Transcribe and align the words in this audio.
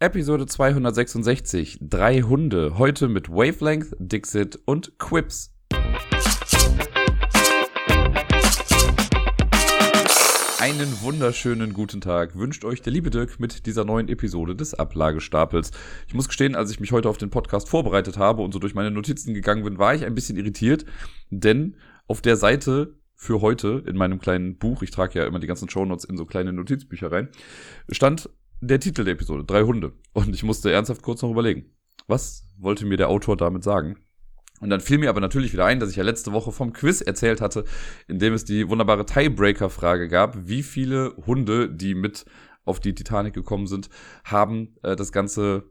Episode 0.00 0.46
266. 0.46 1.78
Drei 1.80 2.20
Hunde. 2.20 2.78
Heute 2.78 3.08
mit 3.08 3.30
Wavelength, 3.30 3.96
Dixit 3.98 4.56
und 4.64 4.96
Quips. 4.96 5.52
Einen 10.60 11.00
wunderschönen 11.00 11.72
guten 11.72 12.00
Tag 12.00 12.38
wünscht 12.38 12.64
euch 12.64 12.80
der 12.80 12.92
liebe 12.92 13.10
Dirk 13.10 13.40
mit 13.40 13.66
dieser 13.66 13.84
neuen 13.84 14.08
Episode 14.08 14.54
des 14.54 14.72
Ablagestapels. 14.72 15.72
Ich 16.06 16.14
muss 16.14 16.28
gestehen, 16.28 16.54
als 16.54 16.70
ich 16.70 16.78
mich 16.78 16.92
heute 16.92 17.08
auf 17.08 17.18
den 17.18 17.30
Podcast 17.30 17.68
vorbereitet 17.68 18.18
habe 18.18 18.42
und 18.42 18.52
so 18.52 18.60
durch 18.60 18.76
meine 18.76 18.92
Notizen 18.92 19.34
gegangen 19.34 19.64
bin, 19.64 19.78
war 19.78 19.96
ich 19.96 20.04
ein 20.04 20.14
bisschen 20.14 20.36
irritiert, 20.36 20.84
denn 21.30 21.74
auf 22.06 22.22
der 22.22 22.36
Seite 22.36 22.94
für 23.16 23.40
heute 23.40 23.82
in 23.84 23.96
meinem 23.96 24.20
kleinen 24.20 24.58
Buch, 24.58 24.82
ich 24.84 24.92
trage 24.92 25.18
ja 25.18 25.26
immer 25.26 25.40
die 25.40 25.48
ganzen 25.48 25.68
Shownotes 25.68 26.04
in 26.04 26.16
so 26.16 26.24
kleine 26.24 26.52
Notizbücher 26.52 27.10
rein, 27.10 27.30
stand 27.90 28.30
der 28.60 28.80
Titel 28.80 29.04
der 29.04 29.14
Episode, 29.14 29.44
drei 29.44 29.62
Hunde. 29.62 29.92
Und 30.12 30.34
ich 30.34 30.42
musste 30.42 30.72
ernsthaft 30.72 31.02
kurz 31.02 31.22
noch 31.22 31.30
überlegen, 31.30 31.70
was 32.06 32.44
wollte 32.58 32.86
mir 32.86 32.96
der 32.96 33.08
Autor 33.08 33.36
damit 33.36 33.62
sagen? 33.62 33.96
Und 34.60 34.70
dann 34.70 34.80
fiel 34.80 34.98
mir 34.98 35.10
aber 35.10 35.20
natürlich 35.20 35.52
wieder 35.52 35.66
ein, 35.66 35.78
dass 35.78 35.90
ich 35.90 35.96
ja 35.96 36.02
letzte 36.02 36.32
Woche 36.32 36.50
vom 36.50 36.72
Quiz 36.72 37.00
erzählt 37.00 37.40
hatte, 37.40 37.64
in 38.08 38.18
dem 38.18 38.32
es 38.32 38.44
die 38.44 38.68
wunderbare 38.68 39.06
Tiebreaker-Frage 39.06 40.08
gab, 40.08 40.48
wie 40.48 40.64
viele 40.64 41.14
Hunde, 41.26 41.70
die 41.70 41.94
mit 41.94 42.24
auf 42.64 42.80
die 42.80 42.94
Titanic 42.94 43.34
gekommen 43.34 43.66
sind, 43.66 43.88
haben 44.24 44.76
äh, 44.82 44.96
das 44.96 45.12
ganze 45.12 45.70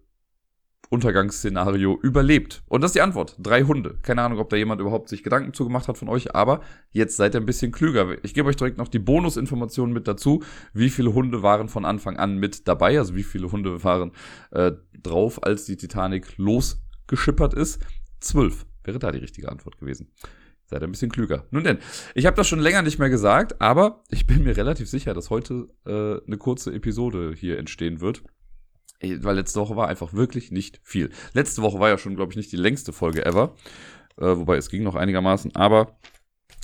Untergangsszenario 0.90 2.00
überlebt? 2.02 2.64
Und 2.68 2.82
das 2.82 2.90
ist 2.90 2.96
die 2.96 3.02
Antwort. 3.02 3.36
Drei 3.40 3.64
Hunde. 3.64 3.98
Keine 4.02 4.22
Ahnung, 4.22 4.40
ob 4.40 4.50
da 4.50 4.56
jemand 4.56 4.82
überhaupt 4.82 5.10
sich 5.10 5.24
Gedanken 5.24 5.54
zugemacht 5.54 5.88
hat 5.88 5.98
von 5.98 6.10
euch, 6.10 6.36
aber 6.36 6.62
jetzt 6.92 7.18
seid 7.18 7.36
ihr 7.36 7.42
ein 7.42 7.46
bisschen 7.46 7.72
klüger. 7.72 8.24
Ich 8.24 8.34
gebe 8.34 8.50
euch 8.50 8.56
direkt 8.56 8.78
noch 8.78 8.88
die 8.88 9.00
Bonusinformationen 9.00 9.94
mit 9.94 10.08
dazu. 10.08 10.44
Wie 10.74 10.90
viele 10.90 11.14
Hunde 11.14 11.44
waren 11.44 11.70
von 11.70 11.86
Anfang 11.86 12.18
an 12.18 12.38
mit 12.38 12.68
dabei? 12.68 12.98
Also 12.98 13.16
wie 13.16 13.24
viele 13.24 13.52
Hunde 13.52 13.84
waren 13.84 14.12
äh, 14.52 14.72
drauf, 15.02 15.44
als 15.44 15.66
die 15.66 15.78
Titanic 15.78 16.38
losgeschippert 16.38 17.54
ist? 17.54 17.82
Zwölf 18.20 18.66
wäre 18.84 19.00
da 19.00 19.12
die 19.12 19.20
richtige 19.20 19.50
Antwort 19.50 19.78
gewesen. 19.78 20.12
Seid 20.70 20.84
ein 20.84 20.92
bisschen 20.92 21.12
klüger. 21.12 21.46
Nun 21.52 21.64
denn, 21.64 21.78
ich 22.14 22.26
habe 22.26 22.36
das 22.36 22.48
schon 22.48 22.60
länger 22.60 22.82
nicht 22.82 23.00
mehr 23.00 23.10
gesagt, 23.10 23.62
aber 23.62 24.04
ich 24.10 24.28
bin 24.28 24.44
mir 24.44 24.58
relativ 24.58 24.90
sicher, 24.90 25.14
dass 25.14 25.30
heute 25.30 25.70
äh, 25.86 26.26
eine 26.26 26.38
kurze 26.38 26.74
Episode 26.74 27.34
hier 27.34 27.58
entstehen 27.58 28.02
wird. 28.02 28.24
Weil 29.02 29.36
letzte 29.36 29.60
Woche 29.60 29.76
war 29.76 29.88
einfach 29.88 30.14
wirklich 30.14 30.52
nicht 30.52 30.80
viel. 30.84 31.12
Letzte 31.34 31.62
Woche 31.62 31.80
war 31.80 31.90
ja 31.90 31.98
schon, 31.98 32.16
glaube 32.16 32.32
ich, 32.32 32.38
nicht 32.38 32.52
die 32.52 32.58
längste 32.58 32.94
Folge 32.94 33.26
ever. 33.26 33.56
Äh, 34.18 34.38
wobei 34.38 34.58
es 34.58 34.70
ging 34.70 34.84
noch 34.84 34.96
einigermaßen. 34.96 35.56
Aber 35.56 35.98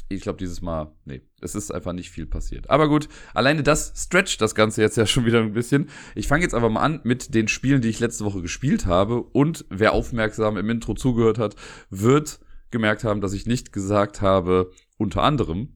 ich 0.10 0.22
glaube, 0.22 0.38
dieses 0.38 0.62
Mal, 0.62 0.94
nee, 1.06 1.22
es 1.42 1.56
ist 1.56 1.72
einfach 1.72 1.94
nicht 1.94 2.10
viel 2.10 2.26
passiert. 2.26 2.70
Aber 2.70 2.88
gut, 2.88 3.08
alleine 3.34 3.64
das 3.64 3.94
stretcht 3.96 4.42
das 4.42 4.56
Ganze 4.56 4.82
jetzt 4.82 4.98
ja 4.98 5.06
schon 5.08 5.26
wieder 5.26 5.42
ein 5.42 5.54
bisschen. 5.54 5.90
Ich 6.16 6.28
fange 6.28 6.44
jetzt 6.44 6.56
aber 6.56 6.70
mal 6.70 6.82
an 6.82 7.02
mit 7.04 7.34
den 7.34 7.48
Spielen, 7.48 7.82
die 7.82 7.90
ich 7.90 8.00
letzte 8.00 8.26
Woche 8.26 8.42
gespielt 8.42 8.86
habe. 8.86 9.22
Und 9.22 9.66
wer 9.70 9.94
aufmerksam 9.94 10.58
im 10.58 10.70
Intro 10.70 10.94
zugehört 10.94 11.40
hat, 11.40 11.56
wird 11.90 12.40
gemerkt 12.72 13.04
haben, 13.04 13.22
dass 13.22 13.34
ich 13.34 13.46
nicht 13.46 13.72
gesagt 13.72 14.22
habe, 14.22 14.72
unter 14.98 15.22
anderem, 15.22 15.76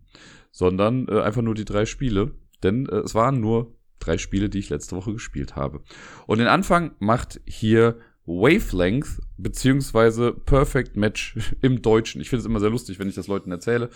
sondern 0.52 1.08
äh, 1.08 1.22
einfach 1.22 1.44
nur 1.44 1.56
die 1.56 1.66
drei 1.66 1.86
Spiele. 1.86 2.34
Denn 2.64 2.88
äh, 2.88 2.98
es 2.98 3.14
waren 3.14 3.40
nur 3.40 3.77
drei 4.00 4.18
Spiele, 4.18 4.50
die 4.50 4.60
ich 4.60 4.70
letzte 4.70 4.96
Woche 4.96 5.14
gespielt 5.14 5.56
habe. 5.56 5.82
Und 6.26 6.40
den 6.40 6.48
Anfang 6.48 6.92
macht 7.00 7.42
hier 7.46 7.98
Wavelength 8.28 9.22
beziehungsweise 9.38 10.34
Perfect 10.34 10.98
Match 10.98 11.38
im 11.62 11.82
Deutschen. 11.82 12.22
Ich 12.22 12.30
finde 12.30 12.42
es 12.42 12.46
immer 12.46 12.60
sehr 12.60 12.70
lustig, 12.70 13.00
wenn 13.00 13.10
ich 13.10 13.16
das 13.16 13.28
Leuten 13.28 13.52
erzähle. 13.52 13.90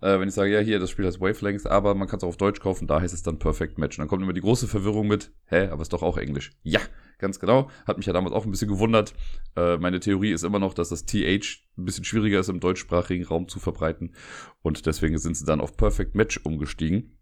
Äh, 0.00 0.20
wenn 0.20 0.28
ich 0.28 0.34
sage, 0.34 0.52
ja, 0.52 0.60
hier, 0.60 0.78
das 0.78 0.90
Spiel 0.90 1.06
heißt 1.06 1.20
Wavelength, 1.20 1.66
aber 1.66 1.94
man 1.94 2.08
kann 2.08 2.18
es 2.18 2.24
auch 2.24 2.28
auf 2.28 2.36
Deutsch 2.36 2.60
kaufen, 2.60 2.86
da 2.86 3.00
heißt 3.00 3.14
es 3.14 3.22
dann 3.22 3.38
Perfect 3.38 3.78
Match. 3.78 3.98
Und 3.98 4.02
dann 4.02 4.08
kommt 4.08 4.22
immer 4.22 4.32
die 4.32 4.40
große 4.40 4.68
Verwirrung 4.68 5.08
mit, 5.08 5.32
hä, 5.46 5.68
aber 5.68 5.82
ist 5.82 5.92
doch 5.92 6.02
auch 6.02 6.18
Englisch. 6.18 6.52
Ja, 6.62 6.80
ganz 7.18 7.40
genau. 7.40 7.70
Hat 7.86 7.96
mich 7.96 8.06
ja 8.06 8.12
damals 8.12 8.34
auch 8.34 8.44
ein 8.44 8.50
bisschen 8.50 8.68
gewundert. 8.68 9.14
Äh, 9.56 9.76
meine 9.78 10.00
Theorie 10.00 10.32
ist 10.32 10.44
immer 10.44 10.58
noch, 10.58 10.74
dass 10.74 10.90
das 10.90 11.06
TH 11.06 11.62
ein 11.76 11.84
bisschen 11.84 12.04
schwieriger 12.04 12.38
ist, 12.40 12.48
im 12.48 12.60
deutschsprachigen 12.60 13.24
Raum 13.24 13.48
zu 13.48 13.58
verbreiten. 13.58 14.14
Und 14.62 14.86
deswegen 14.86 15.18
sind 15.18 15.36
sie 15.36 15.46
dann 15.46 15.60
auf 15.60 15.76
Perfect 15.76 16.14
Match 16.14 16.38
umgestiegen 16.44 17.13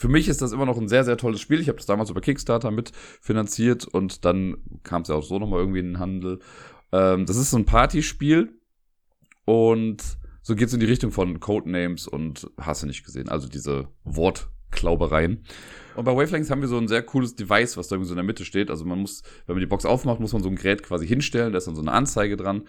für 0.00 0.08
mich 0.08 0.28
ist 0.28 0.40
das 0.40 0.52
immer 0.52 0.64
noch 0.64 0.78
ein 0.78 0.88
sehr, 0.88 1.04
sehr 1.04 1.18
tolles 1.18 1.42
Spiel. 1.42 1.60
Ich 1.60 1.68
habe 1.68 1.76
das 1.76 1.84
damals 1.84 2.08
über 2.08 2.22
Kickstarter 2.22 2.70
mitfinanziert 2.70 3.84
und 3.86 4.24
dann 4.24 4.56
kam 4.82 5.02
es 5.02 5.08
ja 5.08 5.14
auch 5.14 5.22
so 5.22 5.38
nochmal 5.38 5.60
irgendwie 5.60 5.80
in 5.80 5.88
den 5.88 5.98
Handel. 5.98 6.38
Ähm, 6.90 7.26
das 7.26 7.36
ist 7.36 7.50
so 7.50 7.58
ein 7.58 7.66
Partyspiel 7.66 8.48
und 9.44 10.02
so 10.40 10.54
geht 10.54 10.68
es 10.68 10.72
in 10.72 10.80
die 10.80 10.86
Richtung 10.86 11.12
von 11.12 11.38
Codenames 11.38 12.08
und 12.08 12.50
hast 12.58 12.82
du 12.82 12.86
nicht 12.86 13.04
gesehen. 13.04 13.28
Also 13.28 13.46
diese 13.46 13.88
Wortklaubereien. 14.04 15.44
Und 15.96 16.04
bei 16.06 16.16
Wavelengths 16.16 16.50
haben 16.50 16.62
wir 16.62 16.68
so 16.68 16.78
ein 16.78 16.88
sehr 16.88 17.02
cooles 17.02 17.36
Device, 17.36 17.76
was 17.76 17.88
da 17.88 17.96
irgendwie 17.96 18.08
so 18.08 18.14
in 18.14 18.18
der 18.18 18.24
Mitte 18.24 18.46
steht. 18.46 18.70
Also 18.70 18.86
man 18.86 19.00
muss, 19.00 19.22
wenn 19.44 19.56
man 19.56 19.60
die 19.60 19.66
Box 19.66 19.84
aufmacht, 19.84 20.18
muss 20.18 20.32
man 20.32 20.42
so 20.42 20.48
ein 20.48 20.56
Gerät 20.56 20.82
quasi 20.82 21.06
hinstellen. 21.06 21.52
Da 21.52 21.58
ist 21.58 21.66
dann 21.66 21.76
so 21.76 21.82
eine 21.82 21.92
Anzeige 21.92 22.38
dran, 22.38 22.62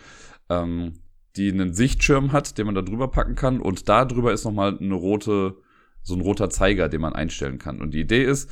ähm, 0.50 0.96
die 1.38 1.50
einen 1.50 1.74
Sichtschirm 1.74 2.34
hat, 2.34 2.58
den 2.58 2.66
man 2.66 2.76
da 2.76 2.82
drüber 2.82 3.08
packen 3.08 3.36
kann. 3.36 3.62
Und 3.62 3.88
da 3.88 4.04
drüber 4.04 4.34
ist 4.34 4.44
nochmal 4.44 4.78
eine 4.78 4.96
rote 4.96 5.56
so 6.04 6.16
ein 6.16 6.22
roter 6.22 6.50
Zeiger, 6.50 6.90
den 6.90 7.02
man 7.02 7.14
einstellen 7.14 7.60
kann. 7.60 7.82
Und 7.82 7.94
die 7.94 8.02
Idee 8.02 8.24
ist, 8.24 8.50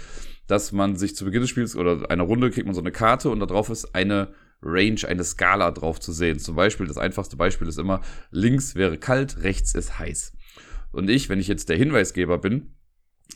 dass 0.48 0.72
man 0.72 0.96
sich 0.96 1.16
zu 1.16 1.26
Beginn 1.26 1.42
des 1.42 1.50
Spiels 1.50 1.76
oder 1.76 2.10
einer 2.10 2.24
Runde 2.24 2.50
kriegt 2.50 2.66
man 2.66 2.76
so 2.76 2.82
eine 2.82 2.92
Karte 2.92 3.30
und 3.30 3.40
da 3.40 3.46
drauf 3.46 3.70
ist 3.70 3.96
eine 3.96 4.34
Range, 4.62 5.00
eine 5.08 5.24
Skala 5.24 5.72
drauf 5.72 6.00
zu 6.00 6.12
sehen. 6.12 6.40
Zum 6.40 6.56
Beispiel, 6.56 6.88
das 6.88 6.98
einfachste 6.98 7.38
Beispiel 7.38 7.68
ist 7.68 7.80
immer, 7.80 8.02
links 8.32 8.76
wäre 8.76 8.98
kalt, 8.98 9.44
rechts 9.44 9.74
ist 9.74 10.00
heiß. 10.00 10.34
Und 10.92 11.10
ich, 11.10 11.30
wenn 11.30 11.40
ich 11.40 11.48
jetzt 11.48 11.70
der 11.70 11.78
Hinweisgeber 11.78 12.40
bin, 12.40 12.74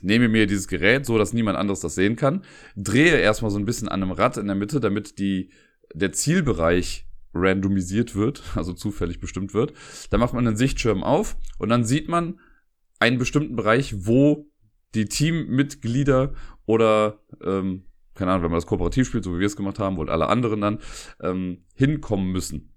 nehme 0.01 0.27
mir 0.27 0.47
dieses 0.47 0.67
Gerät, 0.67 1.05
so 1.05 1.17
dass 1.17 1.33
niemand 1.33 1.57
anderes 1.57 1.79
das 1.79 1.95
sehen 1.95 2.15
kann, 2.15 2.43
drehe 2.75 3.17
erstmal 3.17 3.51
so 3.51 3.59
ein 3.59 3.65
bisschen 3.65 3.87
an 3.87 4.01
einem 4.01 4.11
Rad 4.11 4.37
in 4.37 4.47
der 4.47 4.55
Mitte, 4.55 4.79
damit 4.79 5.19
die, 5.19 5.51
der 5.93 6.11
Zielbereich 6.11 7.05
randomisiert 7.33 8.15
wird, 8.15 8.43
also 8.55 8.73
zufällig 8.73 9.19
bestimmt 9.19 9.53
wird. 9.53 9.73
Dann 10.09 10.19
macht 10.19 10.33
man 10.33 10.47
einen 10.47 10.57
Sichtschirm 10.57 11.03
auf 11.03 11.37
und 11.57 11.69
dann 11.69 11.85
sieht 11.85 12.09
man, 12.09 12.39
einen 13.03 13.17
bestimmten 13.17 13.55
Bereich, 13.57 14.05
wo 14.05 14.49
die 14.95 15.05
Teammitglieder 15.05 16.33
oder 16.65 17.19
ähm, 17.43 17.83
keine 18.15 18.31
Ahnung, 18.31 18.43
wenn 18.43 18.51
man 18.51 18.57
das 18.57 18.67
kooperativ 18.67 19.07
spielt, 19.07 19.23
so 19.23 19.35
wie 19.35 19.39
wir 19.39 19.47
es 19.47 19.55
gemacht 19.55 19.79
haben, 19.79 19.97
wohl 19.97 20.09
alle 20.09 20.27
anderen 20.27 20.61
dann 20.61 20.79
ähm, 21.21 21.65
hinkommen 21.75 22.31
müssen. 22.31 22.73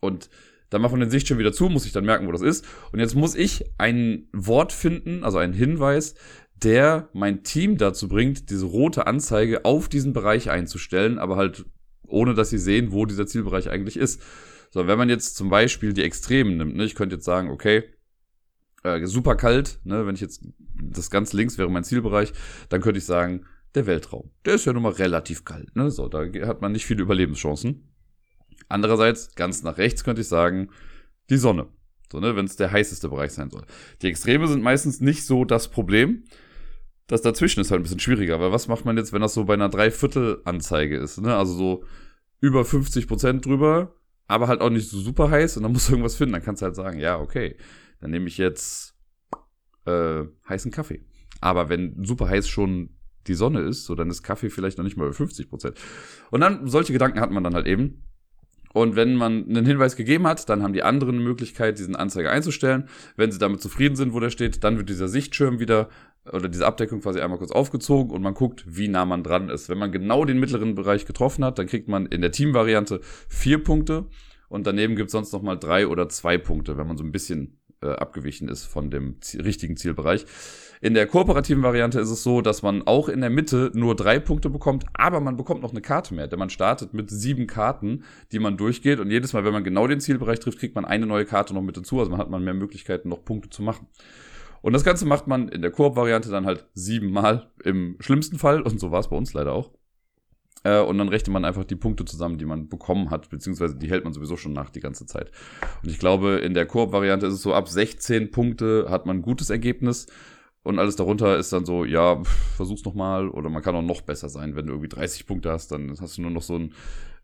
Und 0.00 0.30
dann 0.70 0.80
macht 0.80 0.92
man 0.92 1.00
den 1.00 1.10
Sichtschirm 1.10 1.38
wieder 1.38 1.52
zu, 1.52 1.68
muss 1.68 1.84
ich 1.84 1.92
dann 1.92 2.06
merken, 2.06 2.26
wo 2.26 2.32
das 2.32 2.40
ist. 2.40 2.64
Und 2.92 3.00
jetzt 3.00 3.14
muss 3.14 3.34
ich 3.34 3.64
ein 3.76 4.28
Wort 4.32 4.72
finden, 4.72 5.22
also 5.22 5.38
einen 5.38 5.52
Hinweis, 5.52 6.14
der 6.54 7.10
mein 7.12 7.42
Team 7.42 7.76
dazu 7.76 8.08
bringt, 8.08 8.48
diese 8.48 8.66
rote 8.66 9.06
Anzeige 9.06 9.64
auf 9.64 9.88
diesen 9.88 10.12
Bereich 10.12 10.48
einzustellen, 10.48 11.18
aber 11.18 11.36
halt 11.36 11.66
ohne, 12.06 12.34
dass 12.34 12.50
sie 12.50 12.58
sehen, 12.58 12.92
wo 12.92 13.04
dieser 13.04 13.26
Zielbereich 13.26 13.68
eigentlich 13.68 13.96
ist. 13.96 14.22
So, 14.70 14.86
wenn 14.86 14.98
man 14.98 15.08
jetzt 15.08 15.36
zum 15.36 15.50
Beispiel 15.50 15.92
die 15.92 16.04
Extremen 16.04 16.56
nimmt, 16.56 16.76
ne, 16.76 16.84
ich 16.84 16.94
könnte 16.94 17.16
jetzt 17.16 17.24
sagen, 17.24 17.50
okay, 17.50 17.82
äh, 18.82 19.06
super 19.06 19.36
kalt, 19.36 19.78
ne, 19.84 20.06
wenn 20.06 20.14
ich 20.14 20.20
jetzt 20.20 20.44
das 20.74 21.10
ganz 21.10 21.32
links 21.32 21.58
wäre 21.58 21.70
mein 21.70 21.84
Zielbereich, 21.84 22.32
dann 22.68 22.80
könnte 22.80 22.98
ich 22.98 23.04
sagen, 23.04 23.46
der 23.74 23.86
Weltraum. 23.86 24.30
Der 24.44 24.54
ist 24.54 24.64
ja 24.64 24.72
nun 24.72 24.82
mal 24.82 24.92
relativ 24.92 25.44
kalt, 25.44 25.74
ne? 25.76 25.90
So, 25.90 26.08
da 26.08 26.24
hat 26.46 26.60
man 26.60 26.72
nicht 26.72 26.84
viele 26.84 27.02
Überlebenschancen. 27.02 27.88
Andererseits, 28.68 29.34
ganz 29.34 29.62
nach 29.62 29.78
rechts 29.78 30.04
könnte 30.04 30.20
ich 30.20 30.28
sagen, 30.28 30.70
die 31.30 31.36
Sonne. 31.36 31.68
So, 32.10 32.20
ne, 32.20 32.36
wenn 32.36 32.44
es 32.44 32.56
der 32.56 32.70
heißeste 32.70 33.08
Bereich 33.08 33.32
sein 33.32 33.50
soll. 33.50 33.64
Die 34.02 34.08
Extreme 34.08 34.46
sind 34.46 34.62
meistens 34.62 35.00
nicht 35.00 35.24
so 35.24 35.44
das 35.44 35.68
Problem. 35.68 36.24
Das 37.06 37.22
dazwischen 37.22 37.60
ist 37.60 37.70
halt 37.70 37.80
ein 37.80 37.84
bisschen 37.84 38.00
schwieriger, 38.00 38.40
weil 38.40 38.52
was 38.52 38.68
macht 38.68 38.84
man 38.84 38.96
jetzt, 38.96 39.12
wenn 39.12 39.22
das 39.22 39.34
so 39.34 39.44
bei 39.44 39.54
einer 39.54 39.68
Dreiviertel-Anzeige 39.68 40.98
ist, 40.98 41.20
ne? 41.20 41.34
Also 41.36 41.54
so 41.54 41.84
über 42.40 42.64
50 42.64 43.08
Prozent 43.08 43.46
drüber, 43.46 43.94
aber 44.26 44.48
halt 44.48 44.60
auch 44.60 44.70
nicht 44.70 44.88
so 44.88 44.98
super 44.98 45.30
heiß 45.30 45.56
und 45.56 45.62
dann 45.62 45.72
muss 45.72 45.88
irgendwas 45.88 46.16
finden. 46.16 46.34
Dann 46.34 46.42
kannst 46.42 46.60
du 46.60 46.66
halt 46.66 46.76
sagen, 46.76 46.98
ja, 46.98 47.18
okay, 47.18 47.56
dann 48.02 48.10
nehme 48.10 48.26
ich 48.26 48.36
jetzt 48.36 48.94
äh, 49.86 50.24
heißen 50.48 50.70
Kaffee. 50.70 51.04
Aber 51.40 51.68
wenn 51.68 52.04
super 52.04 52.28
heiß 52.28 52.48
schon 52.48 52.90
die 53.28 53.34
Sonne 53.34 53.60
ist, 53.60 53.84
so 53.84 53.94
dann 53.94 54.10
ist 54.10 54.22
Kaffee 54.22 54.50
vielleicht 54.50 54.76
noch 54.76 54.84
nicht 54.84 54.96
mal 54.96 55.06
bei 55.06 55.14
50 55.14 55.48
Prozent. 55.48 55.78
Und 56.30 56.40
dann, 56.40 56.66
solche 56.66 56.92
Gedanken 56.92 57.20
hat 57.20 57.30
man 57.30 57.44
dann 57.44 57.54
halt 57.54 57.66
eben. 57.66 58.04
Und 58.74 58.96
wenn 58.96 59.14
man 59.16 59.48
einen 59.48 59.66
Hinweis 59.66 59.96
gegeben 59.96 60.26
hat, 60.26 60.48
dann 60.48 60.62
haben 60.62 60.72
die 60.72 60.82
anderen 60.82 61.16
eine 61.16 61.24
Möglichkeit, 61.24 61.78
diesen 61.78 61.94
Anzeiger 61.94 62.30
einzustellen. 62.30 62.88
Wenn 63.16 63.30
sie 63.30 63.38
damit 63.38 63.60
zufrieden 63.60 63.96
sind, 63.96 64.14
wo 64.14 64.20
der 64.20 64.30
steht, 64.30 64.64
dann 64.64 64.78
wird 64.78 64.88
dieser 64.88 65.08
Sichtschirm 65.08 65.60
wieder 65.60 65.88
oder 66.32 66.48
diese 66.48 66.66
Abdeckung 66.66 67.00
quasi 67.00 67.20
einmal 67.20 67.38
kurz 67.38 67.50
aufgezogen 67.50 68.12
und 68.12 68.22
man 68.22 68.34
guckt, 68.34 68.64
wie 68.66 68.88
nah 68.88 69.04
man 69.04 69.22
dran 69.22 69.48
ist. 69.48 69.68
Wenn 69.68 69.78
man 69.78 69.92
genau 69.92 70.24
den 70.24 70.40
mittleren 70.40 70.74
Bereich 70.74 71.04
getroffen 71.04 71.44
hat, 71.44 71.58
dann 71.58 71.66
kriegt 71.66 71.88
man 71.88 72.06
in 72.06 72.20
der 72.20 72.32
Teamvariante 72.32 73.00
vier 73.28 73.62
Punkte 73.62 74.06
und 74.48 74.66
daneben 74.66 74.96
gibt 74.96 75.08
es 75.08 75.12
sonst 75.12 75.32
noch 75.32 75.42
mal 75.42 75.56
drei 75.56 75.86
oder 75.86 76.08
zwei 76.08 76.38
Punkte, 76.38 76.76
wenn 76.76 76.86
man 76.86 76.96
so 76.96 77.04
ein 77.04 77.10
bisschen 77.10 77.61
äh, 77.82 77.92
abgewichen 77.92 78.48
ist 78.48 78.64
von 78.64 78.90
dem 78.90 79.16
richtigen 79.34 79.76
Zielbereich. 79.76 80.26
In 80.80 80.94
der 80.94 81.06
kooperativen 81.06 81.62
Variante 81.62 82.00
ist 82.00 82.10
es 82.10 82.24
so, 82.24 82.40
dass 82.40 82.62
man 82.62 82.82
auch 82.82 83.08
in 83.08 83.20
der 83.20 83.30
Mitte 83.30 83.70
nur 83.72 83.94
drei 83.94 84.18
Punkte 84.18 84.50
bekommt, 84.50 84.84
aber 84.94 85.20
man 85.20 85.36
bekommt 85.36 85.62
noch 85.62 85.70
eine 85.70 85.80
Karte 85.80 86.12
mehr, 86.12 86.26
denn 86.26 86.40
man 86.40 86.50
startet 86.50 86.92
mit 86.92 87.08
sieben 87.08 87.46
Karten, 87.46 88.02
die 88.32 88.40
man 88.40 88.56
durchgeht 88.56 88.98
und 88.98 89.10
jedes 89.10 89.32
Mal, 89.32 89.44
wenn 89.44 89.52
man 89.52 89.62
genau 89.62 89.86
den 89.86 90.00
Zielbereich 90.00 90.40
trifft, 90.40 90.58
kriegt 90.58 90.74
man 90.74 90.84
eine 90.84 91.06
neue 91.06 91.24
Karte 91.24 91.54
noch 91.54 91.62
mit 91.62 91.76
dazu, 91.76 92.00
also 92.00 92.10
man 92.10 92.18
hat 92.18 92.30
man 92.30 92.42
mehr 92.42 92.54
Möglichkeiten, 92.54 93.08
noch 93.08 93.24
Punkte 93.24 93.48
zu 93.48 93.62
machen. 93.62 93.86
Und 94.60 94.72
das 94.72 94.84
Ganze 94.84 95.06
macht 95.06 95.26
man 95.26 95.48
in 95.48 95.62
der 95.62 95.70
Koop-Variante 95.70 96.30
dann 96.30 96.46
halt 96.46 96.66
siebenmal 96.74 97.50
im 97.62 97.96
schlimmsten 98.00 98.38
Fall 98.38 98.62
und 98.62 98.80
so 98.80 98.90
war 98.90 99.00
es 99.00 99.08
bei 99.08 99.16
uns 99.16 99.32
leider 99.34 99.52
auch. 99.52 99.70
Äh, 100.64 100.80
und 100.80 100.98
dann 100.98 101.08
rechnet 101.08 101.32
man 101.32 101.44
einfach 101.44 101.64
die 101.64 101.76
Punkte 101.76 102.04
zusammen, 102.04 102.38
die 102.38 102.44
man 102.44 102.68
bekommen 102.68 103.10
hat, 103.10 103.30
beziehungsweise 103.30 103.76
die 103.76 103.90
hält 103.90 104.04
man 104.04 104.12
sowieso 104.12 104.36
schon 104.36 104.52
nach 104.52 104.70
die 104.70 104.80
ganze 104.80 105.06
Zeit. 105.06 105.30
Und 105.82 105.90
ich 105.90 105.98
glaube, 105.98 106.36
in 106.36 106.54
der 106.54 106.66
Koop-Variante 106.66 107.26
ist 107.26 107.34
es 107.34 107.42
so, 107.42 107.54
ab 107.54 107.68
16 107.68 108.30
Punkte 108.30 108.86
hat 108.88 109.06
man 109.06 109.18
ein 109.18 109.22
gutes 109.22 109.50
Ergebnis. 109.50 110.06
Und 110.64 110.78
alles 110.78 110.94
darunter 110.94 111.38
ist 111.38 111.52
dann 111.52 111.64
so, 111.64 111.84
ja, 111.84 112.22
versuch's 112.56 112.84
nochmal. 112.84 113.28
Oder 113.28 113.50
man 113.50 113.62
kann 113.62 113.74
auch 113.74 113.82
noch 113.82 114.02
besser 114.02 114.28
sein. 114.28 114.54
Wenn 114.54 114.66
du 114.66 114.74
irgendwie 114.74 114.88
30 114.88 115.26
Punkte 115.26 115.50
hast, 115.50 115.72
dann 115.72 115.90
hast 116.00 116.18
du 116.18 116.22
nur 116.22 116.30
noch 116.30 116.42
so 116.42 116.56
ein, 116.56 116.74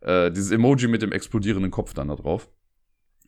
äh, 0.00 0.32
dieses 0.32 0.50
Emoji 0.50 0.88
mit 0.88 1.02
dem 1.02 1.12
explodierenden 1.12 1.70
Kopf 1.70 1.94
dann 1.94 2.08
da 2.08 2.16
drauf. 2.16 2.48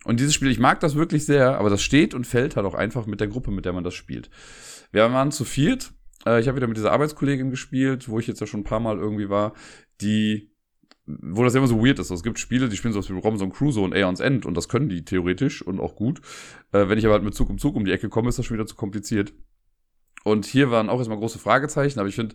Und 0.05 0.19
dieses 0.19 0.35
Spiel, 0.35 0.51
ich 0.51 0.59
mag 0.59 0.81
das 0.81 0.95
wirklich 0.95 1.27
sehr, 1.27 1.59
aber 1.59 1.71
das 1.71 1.83
steht 1.83 2.15
und 2.15 2.27
fällt 2.27 2.57
halt 2.57 2.67
auch 2.67 2.75
einfach 2.75 3.07
mit 3.07 3.21
der 3.21 3.29
Gruppe, 3.29 3.51
mit 3.51 3.67
der 3.67 3.73
man 3.73 3.85
das 3.85 3.95
spielt. 3.95 4.31
Wir 4.93 5.13
waren 5.13 5.31
zu 5.31 5.45
viert. 5.45 5.93
Äh, 6.27 6.41
ich 6.41 6.49
habe 6.49 6.57
wieder 6.57 6.67
mit 6.67 6.77
dieser 6.77 6.93
Arbeitskollegin 6.93 7.51
gespielt, 7.51 8.09
wo 8.09 8.19
ich 8.19 8.27
jetzt 8.27 8.41
ja 8.41 8.47
schon 8.47 8.61
ein 8.61 8.65
paar 8.65 8.81
Mal 8.81 8.99
irgendwie 8.99 9.29
war, 9.29 9.53
die, 10.01 10.53
wo 11.07 11.45
das 11.45 11.55
immer 11.55 11.67
so 11.67 11.79
weird 11.79 11.99
ist. 11.99 12.11
Also 12.11 12.15
es 12.15 12.23
gibt 12.23 12.39
Spiele, 12.39 12.69
die 12.69 12.77
spielen 12.77 12.95
so 12.95 13.07
wie 13.09 13.19
Robinson 13.19 13.53
Crusoe 13.53 13.85
und 13.85 13.95
Aeons 13.95 14.21
End 14.21 14.47
und 14.47 14.57
das 14.57 14.69
können 14.69 14.89
die 14.89 15.05
theoretisch 15.05 15.63
und 15.63 15.81
auch 15.81 15.97
gut. 15.97 16.21
Äh, 16.73 16.89
wenn 16.89 16.99
ich 16.99 17.05
aber 17.05 17.15
halt 17.15 17.25
mit 17.25 17.35
Zug 17.35 17.51
um 17.51 17.59
Zug 17.59 17.77
um 17.77 17.85
die 17.85 17.93
Ecke 17.93 18.09
komme, 18.09 18.29
ist 18.29 18.39
das 18.39 18.47
schon 18.47 18.57
wieder 18.57 18.67
zu 18.67 18.77
kompliziert. 18.77 19.33
Und 20.23 20.45
hier 20.45 20.71
waren 20.71 20.91
auch 20.91 20.99
erstmal 20.99 21.19
große 21.19 21.39
Fragezeichen, 21.39 21.99
aber 21.99 22.09
ich 22.09 22.15
finde, 22.15 22.35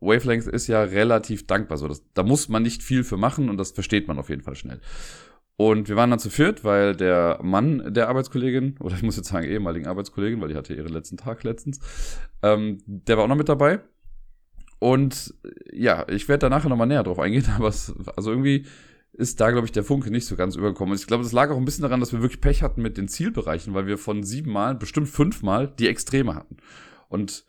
Wavelength 0.00 0.48
ist 0.48 0.66
ja 0.66 0.82
relativ 0.82 1.46
dankbar. 1.46 1.78
So, 1.78 1.86
das, 1.86 2.04
da 2.14 2.24
muss 2.24 2.48
man 2.48 2.62
nicht 2.62 2.82
viel 2.82 3.04
für 3.04 3.16
machen 3.16 3.48
und 3.48 3.56
das 3.56 3.70
versteht 3.70 4.08
man 4.08 4.18
auf 4.18 4.28
jeden 4.28 4.42
Fall 4.42 4.56
schnell. 4.56 4.80
Und 5.56 5.88
wir 5.88 5.96
waren 5.96 6.10
dann 6.10 6.18
zu 6.18 6.30
viert, 6.30 6.64
weil 6.64 6.96
der 6.96 7.38
Mann 7.42 7.94
der 7.94 8.08
Arbeitskollegin, 8.08 8.76
oder 8.80 8.96
ich 8.96 9.02
muss 9.02 9.16
jetzt 9.16 9.28
sagen 9.28 9.46
ehemaligen 9.46 9.86
Arbeitskollegin, 9.86 10.40
weil 10.40 10.48
die 10.48 10.56
hatte 10.56 10.74
ihren 10.74 10.92
letzten 10.92 11.16
Tag 11.16 11.44
letztens, 11.44 11.78
ähm, 12.42 12.78
der 12.86 13.16
war 13.16 13.24
auch 13.24 13.28
noch 13.28 13.36
mit 13.36 13.48
dabei. 13.48 13.80
Und 14.82 15.32
ja, 15.72 16.04
ich 16.08 16.26
werde 16.26 16.40
da 16.40 16.48
nachher 16.48 16.68
nochmal 16.68 16.88
näher 16.88 17.04
drauf 17.04 17.20
eingehen, 17.20 17.46
aber 17.56 17.68
es, 17.68 17.94
also 18.16 18.32
irgendwie 18.32 18.66
ist 19.12 19.40
da, 19.40 19.52
glaube 19.52 19.64
ich, 19.64 19.70
der 19.70 19.84
Funke 19.84 20.10
nicht 20.10 20.26
so 20.26 20.34
ganz 20.34 20.56
übergekommen. 20.56 20.90
Und 20.90 21.00
ich 21.00 21.06
glaube, 21.06 21.22
das 21.22 21.30
lag 21.30 21.50
auch 21.50 21.56
ein 21.56 21.64
bisschen 21.64 21.84
daran, 21.84 22.00
dass 22.00 22.12
wir 22.12 22.20
wirklich 22.20 22.40
Pech 22.40 22.64
hatten 22.64 22.82
mit 22.82 22.96
den 22.96 23.06
Zielbereichen, 23.06 23.74
weil 23.74 23.86
wir 23.86 23.96
von 23.96 24.24
sieben 24.24 24.50
Mal, 24.50 24.74
bestimmt 24.74 25.08
fünfmal, 25.08 25.72
die 25.78 25.86
Extreme 25.86 26.34
hatten. 26.34 26.56
Und 27.08 27.44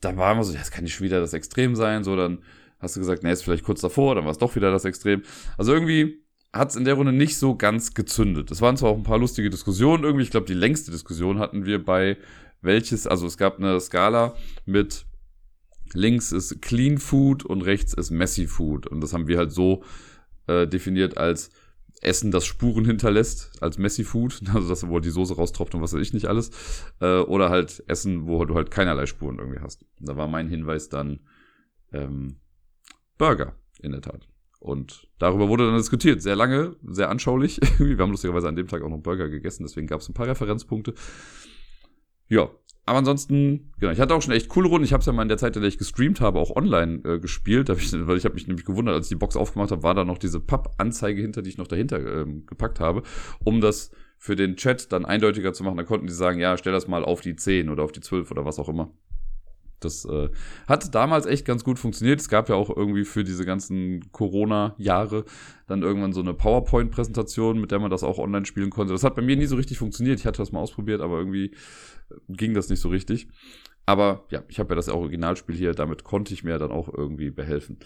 da 0.00 0.16
war 0.16 0.32
immer 0.32 0.42
so, 0.42 0.54
ja, 0.54 0.58
das 0.58 0.72
kann 0.72 0.82
nicht 0.82 0.96
schon 0.96 1.04
wieder 1.04 1.20
das 1.20 1.34
Extrem 1.34 1.76
sein, 1.76 2.02
so, 2.02 2.16
dann 2.16 2.42
hast 2.80 2.96
du 2.96 3.00
gesagt, 3.00 3.22
nee, 3.22 3.30
ist 3.30 3.44
vielleicht 3.44 3.62
kurz 3.62 3.80
davor, 3.80 4.16
dann 4.16 4.24
war 4.24 4.32
es 4.32 4.38
doch 4.38 4.56
wieder 4.56 4.72
das 4.72 4.84
Extrem. 4.84 5.22
Also 5.56 5.72
irgendwie 5.72 6.24
hat 6.52 6.70
es 6.70 6.76
in 6.76 6.84
der 6.84 6.94
Runde 6.94 7.12
nicht 7.12 7.36
so 7.36 7.54
ganz 7.54 7.94
gezündet. 7.94 8.50
Es 8.50 8.60
waren 8.60 8.76
zwar 8.76 8.90
auch 8.90 8.96
ein 8.96 9.04
paar 9.04 9.20
lustige 9.20 9.50
Diskussionen 9.50 10.02
irgendwie. 10.02 10.24
Ich 10.24 10.32
glaube, 10.32 10.46
die 10.46 10.54
längste 10.54 10.90
Diskussion 10.90 11.38
hatten 11.38 11.64
wir 11.64 11.84
bei 11.84 12.16
welches, 12.60 13.06
also 13.06 13.28
es 13.28 13.38
gab 13.38 13.58
eine 13.58 13.78
Skala 13.78 14.34
mit 14.64 15.06
links 15.94 16.32
ist 16.32 16.60
Clean 16.62 16.98
Food 16.98 17.44
und 17.44 17.62
rechts 17.62 17.94
ist 17.94 18.10
Messy 18.10 18.46
Food. 18.46 18.86
Und 18.86 19.00
das 19.00 19.12
haben 19.12 19.28
wir 19.28 19.38
halt 19.38 19.52
so 19.52 19.82
äh, 20.46 20.66
definiert 20.66 21.16
als 21.16 21.50
Essen, 22.02 22.30
das 22.30 22.44
Spuren 22.44 22.84
hinterlässt, 22.84 23.62
als 23.62 23.78
Messy 23.78 24.04
Food, 24.04 24.40
also 24.54 24.68
das, 24.68 24.88
wo 24.88 25.00
die 25.00 25.10
Soße 25.10 25.36
raustropft 25.36 25.74
und 25.74 25.82
was 25.82 25.92
weiß 25.92 26.00
ich 26.00 26.12
nicht 26.12 26.26
alles. 26.26 26.50
Äh, 27.00 27.18
oder 27.20 27.50
halt 27.50 27.82
Essen, 27.86 28.26
wo 28.26 28.44
du 28.44 28.54
halt 28.54 28.70
keinerlei 28.70 29.06
Spuren 29.06 29.38
irgendwie 29.38 29.60
hast. 29.60 29.84
Da 30.00 30.16
war 30.16 30.28
mein 30.28 30.48
Hinweis 30.48 30.88
dann 30.88 31.20
ähm, 31.92 32.36
Burger, 33.18 33.54
in 33.80 33.92
der 33.92 34.02
Tat. 34.02 34.28
Und 34.58 35.08
darüber 35.18 35.48
wurde 35.48 35.66
dann 35.66 35.76
diskutiert, 35.76 36.22
sehr 36.22 36.36
lange, 36.36 36.76
sehr 36.82 37.08
anschaulich. 37.08 37.60
Wir 37.78 37.98
haben 37.98 38.10
lustigerweise 38.10 38.48
an 38.48 38.56
dem 38.56 38.68
Tag 38.68 38.82
auch 38.82 38.88
noch 38.88 38.98
Burger 38.98 39.28
gegessen, 39.28 39.64
deswegen 39.64 39.86
gab 39.86 40.00
es 40.00 40.08
ein 40.08 40.14
paar 40.14 40.26
Referenzpunkte. 40.26 40.94
Ja, 42.28 42.50
aber 42.88 42.98
ansonsten, 42.98 43.72
genau, 43.80 43.92
ich 43.92 43.98
hatte 43.98 44.14
auch 44.14 44.22
schon 44.22 44.32
echt 44.32 44.48
coole 44.48 44.68
Runden. 44.68 44.84
Ich 44.84 44.92
habe 44.92 45.00
es 45.00 45.06
ja 45.06 45.12
mal 45.12 45.22
in 45.22 45.28
der 45.28 45.38
Zeit, 45.38 45.56
in 45.56 45.62
der 45.62 45.68
ich 45.68 45.76
gestreamt 45.76 46.20
habe, 46.20 46.38
auch 46.38 46.54
online 46.54 47.00
äh, 47.04 47.18
gespielt. 47.18 47.68
Ich, 47.68 47.92
weil 48.06 48.16
ich 48.16 48.24
habe 48.24 48.34
mich 48.34 48.46
nämlich 48.46 48.64
gewundert, 48.64 48.94
als 48.94 49.06
ich 49.06 49.10
die 49.10 49.16
Box 49.16 49.36
aufgemacht 49.36 49.72
habe, 49.72 49.82
war 49.82 49.94
da 49.94 50.04
noch 50.04 50.18
diese 50.18 50.38
Papp-Anzeige 50.38 51.20
hinter, 51.20 51.42
die 51.42 51.50
ich 51.50 51.58
noch 51.58 51.66
dahinter 51.66 51.98
ähm, 51.98 52.46
gepackt 52.46 52.78
habe, 52.78 53.02
um 53.42 53.60
das 53.60 53.90
für 54.18 54.36
den 54.36 54.56
Chat 54.56 54.92
dann 54.92 55.04
eindeutiger 55.04 55.52
zu 55.52 55.64
machen. 55.64 55.76
Da 55.76 55.82
konnten 55.82 56.06
die 56.06 56.12
sagen, 56.12 56.38
ja, 56.38 56.56
stell 56.56 56.72
das 56.72 56.86
mal 56.86 57.04
auf 57.04 57.20
die 57.20 57.34
10 57.34 57.70
oder 57.70 57.82
auf 57.82 57.90
die 57.90 58.00
12 58.00 58.30
oder 58.30 58.44
was 58.44 58.60
auch 58.60 58.68
immer. 58.68 58.92
Das 59.80 60.04
äh, 60.04 60.28
hat 60.66 60.94
damals 60.94 61.26
echt 61.26 61.44
ganz 61.44 61.64
gut 61.64 61.78
funktioniert. 61.78 62.20
Es 62.20 62.28
gab 62.28 62.48
ja 62.48 62.54
auch 62.54 62.74
irgendwie 62.74 63.04
für 63.04 63.24
diese 63.24 63.44
ganzen 63.44 64.10
Corona-Jahre 64.12 65.24
dann 65.66 65.82
irgendwann 65.82 66.12
so 66.12 66.20
eine 66.20 66.34
PowerPoint-Präsentation, 66.34 67.60
mit 67.60 67.70
der 67.70 67.78
man 67.78 67.90
das 67.90 68.02
auch 68.02 68.18
online 68.18 68.46
spielen 68.46 68.70
konnte. 68.70 68.92
Das 68.92 69.04
hat 69.04 69.16
bei 69.16 69.22
mir 69.22 69.36
nie 69.36 69.46
so 69.46 69.56
richtig 69.56 69.78
funktioniert. 69.78 70.18
Ich 70.18 70.26
hatte 70.26 70.38
das 70.38 70.52
mal 70.52 70.60
ausprobiert, 70.60 71.00
aber 71.00 71.18
irgendwie 71.18 71.54
ging 72.28 72.54
das 72.54 72.68
nicht 72.68 72.80
so 72.80 72.88
richtig. 72.88 73.28
Aber 73.84 74.24
ja, 74.30 74.42
ich 74.48 74.58
habe 74.58 74.70
ja 74.70 74.76
das 74.76 74.88
Originalspiel 74.88 75.54
hier, 75.54 75.72
damit 75.72 76.04
konnte 76.04 76.34
ich 76.34 76.42
mir 76.42 76.58
dann 76.58 76.72
auch 76.72 76.92
irgendwie 76.92 77.30
behelfen. 77.30 77.78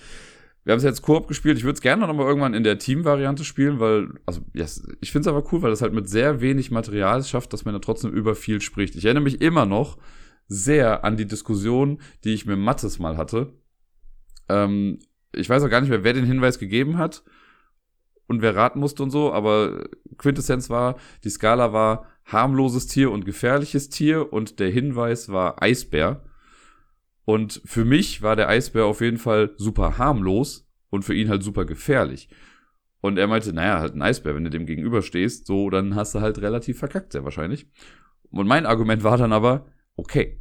Wir 0.65 0.73
haben 0.73 0.79
es 0.79 0.85
jetzt 0.85 1.03
Koop 1.03 1.27
gespielt. 1.27 1.57
Ich 1.57 1.65
würde 1.65 1.75
es 1.75 1.81
gerne 1.81 2.07
noch 2.07 2.15
mal 2.15 2.27
irgendwann 2.27 2.55
in 2.55 2.65
der 2.65 2.79
Team-Variante 2.79 3.45
spielen, 3.45 3.81
weil, 3.81 4.09
also, 4.27 4.43
yes, 4.53 4.87
ich 5.01 5.11
finde 5.11 5.29
es 5.29 5.35
aber 5.35 5.51
cool, 5.53 5.63
weil 5.63 5.71
das 5.71 5.81
halt 5.81 5.95
mit 5.95 6.09
sehr 6.09 6.41
wenig 6.41 6.71
Material 6.71 7.23
schafft, 7.25 7.53
dass 7.53 7.65
man 7.65 7.75
da 7.75 7.81
trotzdem 7.81 8.13
über 8.13 8.35
viel 8.35 8.61
spricht. 8.61 8.95
Ich 8.95 9.05
erinnere 9.05 9.25
mich 9.25 9.41
immer 9.41 9.65
noch, 9.65 9.97
sehr 10.51 11.05
an 11.05 11.17
die 11.17 11.27
Diskussion, 11.27 12.01
die 12.25 12.35
ich 12.35 12.45
mit 12.45 12.59
Mattes 12.59 12.99
mal 12.99 13.17
hatte. 13.17 13.55
Ähm, 14.49 14.99
ich 15.33 15.49
weiß 15.49 15.63
auch 15.63 15.71
gar 15.71 15.81
nicht 15.81 15.91
mehr, 15.91 16.05
wer 16.05 16.13
den 16.13 16.25
Hinweis 16.27 16.59
gegeben 16.59 16.99
hat 16.99 17.23
und 18.27 18.43
wer 18.43 18.57
raten 18.57 18.81
musste 18.81 19.03
und 19.05 19.11
so, 19.11 19.33
aber 19.33 19.89
Quintessenz 20.19 20.69
war, 20.69 20.97
die 21.25 21.31
Skala 21.31 21.73
war 21.73 22.07
harmloses 22.25 22.89
Tier 22.89 23.13
und 23.13 23.25
gefährliches 23.25 23.91
Tier 23.91 24.33
und 24.33 24.59
der 24.59 24.71
Hinweis 24.71 25.29
war 25.29 25.63
Eisbär. 25.63 26.25
Und 27.25 27.63
für 27.65 27.85
mich 27.85 28.23
war 28.23 28.35
der 28.35 28.49
Eisbär 28.49 28.87
auf 28.87 29.01
jeden 29.01 29.19
Fall 29.19 29.53
super 29.57 29.99
harmlos 29.99 30.69
und 30.91 31.05
für 31.05 31.15
ihn 31.15 31.29
halt 31.29 31.45
super 31.45 31.65
gefährlich. 31.65 32.29
Und 33.01 33.19
er 33.19 33.29
meinte, 33.29 33.53
naja, 33.53 33.79
halt 33.79 33.95
ein 33.95 34.03
Eisbär, 34.03 34.35
wenn 34.35 34.45
du 34.45 34.51
dem 34.51 34.67
gegenüberstehst, 34.67 35.47
so, 35.47 35.71
dann 35.71 35.95
hast 35.95 36.15
du 36.15 36.21
halt 36.21 36.39
relativ 36.39 36.81
verkackt, 36.81 37.13
sehr 37.13 37.23
wahrscheinlich. 37.23 37.69
Und 38.31 38.49
mein 38.49 38.67
Argument 38.67 39.05
war 39.05 39.17
dann 39.17 39.33
aber, 39.33 39.67
okay. 39.95 40.40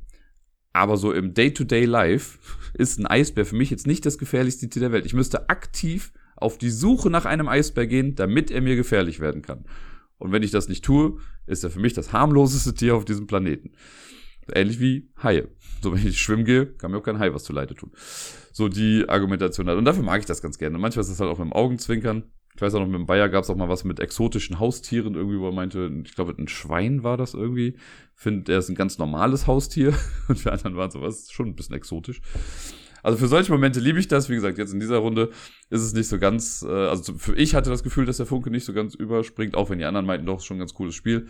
Aber 0.73 0.97
so 0.97 1.11
im 1.11 1.33
Day-to-Day-Life 1.33 2.39
ist 2.73 2.99
ein 2.99 3.07
Eisbär 3.07 3.45
für 3.45 3.55
mich 3.55 3.69
jetzt 3.69 3.87
nicht 3.87 4.05
das 4.05 4.17
gefährlichste 4.17 4.69
Tier 4.69 4.81
der 4.81 4.91
Welt. 4.91 5.05
Ich 5.05 5.13
müsste 5.13 5.49
aktiv 5.49 6.11
auf 6.35 6.57
die 6.57 6.69
Suche 6.69 7.09
nach 7.09 7.25
einem 7.25 7.47
Eisbär 7.47 7.87
gehen, 7.87 8.15
damit 8.15 8.51
er 8.51 8.61
mir 8.61 8.75
gefährlich 8.75 9.19
werden 9.19 9.41
kann. 9.41 9.65
Und 10.17 10.31
wenn 10.31 10.43
ich 10.43 10.51
das 10.51 10.69
nicht 10.69 10.85
tue, 10.85 11.17
ist 11.47 11.63
er 11.63 11.69
für 11.69 11.79
mich 11.79 11.93
das 11.93 12.13
harmloseste 12.13 12.73
Tier 12.73 12.95
auf 12.95 13.05
diesem 13.05 13.27
Planeten. 13.27 13.71
Ähnlich 14.53 14.79
wie 14.79 15.11
Haie. 15.21 15.47
So, 15.81 15.93
wenn 15.93 16.05
ich 16.05 16.19
schwimmen 16.19 16.45
gehe, 16.45 16.65
kann 16.65 16.91
mir 16.91 16.97
auch 16.97 17.03
kein 17.03 17.19
Hai 17.19 17.33
was 17.33 17.43
zu 17.43 17.53
Leide 17.53 17.75
tun. 17.75 17.91
So 18.51 18.67
die 18.67 19.07
Argumentation 19.07 19.69
hat. 19.69 19.77
Und 19.77 19.85
dafür 19.85 20.03
mag 20.03 20.19
ich 20.19 20.25
das 20.25 20.41
ganz 20.41 20.57
gerne. 20.57 20.77
Manchmal 20.77 21.01
ist 21.01 21.11
das 21.11 21.19
halt 21.19 21.29
auch 21.29 21.37
mit 21.37 21.47
dem 21.47 21.53
Augenzwinkern. 21.53 22.23
Ich 22.59 22.61
weiß 22.61 22.75
auch 22.75 22.81
noch, 22.81 22.87
mit 22.87 22.95
dem 22.95 23.05
Bayer 23.05 23.29
gab 23.29 23.45
es 23.45 23.49
auch 23.49 23.55
mal 23.55 23.69
was 23.69 23.85
mit 23.85 24.01
exotischen 24.01 24.59
Haustieren 24.59 25.15
irgendwie, 25.15 25.39
wo 25.39 25.47
er 25.47 25.53
meinte, 25.53 25.89
ich 26.03 26.13
glaube, 26.13 26.35
ein 26.37 26.49
Schwein 26.49 27.03
war 27.03 27.15
das 27.15 27.33
irgendwie. 27.33 27.77
Finde, 28.15 28.51
er 28.51 28.59
ist 28.59 28.67
ein 28.67 28.75
ganz 28.75 28.97
normales 28.97 29.47
Haustier. 29.47 29.93
Und 30.27 30.39
für 30.39 30.51
anderen 30.51 30.75
waren 30.75 30.91
sowas 30.91 31.31
schon 31.31 31.47
ein 31.47 31.55
bisschen 31.55 31.77
exotisch. 31.77 32.19
Also 33.01 33.17
für 33.17 33.29
solche 33.29 33.49
Momente 33.53 33.79
liebe 33.79 33.97
ich 33.97 34.09
das. 34.09 34.27
Wie 34.27 34.35
gesagt, 34.35 34.57
jetzt 34.57 34.73
in 34.73 34.81
dieser 34.81 34.97
Runde 34.97 35.29
ist 35.69 35.83
es 35.83 35.93
nicht 35.93 36.09
so 36.09 36.19
ganz, 36.19 36.61
äh, 36.67 36.69
also 36.69 37.13
für 37.13 37.33
ich 37.33 37.55
hatte 37.55 37.69
das 37.69 37.81
Gefühl, 37.81 38.05
dass 38.05 38.17
der 38.17 38.25
Funke 38.25 38.51
nicht 38.51 38.65
so 38.65 38.73
ganz 38.73 38.93
überspringt, 38.93 39.55
auch 39.55 39.69
wenn 39.69 39.79
die 39.79 39.85
anderen 39.85 40.05
meinten, 40.05 40.25
doch, 40.25 40.41
schon 40.41 40.57
ein 40.57 40.59
ganz 40.59 40.73
cooles 40.73 40.95
Spiel. 40.95 41.27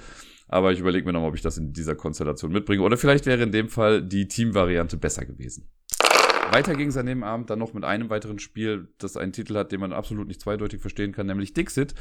Aber 0.48 0.72
ich 0.72 0.80
überlege 0.80 1.06
mir 1.06 1.14
nochmal, 1.14 1.30
ob 1.30 1.36
ich 1.36 1.44
das 1.44 1.60
in 1.60 1.74
dieser 1.74 1.94
Konstellation 1.94 2.52
mitbringe. 2.52 2.82
Oder 2.82 2.98
vielleicht 2.98 3.28
wäre 3.28 3.44
in 3.44 3.52
dem 3.52 3.70
Fall 3.70 4.02
die 4.02 4.28
Team-Variante 4.28 4.98
besser 4.98 5.26
gewesen. 5.26 5.70
Weiter 6.52 6.76
ging 6.76 6.90
es 6.90 6.98
an 6.98 7.06
dem 7.06 7.24
Abend 7.24 7.50
dann 7.50 7.60
noch 7.60 7.74
mit 7.74 7.84
einem 7.84 8.10
weiteren 8.10 8.40
Spiel, 8.40 8.88
das 8.98 9.18
einen 9.18 9.32
Titel 9.32 9.56
hat, 9.56 9.72
den 9.72 9.80
man 9.80 9.94
absolut 9.94 10.28
nicht 10.28 10.42
zweideutig 10.42 10.82
verstehen 10.82 11.12
kann, 11.12 11.28
nämlich 11.28 11.54
Dixit. 11.54 11.94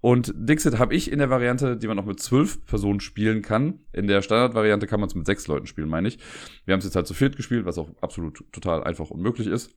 Und 0.00 0.32
Dixit 0.36 0.78
habe 0.78 0.94
ich 0.94 1.10
in 1.10 1.18
der 1.18 1.30
Variante, 1.30 1.76
die 1.76 1.88
man 1.88 1.98
auch 1.98 2.04
mit 2.04 2.20
zwölf 2.20 2.64
Personen 2.66 3.00
spielen 3.00 3.42
kann. 3.42 3.80
In 3.92 4.06
der 4.06 4.22
Standardvariante 4.22 4.86
kann 4.86 5.00
man 5.00 5.08
es 5.08 5.14
mit 5.14 5.26
sechs 5.26 5.46
Leuten 5.48 5.66
spielen, 5.66 5.88
meine 5.88 6.08
ich. 6.08 6.18
Wir 6.64 6.72
haben 6.72 6.78
es 6.78 6.84
jetzt 6.84 6.96
halt 6.96 7.06
zu 7.06 7.14
viert 7.14 7.36
gespielt, 7.36 7.64
was 7.64 7.78
auch 7.78 7.90
absolut 8.00 8.44
total 8.52 8.84
einfach 8.84 9.10
unmöglich 9.10 9.48
ist. 9.48 9.74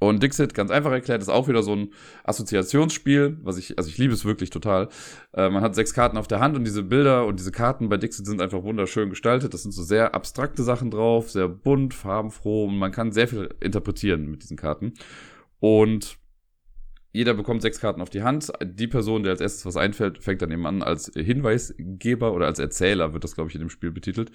Und 0.00 0.22
Dixit, 0.22 0.54
ganz 0.54 0.70
einfach 0.70 0.92
erklärt, 0.92 1.20
ist 1.20 1.28
auch 1.28 1.46
wieder 1.46 1.62
so 1.62 1.76
ein 1.76 1.92
Assoziationsspiel, 2.24 3.36
was 3.42 3.58
ich, 3.58 3.76
also 3.76 3.90
ich 3.90 3.98
liebe 3.98 4.14
es 4.14 4.24
wirklich 4.24 4.48
total. 4.48 4.88
Äh, 5.34 5.50
man 5.50 5.62
hat 5.62 5.74
sechs 5.74 5.92
Karten 5.92 6.16
auf 6.16 6.26
der 6.26 6.40
Hand 6.40 6.56
und 6.56 6.64
diese 6.64 6.82
Bilder 6.82 7.26
und 7.26 7.38
diese 7.38 7.52
Karten 7.52 7.90
bei 7.90 7.98
Dixit 7.98 8.24
sind 8.24 8.40
einfach 8.40 8.62
wunderschön 8.62 9.10
gestaltet. 9.10 9.52
Das 9.52 9.62
sind 9.62 9.72
so 9.72 9.82
sehr 9.82 10.14
abstrakte 10.14 10.62
Sachen 10.62 10.90
drauf, 10.90 11.30
sehr 11.30 11.48
bunt, 11.48 11.92
farbenfroh 11.92 12.64
und 12.64 12.78
man 12.78 12.92
kann 12.92 13.12
sehr 13.12 13.28
viel 13.28 13.54
interpretieren 13.60 14.30
mit 14.30 14.42
diesen 14.42 14.56
Karten. 14.56 14.94
Und 15.60 16.16
jeder 17.12 17.34
bekommt 17.34 17.60
sechs 17.60 17.78
Karten 17.78 18.00
auf 18.00 18.08
die 18.08 18.22
Hand. 18.22 18.50
Die 18.64 18.86
Person, 18.86 19.22
der 19.22 19.32
als 19.32 19.42
erstes 19.42 19.66
was 19.66 19.76
einfällt, 19.76 20.22
fängt 20.22 20.40
dann 20.40 20.50
eben 20.50 20.64
an 20.64 20.82
als 20.82 21.12
Hinweisgeber 21.14 22.32
oder 22.32 22.46
als 22.46 22.58
Erzähler, 22.58 23.12
wird 23.12 23.24
das, 23.24 23.34
glaube 23.34 23.50
ich, 23.50 23.54
in 23.54 23.60
dem 23.60 23.70
Spiel 23.70 23.90
betitelt. 23.90 24.30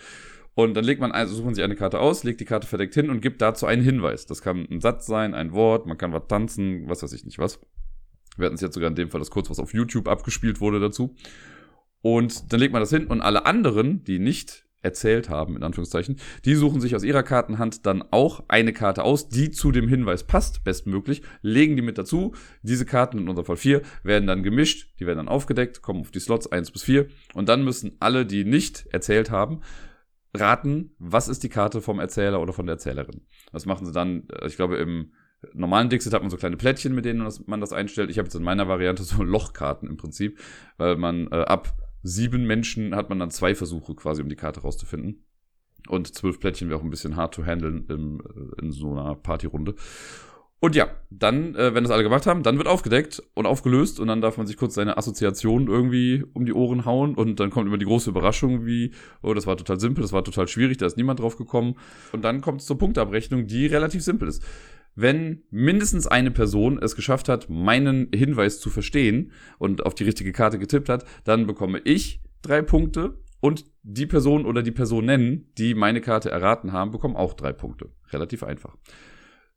Und 0.55 0.73
dann 0.73 0.85
legt 0.85 1.01
man, 1.01 1.11
also 1.11 1.35
sucht 1.35 1.45
man 1.45 1.53
sich 1.53 1.63
eine 1.63 1.75
Karte 1.75 1.99
aus, 1.99 2.23
legt 2.23 2.39
die 2.39 2.45
Karte 2.45 2.65
verdeckt 2.65 2.93
hin 2.93 3.09
und 3.09 3.21
gibt 3.21 3.41
dazu 3.41 3.65
einen 3.65 3.83
Hinweis. 3.83 4.25
Das 4.25 4.41
kann 4.41 4.65
ein 4.71 4.79
Satz 4.79 5.05
sein, 5.05 5.33
ein 5.33 5.51
Wort, 5.51 5.85
man 5.85 5.97
kann 5.97 6.13
was 6.13 6.27
tanzen, 6.27 6.87
was 6.87 7.03
weiß 7.03 7.11
ich 7.11 7.25
nicht 7.25 7.39
was. 7.39 7.59
Wir 8.37 8.45
hatten 8.45 8.55
es 8.55 8.61
jetzt 8.61 8.73
sogar 8.73 8.89
in 8.89 8.95
dem 8.95 9.09
Fall, 9.09 9.19
dass 9.19 9.31
kurz 9.31 9.49
was 9.49 9.59
auf 9.59 9.73
YouTube 9.73 10.07
abgespielt 10.07 10.61
wurde 10.61 10.79
dazu. 10.79 11.13
Und 12.01 12.53
dann 12.53 12.59
legt 12.59 12.71
man 12.71 12.81
das 12.81 12.89
hin 12.89 13.07
und 13.07 13.21
alle 13.21 13.45
anderen, 13.45 14.03
die 14.05 14.19
nicht 14.19 14.65
erzählt 14.81 15.29
haben, 15.29 15.57
in 15.57 15.63
Anführungszeichen, 15.63 16.17
die 16.45 16.55
suchen 16.55 16.79
sich 16.79 16.95
aus 16.95 17.03
ihrer 17.03 17.23
Kartenhand 17.23 17.85
dann 17.85 18.03
auch 18.11 18.43
eine 18.47 18.71
Karte 18.71 19.03
aus, 19.03 19.27
die 19.27 19.49
zu 19.49 19.71
dem 19.71 19.87
Hinweis 19.87 20.23
passt, 20.23 20.63
bestmöglich, 20.63 21.23
legen 21.41 21.75
die 21.75 21.81
mit 21.81 21.97
dazu. 21.97 22.33
Diese 22.61 22.85
Karten, 22.85 23.17
in 23.17 23.27
unserem 23.27 23.45
Fall 23.45 23.57
vier, 23.57 23.81
werden 24.03 24.27
dann 24.27 24.43
gemischt, 24.43 24.93
die 24.99 25.07
werden 25.07 25.17
dann 25.17 25.27
aufgedeckt, 25.27 25.81
kommen 25.81 26.01
auf 26.01 26.11
die 26.11 26.19
Slots 26.19 26.49
eins 26.51 26.71
bis 26.71 26.83
vier 26.83 27.07
und 27.33 27.49
dann 27.49 27.63
müssen 27.63 27.95
alle, 27.99 28.25
die 28.25 28.45
nicht 28.45 28.85
erzählt 28.91 29.31
haben, 29.31 29.61
raten, 30.35 30.95
was 30.99 31.27
ist 31.27 31.43
die 31.43 31.49
Karte 31.49 31.81
vom 31.81 31.99
Erzähler 31.99 32.41
oder 32.41 32.53
von 32.53 32.65
der 32.65 32.73
Erzählerin. 32.73 33.21
Das 33.51 33.65
machen 33.65 33.85
sie 33.85 33.91
dann, 33.91 34.27
äh, 34.29 34.47
ich 34.47 34.55
glaube, 34.55 34.77
im 34.77 35.13
normalen 35.53 35.89
Dixit 35.89 36.13
hat 36.13 36.21
man 36.21 36.31
so 36.31 36.37
kleine 36.37 36.57
Plättchen, 36.57 36.95
mit 36.95 37.05
denen 37.05 37.27
man 37.45 37.61
das 37.61 37.73
einstellt. 37.73 38.09
Ich 38.09 38.17
habe 38.17 38.27
jetzt 38.27 38.35
in 38.35 38.43
meiner 38.43 38.67
Variante 38.67 39.03
so 39.03 39.23
Lochkarten 39.23 39.89
im 39.89 39.97
Prinzip, 39.97 40.39
weil 40.77 40.97
man 40.97 41.27
äh, 41.31 41.35
ab 41.35 41.77
sieben 42.03 42.45
Menschen 42.45 42.95
hat 42.95 43.09
man 43.09 43.19
dann 43.19 43.31
zwei 43.31 43.55
Versuche 43.55 43.95
quasi, 43.95 44.21
um 44.21 44.29
die 44.29 44.35
Karte 44.35 44.61
rauszufinden. 44.61 45.25
Und 45.87 46.13
zwölf 46.15 46.39
Plättchen 46.39 46.69
wäre 46.69 46.79
auch 46.79 46.83
ein 46.83 46.89
bisschen 46.89 47.15
hard 47.15 47.33
to 47.33 47.45
handle 47.45 47.69
in, 47.69 48.19
äh, 48.19 48.61
in 48.61 48.71
so 48.71 48.91
einer 48.91 49.15
Partyrunde. 49.15 49.75
Und 50.61 50.75
ja, 50.75 50.87
dann, 51.09 51.53
äh, 51.55 51.75
wenn 51.75 51.83
das 51.83 51.91
alle 51.91 52.03
gemacht 52.03 52.25
haben, 52.25 52.41
dann 52.41 52.57
wird 52.57 52.67
aufgedeckt 52.67 53.21
und 53.33 53.45
aufgelöst 53.45 53.99
und 53.99 54.07
dann 54.07 54.21
darf 54.21 54.37
man 54.37 54.47
sich 54.47 54.57
kurz 54.57 54.73
seine 54.73 54.97
Assoziation 54.97 55.67
irgendwie 55.67 56.23
um 56.33 56.45
die 56.45 56.53
Ohren 56.53 56.85
hauen 56.85 57.13
und 57.13 57.39
dann 57.39 57.51
kommt 57.51 57.67
immer 57.67 57.77
die 57.77 57.85
große 57.85 58.09
Überraschung 58.09 58.65
wie, 58.65 58.91
oh, 59.21 59.33
das 59.33 59.45
war 59.45 59.57
total 59.57 59.79
simpel, 59.79 60.01
das 60.01 60.13
war 60.13 60.23
total 60.23 60.47
schwierig, 60.47 60.77
da 60.77 60.85
ist 60.85 60.97
niemand 60.97 61.19
drauf 61.19 61.37
gekommen. 61.37 61.75
Und 62.13 62.23
dann 62.23 62.41
kommt 62.41 62.61
es 62.61 62.67
zur 62.67 62.77
Punktabrechnung, 62.77 63.47
die 63.47 63.67
relativ 63.67 64.01
simpel 64.01 64.27
ist 64.27 64.43
wenn 64.95 65.43
mindestens 65.51 66.07
eine 66.07 66.31
Person 66.31 66.79
es 66.81 66.95
geschafft 66.95 67.29
hat, 67.29 67.49
meinen 67.49 68.09
Hinweis 68.13 68.59
zu 68.59 68.69
verstehen 68.69 69.31
und 69.59 69.85
auf 69.85 69.93
die 69.93 70.05
richtige 70.05 70.31
Karte 70.31 70.57
getippt 70.57 70.89
hat, 70.89 71.05
dann 71.25 71.45
bekomme 71.45 71.81
ich 71.83 72.21
drei 72.41 72.61
Punkte 72.61 73.19
und 73.41 73.65
die 73.83 74.05
Person 74.05 74.45
oder 74.45 74.63
die 74.63 74.71
Personen, 74.71 75.51
die 75.57 75.75
meine 75.75 76.01
Karte 76.01 76.31
erraten 76.31 76.71
haben, 76.71 76.91
bekommen 76.91 77.15
auch 77.15 77.33
drei 77.33 77.51
Punkte. 77.51 77.89
Relativ 78.11 78.43
einfach. 78.43 78.77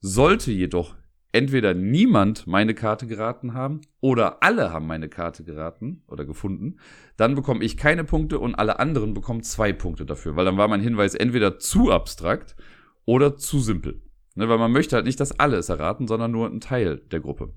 Sollte 0.01 0.53
jedoch 0.53 0.97
entweder 1.33 1.75
niemand 1.75 2.47
meine 2.47 2.75
Karte 2.75 3.07
geraten 3.07 3.55
haben 3.55 3.81
oder 4.01 4.43
alle 4.43 4.73
haben 4.73 4.87
meine 4.87 5.09
Karte 5.09 5.45
geraten 5.45 6.03
oder 6.07 6.25
gefunden, 6.25 6.77
dann 7.17 7.35
bekomme 7.35 7.65
ich 7.65 7.77
keine 7.77 8.05
Punkte 8.05 8.39
und 8.39 8.55
alle 8.55 8.79
anderen 8.79 9.15
bekommen 9.15 9.43
zwei 9.43 9.73
Punkte 9.73 10.07
dafür, 10.07 10.37
weil 10.37 10.45
dann 10.45 10.57
war 10.57 10.69
mein 10.69 10.81
Hinweis 10.81 11.15
entweder 11.15 11.59
zu 11.59 11.93
abstrakt 11.93 12.57
oder 13.05 13.37
zu 13.37 13.61
simpel. 13.61 14.03
Ne, 14.35 14.49
weil 14.49 14.59
man 14.59 14.71
möchte 14.71 14.95
halt 14.95 15.05
nicht, 15.05 15.19
dass 15.19 15.39
alle 15.41 15.57
es 15.57 15.69
erraten, 15.69 16.07
sondern 16.07 16.31
nur 16.31 16.49
ein 16.49 16.61
Teil 16.61 16.99
der 17.11 17.19
Gruppe. 17.19 17.53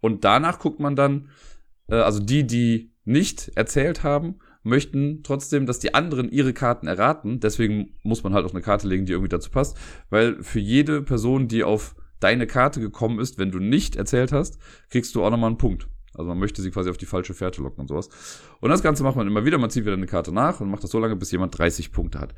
Und 0.00 0.24
danach 0.24 0.58
guckt 0.58 0.78
man 0.78 0.94
dann, 0.94 1.30
äh, 1.88 1.94
also 1.94 2.20
die, 2.20 2.46
die 2.46 2.92
nicht 3.04 3.52
erzählt 3.56 4.02
haben, 4.02 4.40
möchten 4.64 5.22
trotzdem, 5.22 5.66
dass 5.66 5.78
die 5.78 5.94
anderen 5.94 6.30
ihre 6.30 6.52
Karten 6.52 6.86
erraten. 6.86 7.38
Deswegen 7.38 7.94
muss 8.02 8.24
man 8.24 8.34
halt 8.34 8.44
auch 8.44 8.52
eine 8.52 8.62
Karte 8.62 8.88
legen, 8.88 9.06
die 9.06 9.12
irgendwie 9.12 9.28
dazu 9.28 9.50
passt. 9.50 9.76
Weil 10.10 10.42
für 10.42 10.58
jede 10.58 11.02
Person, 11.02 11.48
die 11.48 11.62
auf 11.62 11.94
deine 12.18 12.46
Karte 12.46 12.80
gekommen 12.80 13.20
ist, 13.20 13.38
wenn 13.38 13.50
du 13.50 13.58
nicht 13.58 13.96
erzählt 13.96 14.32
hast, 14.32 14.58
kriegst 14.90 15.14
du 15.14 15.22
auch 15.22 15.30
nochmal 15.30 15.50
einen 15.50 15.58
Punkt. 15.58 15.88
Also 16.14 16.28
man 16.28 16.38
möchte 16.38 16.62
sie 16.62 16.70
quasi 16.70 16.90
auf 16.90 16.96
die 16.96 17.06
falsche 17.06 17.34
Fährte 17.34 17.62
locken 17.62 17.82
und 17.82 17.88
sowas. 17.88 18.08
Und 18.60 18.70
das 18.70 18.82
Ganze 18.82 19.02
macht 19.02 19.16
man 19.16 19.26
immer 19.26 19.44
wieder. 19.44 19.58
Man 19.58 19.70
zieht 19.70 19.84
wieder 19.84 19.94
eine 19.94 20.06
Karte 20.06 20.32
nach 20.32 20.60
und 20.60 20.70
macht 20.70 20.82
das 20.82 20.90
so 20.90 20.98
lange, 20.98 21.16
bis 21.16 21.30
jemand 21.30 21.56
30 21.56 21.92
Punkte 21.92 22.18
hat. 22.18 22.34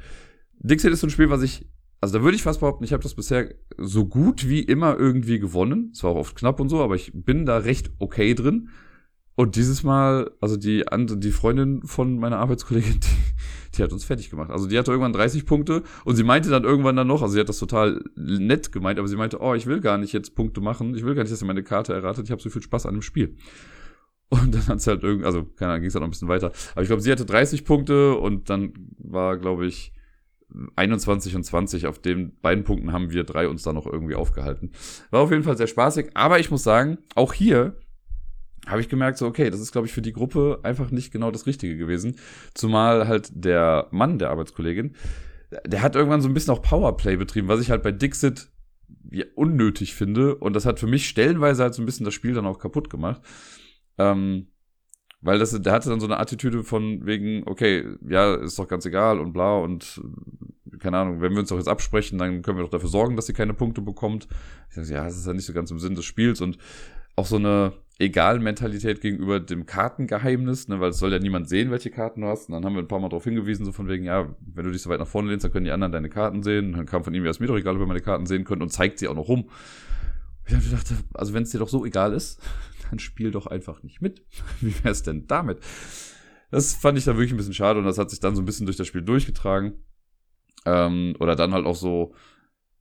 Dixit 0.59 0.93
ist 0.93 1.01
so 1.01 1.07
ein 1.07 1.11
Spiel, 1.11 1.31
was 1.31 1.43
ich 1.43 1.67
also 2.01 2.19
da 2.19 2.25
würde 2.25 2.37
ich 2.37 2.43
fast 2.43 2.61
behaupten, 2.61 2.85
ich 2.85 2.93
habe 2.93 3.03
das 3.03 3.15
bisher 3.15 3.55
so 3.79 4.07
gut 4.07 4.49
wie 4.49 4.61
immer 4.61 4.97
irgendwie 4.99 5.39
gewonnen. 5.39 5.91
Es 5.93 6.03
war 6.03 6.11
auch 6.11 6.17
oft 6.17 6.37
knapp 6.37 6.61
und 6.61 6.69
so, 6.69 6.83
aber 6.83 6.95
ich 6.95 7.11
bin 7.15 7.47
da 7.47 7.59
recht 7.59 7.91
okay 7.99 8.35
drin. 8.35 8.69
Und 9.37 9.57
dieses 9.57 9.83
Mal, 9.83 10.31
also 10.41 10.57
die, 10.57 10.83
die 11.19 11.31
Freundin 11.31 11.83
von 11.83 12.19
meiner 12.19 12.39
Arbeitskollegin, 12.39 13.01
die, 13.01 13.77
die 13.77 13.83
hat 13.83 13.93
uns 13.93 14.05
fertig 14.05 14.31
gemacht. 14.31 14.51
Also 14.51 14.67
die 14.67 14.79
hatte 14.79 14.91
irgendwann 14.91 15.13
30 15.13 15.45
Punkte 15.45 15.83
und 16.07 16.17
sie 16.17 16.25
meinte 16.25 16.49
dann 16.49 16.65
irgendwann 16.65 16.97
dann 16.97 17.07
noch, 17.07 17.21
also 17.21 17.35
sie 17.35 17.41
hat 17.41 17.49
das 17.49 17.59
total 17.59 18.03
nett 18.17 18.73
gemeint, 18.73 18.99
aber 18.99 19.07
sie 19.09 19.17
meinte, 19.17 19.41
oh, 19.41 19.55
ich 19.55 19.67
will 19.67 19.81
gar 19.81 19.99
nicht 19.99 20.15
jetzt 20.15 20.35
Punkte 20.35 20.63
machen, 20.63 20.95
ich 20.95 21.05
will 21.05 21.15
gar 21.15 21.23
nicht, 21.23 21.33
dass 21.33 21.43
ihr 21.43 21.47
meine 21.47 21.63
Karte 21.63 21.93
erratet, 21.93 22.25
ich 22.25 22.31
habe 22.31 22.41
so 22.41 22.49
viel 22.49 22.63
Spaß 22.63 22.87
an 22.87 22.95
dem 22.95 23.03
Spiel. 23.03 23.37
Und 24.31 24.55
dann 24.55 24.67
hat 24.67 24.81
sie 24.81 24.91
halt 24.91 25.03
irgendwie, 25.03 25.27
also 25.27 25.45
keine 25.45 25.73
Ahnung, 25.73 25.83
ging 25.83 25.89
es 25.89 25.95
halt 25.95 26.01
noch 26.01 26.09
ein 26.09 26.13
bisschen 26.13 26.29
weiter. 26.29 26.51
Aber 26.73 26.83
ich 26.83 26.89
glaube, 26.89 27.03
sie 27.03 27.13
hatte 27.13 27.27
30 27.27 27.65
Punkte 27.65 28.17
und 28.17 28.49
dann 28.49 28.73
war, 28.99 29.37
glaube 29.37 29.67
ich, 29.67 29.93
21 30.77 31.37
und 31.37 31.45
20, 31.45 31.87
auf 31.87 31.99
den 31.99 32.39
beiden 32.41 32.65
Punkten 32.65 32.93
haben 32.93 33.11
wir 33.11 33.25
drei 33.25 33.49
uns 33.49 33.63
da 33.63 33.73
noch 33.73 33.87
irgendwie 33.87 34.15
aufgehalten. 34.15 34.73
War 35.11 35.21
auf 35.21 35.31
jeden 35.31 35.43
Fall 35.43 35.57
sehr 35.57 35.67
spaßig, 35.67 36.11
aber 36.15 36.39
ich 36.39 36.51
muss 36.51 36.63
sagen, 36.63 36.99
auch 37.15 37.35
hier 37.35 37.77
habe 38.67 38.81
ich 38.81 38.89
gemerkt, 38.89 39.19
so, 39.19 39.27
okay, 39.27 39.51
das 39.51 39.61
ist, 39.61 39.73
glaube 39.73 39.87
ich, 39.87 39.93
für 39.93 40.03
die 40.03 40.13
Gruppe 40.13 40.61
einfach 40.63 40.91
nicht 40.91 41.13
genau 41.13 41.31
das 41.31 41.47
Richtige 41.47 41.77
gewesen. 41.77 42.17
Zumal 42.55 43.07
halt 43.07 43.31
der 43.33 43.89
Mann 43.91 44.19
der 44.19 44.31
Arbeitskollegin, 44.31 44.95
der 45.65 45.83
hat 45.83 45.95
irgendwann 45.95 46.21
so 46.21 46.29
ein 46.29 46.35
bisschen 46.35 46.53
auch 46.53 46.63
Powerplay 46.63 47.17
betrieben, 47.17 47.49
was 47.49 47.61
ich 47.61 47.71
halt 47.71 47.83
bei 47.83 47.93
Dixit 47.93 48.51
ja, 49.11 49.25
unnötig 49.37 49.95
finde. 49.95 50.35
Und 50.35 50.55
das 50.55 50.67
hat 50.67 50.81
für 50.81 50.89
mich 50.89 51.09
stellenweise 51.09 51.63
halt 51.63 51.75
so 51.75 51.83
ein 51.83 51.87
bisschen 51.87 52.05
das 52.05 52.15
Spiel 52.15 52.35
dann 52.35 52.47
auch 52.47 52.59
kaputt 52.59 52.91
gemacht. 52.91 53.23
Ähm, 53.99 54.49
weil 55.21 55.39
das, 55.39 55.51
der 55.61 55.73
hatte 55.73 55.89
dann 55.89 56.01
so 56.01 56.07
eine 56.07 56.19
Attitüde 56.19 56.63
von 56.63 57.07
wegen, 57.07 57.43
okay, 57.47 57.85
ja, 58.07 58.35
ist 58.35 58.59
doch 58.59 58.69
ganz 58.69 58.85
egal 58.85 59.19
und 59.19 59.33
bla 59.33 59.59
und 59.59 60.01
keine 60.79 60.99
Ahnung, 60.99 61.21
wenn 61.21 61.33
wir 61.33 61.41
uns 61.41 61.49
doch 61.49 61.57
jetzt 61.57 61.69
absprechen, 61.69 62.19
dann 62.19 62.43
können 62.43 62.59
wir 62.59 62.65
doch 62.65 62.71
dafür 62.71 62.89
sorgen, 62.89 63.17
dass 63.17 63.27
sie 63.27 63.33
keine 63.33 63.55
Punkte 63.55 63.81
bekommt. 63.81 64.29
Ich 64.69 64.77
sage, 64.77 64.93
ja, 64.93 65.05
das 65.05 65.17
ist 65.17 65.27
ja 65.27 65.33
nicht 65.33 65.47
so 65.47 65.53
ganz 65.53 65.71
im 65.71 65.79
Sinn 65.79 65.95
des 65.95 66.05
Spiels 66.05 66.41
und 66.41 66.59
auch 67.17 67.27
so 67.27 67.37
eine 67.37 67.73
Egal-Mentalität 67.99 69.01
gegenüber 69.01 69.41
dem 69.41 69.65
Kartengeheimnis, 69.65 70.69
ne, 70.69 70.81
weil 70.81 70.91
es 70.91 70.99
soll 70.99 71.13
ja 71.13 71.19
niemand 71.19 71.49
sehen, 71.49 71.71
welche 71.71 71.91
Karten 71.91 72.21
du 72.21 72.27
hast. 72.27 72.49
Und 72.49 72.53
dann 72.53 72.65
haben 72.65 72.75
wir 72.75 72.83
ein 72.83 72.89
paar 72.89 73.01
Mal 73.01 73.09
darauf 73.09 73.25
hingewiesen, 73.25 73.65
so 73.65 73.73
von 73.73 73.89
wegen, 73.89 74.05
ja, 74.05 74.37
wenn 74.41 74.65
du 74.67 74.71
dich 74.71 74.83
so 74.83 74.91
weit 74.91 75.01
nach 75.01 75.07
vorne 75.07 75.31
lehnst, 75.31 75.45
dann 75.45 75.53
können 75.53 75.65
die 75.65 75.71
anderen 75.71 75.93
deine 75.93 76.11
Karten 76.11 76.43
sehen. 76.43 76.67
Und 76.67 76.77
dann 76.77 76.87
kam 76.87 77.05
von 77.05 77.15
ihm, 77.15 77.25
ja, 77.25 77.31
ist 77.31 77.41
mir 77.41 77.47
doch 77.47 77.57
egal, 77.57 77.75
ob 77.75 77.81
wir 77.81 77.87
meine 77.87 78.03
Karten 78.03 78.27
sehen 78.27 78.45
können 78.45 78.61
und 78.61 78.69
zeigt 78.69 78.99
sie 78.99 79.09
auch 79.09 79.15
noch 79.15 79.29
rum. 79.29 79.49
Ich 80.47 80.71
dachte, 80.71 80.95
also 81.15 81.33
wenn 81.33 81.45
es 81.45 81.51
dir 81.51 81.59
doch 81.59 81.71
so 81.71 81.87
egal 81.87 82.13
ist, 82.13 82.41
dann 82.91 82.99
spiel 82.99 83.31
doch 83.31 83.47
einfach 83.47 83.83
nicht 83.83 84.03
mit. 84.03 84.25
Wie 84.61 84.75
wäre 84.85 84.91
es 84.91 85.03
denn 85.03 85.27
damit? 85.27 85.61
Das 86.51 86.75
fand 86.75 86.99
ich 86.99 87.05
da 87.05 87.15
wirklich 87.15 87.33
ein 87.33 87.39
bisschen 87.39 87.55
schade 87.55 87.79
und 87.79 87.87
das 87.87 87.99
hat 87.99 88.11
sich 88.11 88.21
dann 88.21 88.37
so 88.37 88.43
ein 88.43 88.47
bisschen 88.47 88.67
durch 88.67 88.77
das 88.77 88.87
Spiel 88.87 89.03
durchgetragen. 89.03 89.73
Ähm, 90.67 91.15
oder 91.19 91.35
dann 91.35 91.55
halt 91.55 91.65
auch 91.65 91.75
so, 91.75 92.15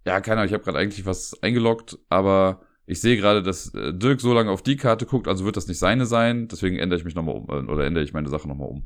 ja, 0.06 0.20
keine 0.20 0.42
Ahnung, 0.42 0.48
ich 0.48 0.54
habe 0.54 0.64
gerade 0.64 0.78
eigentlich 0.78 1.06
was 1.06 1.42
eingeloggt, 1.42 2.00
aber 2.10 2.62
ich 2.86 3.02
sehe 3.02 3.18
gerade, 3.18 3.42
dass 3.42 3.74
äh, 3.74 3.94
Dirk 3.94 4.22
so 4.22 4.34
lange 4.34 4.52
auf 4.52 4.62
die 4.62 4.78
Karte 4.78 5.06
guckt, 5.06 5.28
also 5.28 5.46
wird 5.46 5.58
das 5.58 5.68
nicht 5.68 5.80
seine 5.80 6.06
sein, 6.06 6.48
deswegen 6.48 6.78
ändere 6.78 7.00
ich 7.00 7.06
mich 7.06 7.16
nochmal 7.16 7.36
um, 7.36 7.50
äh, 7.50 7.72
oder 7.72 7.86
ändere 7.86 8.04
ich 8.04 8.14
meine 8.14 8.30
Sache 8.30 8.48
nochmal 8.48 8.70
um. 8.70 8.86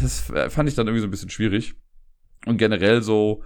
Das 0.00 0.20
fand 0.48 0.68
ich 0.68 0.76
dann 0.76 0.86
irgendwie 0.86 1.00
so 1.00 1.08
ein 1.08 1.10
bisschen 1.10 1.30
schwierig. 1.30 1.74
Und 2.46 2.58
generell 2.58 3.02
so 3.02 3.42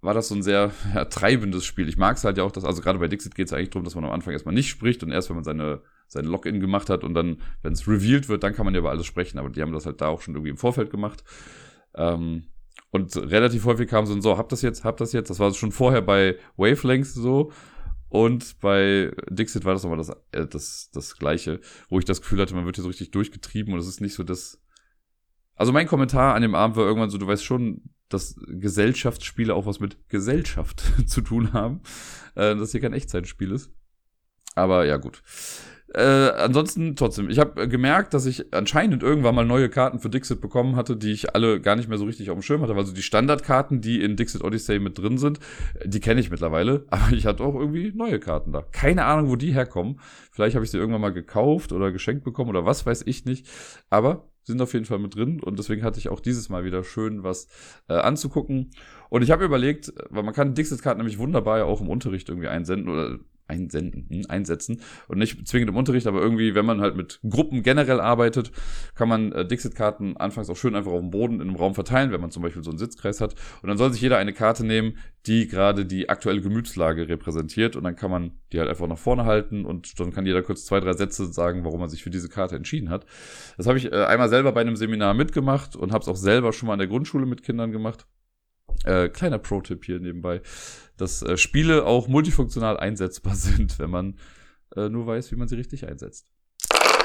war 0.00 0.14
das 0.14 0.28
so 0.28 0.34
ein 0.34 0.42
sehr 0.42 0.70
ja, 0.94 1.04
treibendes 1.06 1.64
Spiel. 1.64 1.88
Ich 1.88 1.96
mag 1.96 2.16
es 2.16 2.24
halt 2.24 2.38
ja 2.38 2.44
auch, 2.44 2.52
dass, 2.52 2.64
also 2.64 2.82
gerade 2.82 2.98
bei 2.98 3.08
Dixit 3.08 3.34
geht 3.34 3.48
es 3.48 3.52
eigentlich 3.52 3.70
darum, 3.70 3.84
dass 3.84 3.94
man 3.94 4.04
am 4.04 4.12
Anfang 4.12 4.32
erstmal 4.32 4.54
nicht 4.54 4.68
spricht 4.68 5.02
und 5.02 5.10
erst 5.10 5.30
wenn 5.30 5.36
man 5.36 5.44
seine, 5.44 5.80
sein 6.06 6.26
Login 6.26 6.60
gemacht 6.60 6.90
hat 6.90 7.02
und 7.02 7.14
dann, 7.14 7.38
wenn 7.62 7.72
es 7.72 7.88
revealed 7.88 8.28
wird, 8.28 8.42
dann 8.44 8.54
kann 8.54 8.66
man 8.66 8.74
ja 8.74 8.80
über 8.80 8.90
alles 8.90 9.06
sprechen. 9.06 9.38
Aber 9.38 9.48
die 9.48 9.62
haben 9.62 9.72
das 9.72 9.86
halt 9.86 10.00
da 10.00 10.08
auch 10.08 10.20
schon 10.20 10.34
irgendwie 10.34 10.50
im 10.50 10.56
Vorfeld 10.56 10.90
gemacht. 10.90 11.24
Ähm, 11.96 12.44
und 12.90 13.16
relativ 13.16 13.64
häufig 13.64 13.88
kam 13.88 14.06
so, 14.06 14.20
so, 14.20 14.38
hab 14.38 14.48
das 14.50 14.62
jetzt, 14.62 14.84
hab 14.84 14.98
das 14.98 15.12
jetzt. 15.12 15.30
Das 15.30 15.40
war 15.40 15.52
schon 15.54 15.72
vorher 15.72 16.02
bei 16.02 16.36
Wavelengths 16.56 17.14
so. 17.14 17.50
Und 18.14 18.60
bei 18.60 19.10
Dixit 19.28 19.64
war 19.64 19.72
das 19.72 19.82
nochmal 19.82 19.98
das, 19.98 20.10
äh, 20.30 20.46
das, 20.46 20.88
das 20.92 21.16
Gleiche, 21.16 21.60
wo 21.88 21.98
ich 21.98 22.04
das 22.04 22.20
Gefühl 22.20 22.40
hatte, 22.40 22.54
man 22.54 22.64
wird 22.64 22.76
hier 22.76 22.84
so 22.84 22.88
richtig 22.88 23.10
durchgetrieben 23.10 23.74
und 23.74 23.80
es 23.80 23.88
ist 23.88 24.00
nicht 24.00 24.14
so 24.14 24.22
das. 24.22 24.62
Also 25.56 25.72
mein 25.72 25.88
Kommentar 25.88 26.36
an 26.36 26.42
dem 26.42 26.54
Abend 26.54 26.76
war 26.76 26.84
irgendwann 26.84 27.10
so, 27.10 27.18
du 27.18 27.26
weißt 27.26 27.44
schon, 27.44 27.82
dass 28.08 28.36
Gesellschaftsspiele 28.46 29.52
auch 29.52 29.66
was 29.66 29.80
mit 29.80 30.08
Gesellschaft 30.08 30.84
zu 31.08 31.22
tun 31.22 31.52
haben. 31.54 31.80
Äh, 32.36 32.54
dass 32.54 32.70
hier 32.70 32.80
kein 32.80 32.92
Echtzeitspiel 32.92 33.50
ist. 33.50 33.72
Aber 34.54 34.84
ja, 34.84 34.96
gut. 34.96 35.20
Äh, 35.94 36.30
ansonsten 36.38 36.96
trotzdem, 36.96 37.30
ich 37.30 37.38
habe 37.38 37.68
gemerkt, 37.68 38.14
dass 38.14 38.26
ich 38.26 38.52
anscheinend 38.52 39.04
irgendwann 39.04 39.36
mal 39.36 39.46
neue 39.46 39.68
Karten 39.68 40.00
für 40.00 40.10
Dixit 40.10 40.40
bekommen 40.40 40.74
hatte, 40.74 40.96
die 40.96 41.12
ich 41.12 41.36
alle 41.36 41.60
gar 41.60 41.76
nicht 41.76 41.88
mehr 41.88 41.98
so 41.98 42.04
richtig 42.04 42.30
auf 42.30 42.36
dem 42.36 42.42
Schirm 42.42 42.62
hatte. 42.62 42.74
Also 42.74 42.92
die 42.92 43.02
Standardkarten, 43.02 43.80
die 43.80 44.02
in 44.02 44.16
Dixit 44.16 44.42
Odyssey 44.42 44.80
mit 44.80 44.98
drin 44.98 45.18
sind, 45.18 45.38
die 45.84 46.00
kenne 46.00 46.20
ich 46.20 46.32
mittlerweile, 46.32 46.84
aber 46.90 47.12
ich 47.12 47.26
hatte 47.26 47.44
auch 47.44 47.54
irgendwie 47.54 47.92
neue 47.94 48.18
Karten 48.18 48.50
da. 48.50 48.62
Keine 48.72 49.04
Ahnung, 49.04 49.30
wo 49.30 49.36
die 49.36 49.52
herkommen. 49.52 50.00
Vielleicht 50.32 50.56
habe 50.56 50.64
ich 50.64 50.72
sie 50.72 50.78
irgendwann 50.78 51.00
mal 51.00 51.12
gekauft 51.12 51.70
oder 51.70 51.92
geschenkt 51.92 52.24
bekommen 52.24 52.50
oder 52.50 52.66
was 52.66 52.84
weiß 52.84 53.02
ich 53.06 53.24
nicht. 53.24 53.46
Aber 53.88 54.28
sind 54.42 54.60
auf 54.60 54.72
jeden 54.74 54.84
Fall 54.84 54.98
mit 54.98 55.14
drin 55.14 55.40
und 55.40 55.58
deswegen 55.60 55.84
hatte 55.84 55.98
ich 55.98 56.08
auch 56.08 56.20
dieses 56.20 56.48
Mal 56.48 56.64
wieder 56.64 56.82
schön 56.82 57.22
was 57.22 57.46
äh, 57.88 57.94
anzugucken. 57.94 58.72
Und 59.10 59.22
ich 59.22 59.30
habe 59.30 59.44
überlegt, 59.44 59.92
weil 60.10 60.24
man 60.24 60.34
kann 60.34 60.54
Dixit-Karten 60.54 60.98
nämlich 60.98 61.18
wunderbar 61.18 61.58
ja 61.58 61.64
auch 61.64 61.80
im 61.80 61.88
Unterricht 61.88 62.28
irgendwie 62.28 62.48
einsenden 62.48 62.88
oder 62.88 63.18
einsenden, 63.46 64.06
hm, 64.08 64.22
einsetzen 64.28 64.80
und 65.08 65.18
nicht 65.18 65.46
zwingend 65.46 65.70
im 65.70 65.76
Unterricht, 65.76 66.06
aber 66.06 66.20
irgendwie, 66.20 66.54
wenn 66.54 66.64
man 66.64 66.80
halt 66.80 66.96
mit 66.96 67.20
Gruppen 67.28 67.62
generell 67.62 68.00
arbeitet, 68.00 68.52
kann 68.94 69.08
man 69.08 69.32
äh, 69.32 69.46
Dixit-Karten 69.46 70.16
anfangs 70.16 70.48
auch 70.48 70.56
schön 70.56 70.74
einfach 70.74 70.92
auf 70.92 71.00
dem 71.00 71.10
Boden 71.10 71.36
in 71.36 71.48
einem 71.48 71.56
Raum 71.56 71.74
verteilen, 71.74 72.12
wenn 72.12 72.20
man 72.20 72.30
zum 72.30 72.42
Beispiel 72.42 72.64
so 72.64 72.70
einen 72.70 72.78
Sitzkreis 72.78 73.20
hat. 73.20 73.34
Und 73.62 73.68
dann 73.68 73.78
soll 73.78 73.92
sich 73.92 74.00
jeder 74.00 74.16
eine 74.16 74.32
Karte 74.32 74.64
nehmen, 74.64 74.98
die 75.26 75.46
gerade 75.46 75.86
die 75.86 76.08
aktuelle 76.08 76.40
Gemütslage 76.40 77.08
repräsentiert 77.08 77.76
und 77.76 77.84
dann 77.84 77.96
kann 77.96 78.10
man 78.10 78.32
die 78.52 78.58
halt 78.58 78.68
einfach 78.68 78.86
nach 78.86 78.98
vorne 78.98 79.24
halten 79.24 79.64
und 79.64 79.98
dann 79.98 80.12
kann 80.12 80.26
jeder 80.26 80.42
kurz 80.42 80.64
zwei, 80.64 80.80
drei 80.80 80.92
Sätze 80.92 81.26
sagen, 81.32 81.64
warum 81.64 81.80
man 81.80 81.88
sich 81.88 82.02
für 82.02 82.10
diese 82.10 82.28
Karte 82.28 82.56
entschieden 82.56 82.90
hat. 82.90 83.06
Das 83.56 83.66
habe 83.66 83.78
ich 83.78 83.92
äh, 83.92 84.04
einmal 84.04 84.28
selber 84.28 84.52
bei 84.52 84.60
einem 84.60 84.76
Seminar 84.76 85.14
mitgemacht 85.14 85.76
und 85.76 85.92
habe 85.92 86.02
es 86.02 86.08
auch 86.08 86.16
selber 86.16 86.52
schon 86.52 86.66
mal 86.66 86.74
in 86.74 86.78
der 86.78 86.88
Grundschule 86.88 87.26
mit 87.26 87.42
Kindern 87.42 87.72
gemacht. 87.72 88.06
Äh, 88.84 89.08
kleiner 89.08 89.38
Pro-Tipp 89.38 89.84
hier 89.84 90.00
nebenbei, 90.00 90.42
dass 90.96 91.22
äh, 91.22 91.36
Spiele 91.36 91.84
auch 91.86 92.08
multifunktional 92.08 92.76
einsetzbar 92.76 93.34
sind, 93.36 93.78
wenn 93.78 93.90
man 93.90 94.18
äh, 94.76 94.88
nur 94.88 95.06
weiß, 95.06 95.30
wie 95.32 95.36
man 95.36 95.48
sie 95.48 95.56
richtig 95.56 95.86
einsetzt. 95.88 96.26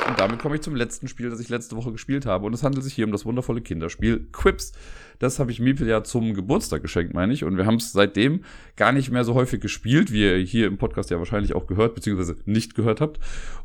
Und 0.10 0.20
damit 0.20 0.40
komme 0.40 0.56
ich 0.56 0.62
zum 0.62 0.76
letzten 0.76 1.08
Spiel, 1.08 1.30
das 1.30 1.40
ich 1.40 1.50
letzte 1.50 1.76
Woche 1.76 1.92
gespielt 1.92 2.26
habe. 2.26 2.46
Und 2.46 2.54
es 2.54 2.64
handelt 2.64 2.84
sich 2.84 2.94
hier 2.94 3.06
um 3.06 3.12
das 3.12 3.26
wundervolle 3.26 3.62
Kinderspiel 3.62 4.28
Quips. 4.32 4.72
Das 5.20 5.38
habe 5.38 5.52
ich 5.52 5.60
Miepel 5.60 5.88
ja 5.88 6.04
zum 6.04 6.34
Geburtstag 6.34 6.82
geschenkt, 6.82 7.14
meine 7.14 7.32
ich. 7.32 7.44
Und 7.44 7.58
wir 7.58 7.68
haben 7.68 7.76
es 7.76 7.92
seitdem 7.92 8.44
gar 8.76 8.92
nicht 8.92 9.12
mehr 9.12 9.24
so 9.24 9.36
häufig 9.36 9.62
gespielt, 9.62 10.12
wie 10.12 10.24
ihr 10.24 10.38
hier 10.38 10.66
im 10.66 10.78
Podcast 10.78 11.12
ja 11.12 11.20
wahrscheinlich 11.20 11.54
auch 11.54 11.68
gehört, 11.68 11.94
beziehungsweise 11.94 12.38
nicht 12.46 12.74
gehört 12.74 13.02
habt. 13.02 13.20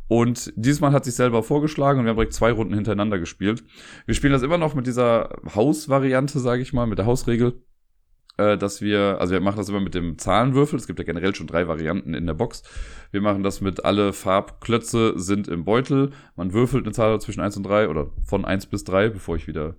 Und 0.07 0.52
dieses 0.57 0.81
Mal 0.81 0.93
hat 0.93 1.07
sich 1.07 1.14
selber 1.14 1.43
vorgeschlagen 1.43 2.00
und 2.00 2.04
wir 2.04 2.11
haben 2.11 2.16
direkt 2.16 2.35
zwei 2.35 2.52
Runden 2.52 2.75
hintereinander 2.75 3.19
gespielt. 3.19 3.64
Wir 4.04 4.14
spielen 4.14 4.35
das 4.35 4.43
immer 4.43 4.59
noch 4.59 4.75
mit 4.75 4.87
dieser 4.87 5.31
Hausvariante, 5.54 6.40
sage 6.40 6.61
ich 6.61 6.75
mal, 6.75 6.87
mit 6.87 6.99
der 6.99 7.07
Hausregel 7.07 7.62
äh, 8.37 8.57
dass 8.59 8.81
wir, 8.81 9.19
also 9.21 9.33
wir 9.33 9.41
machen 9.41 9.57
das 9.57 9.69
immer 9.69 9.81
mit 9.81 9.95
dem 9.95 10.19
Zahlenwürfel. 10.19 10.79
Es 10.79 10.87
gibt 10.87 10.99
ja 10.99 11.05
generell 11.05 11.35
schon 11.35 11.47
drei 11.47 11.69
Varianten 11.69 12.14
in 12.14 12.26
der 12.26 12.35
Box. 12.35 12.62
Wir 13.11 13.21
machen 13.21 13.43
das 13.43 13.61
mit 13.61 13.85
alle 13.85 14.12
Farbklötze 14.12 15.19
sind 15.19 15.49
im 15.49 15.64
Beutel. 15.64 16.11
Man 16.37 16.53
würfelt 16.53 16.85
eine 16.85 16.93
Zahl 16.93 17.21
zwischen 17.21 17.41
1 17.41 17.57
und 17.57 17.64
3 17.64 17.88
oder 17.88 18.11
von 18.25 18.45
1 18.45 18.67
bis 18.67 18.85
3, 18.85 19.11
bevor 19.11 19.37
ich 19.37 19.47
wieder 19.47 19.76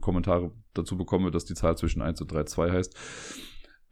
Kommentare 0.00 0.52
dazu 0.74 0.96
bekomme, 0.96 1.30
dass 1.30 1.44
die 1.44 1.54
Zahl 1.54 1.76
zwischen 1.76 2.02
1 2.02 2.20
und 2.20 2.32
3 2.32 2.44
2 2.44 2.72
heißt. 2.72 2.96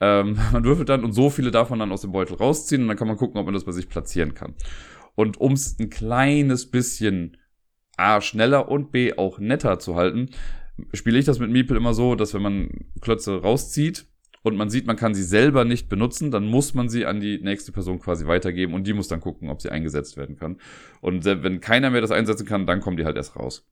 Ähm, 0.00 0.38
man 0.52 0.64
würfelt 0.64 0.88
dann 0.88 1.04
und 1.04 1.12
so 1.12 1.30
viele 1.30 1.50
darf 1.50 1.70
man 1.70 1.78
dann 1.78 1.92
aus 1.92 2.02
dem 2.02 2.12
Beutel 2.12 2.36
rausziehen 2.36 2.82
und 2.82 2.88
dann 2.88 2.96
kann 2.96 3.08
man 3.08 3.16
gucken, 3.16 3.38
ob 3.38 3.44
man 3.44 3.54
das 3.54 3.64
bei 3.64 3.72
sich 3.72 3.88
platzieren 3.88 4.34
kann. 4.34 4.54
Und 5.14 5.40
um 5.40 5.52
es 5.52 5.78
ein 5.78 5.90
kleines 5.90 6.70
bisschen 6.70 7.36
A 7.96 8.20
schneller 8.20 8.68
und 8.68 8.90
B 8.90 9.16
auch 9.16 9.38
netter 9.38 9.78
zu 9.78 9.94
halten, 9.94 10.30
spiele 10.92 11.18
ich 11.18 11.24
das 11.24 11.38
mit 11.38 11.50
Meeple 11.50 11.76
immer 11.76 11.94
so, 11.94 12.14
dass 12.14 12.34
wenn 12.34 12.42
man 12.42 12.70
Klötze 13.00 13.40
rauszieht 13.40 14.06
und 14.42 14.56
man 14.56 14.70
sieht, 14.70 14.86
man 14.86 14.96
kann 14.96 15.14
sie 15.14 15.22
selber 15.22 15.64
nicht 15.64 15.88
benutzen, 15.88 16.30
dann 16.30 16.46
muss 16.46 16.74
man 16.74 16.88
sie 16.88 17.06
an 17.06 17.20
die 17.20 17.38
nächste 17.38 17.72
Person 17.72 17.98
quasi 17.98 18.26
weitergeben 18.26 18.74
und 18.74 18.86
die 18.86 18.92
muss 18.92 19.08
dann 19.08 19.20
gucken, 19.20 19.48
ob 19.48 19.62
sie 19.62 19.70
eingesetzt 19.70 20.16
werden 20.16 20.36
kann. 20.36 20.58
Und 21.00 21.24
wenn 21.24 21.60
keiner 21.60 21.90
mehr 21.90 22.00
das 22.00 22.10
einsetzen 22.10 22.46
kann, 22.46 22.66
dann 22.66 22.80
kommen 22.80 22.96
die 22.96 23.04
halt 23.04 23.16
erst 23.16 23.36
raus. 23.36 23.66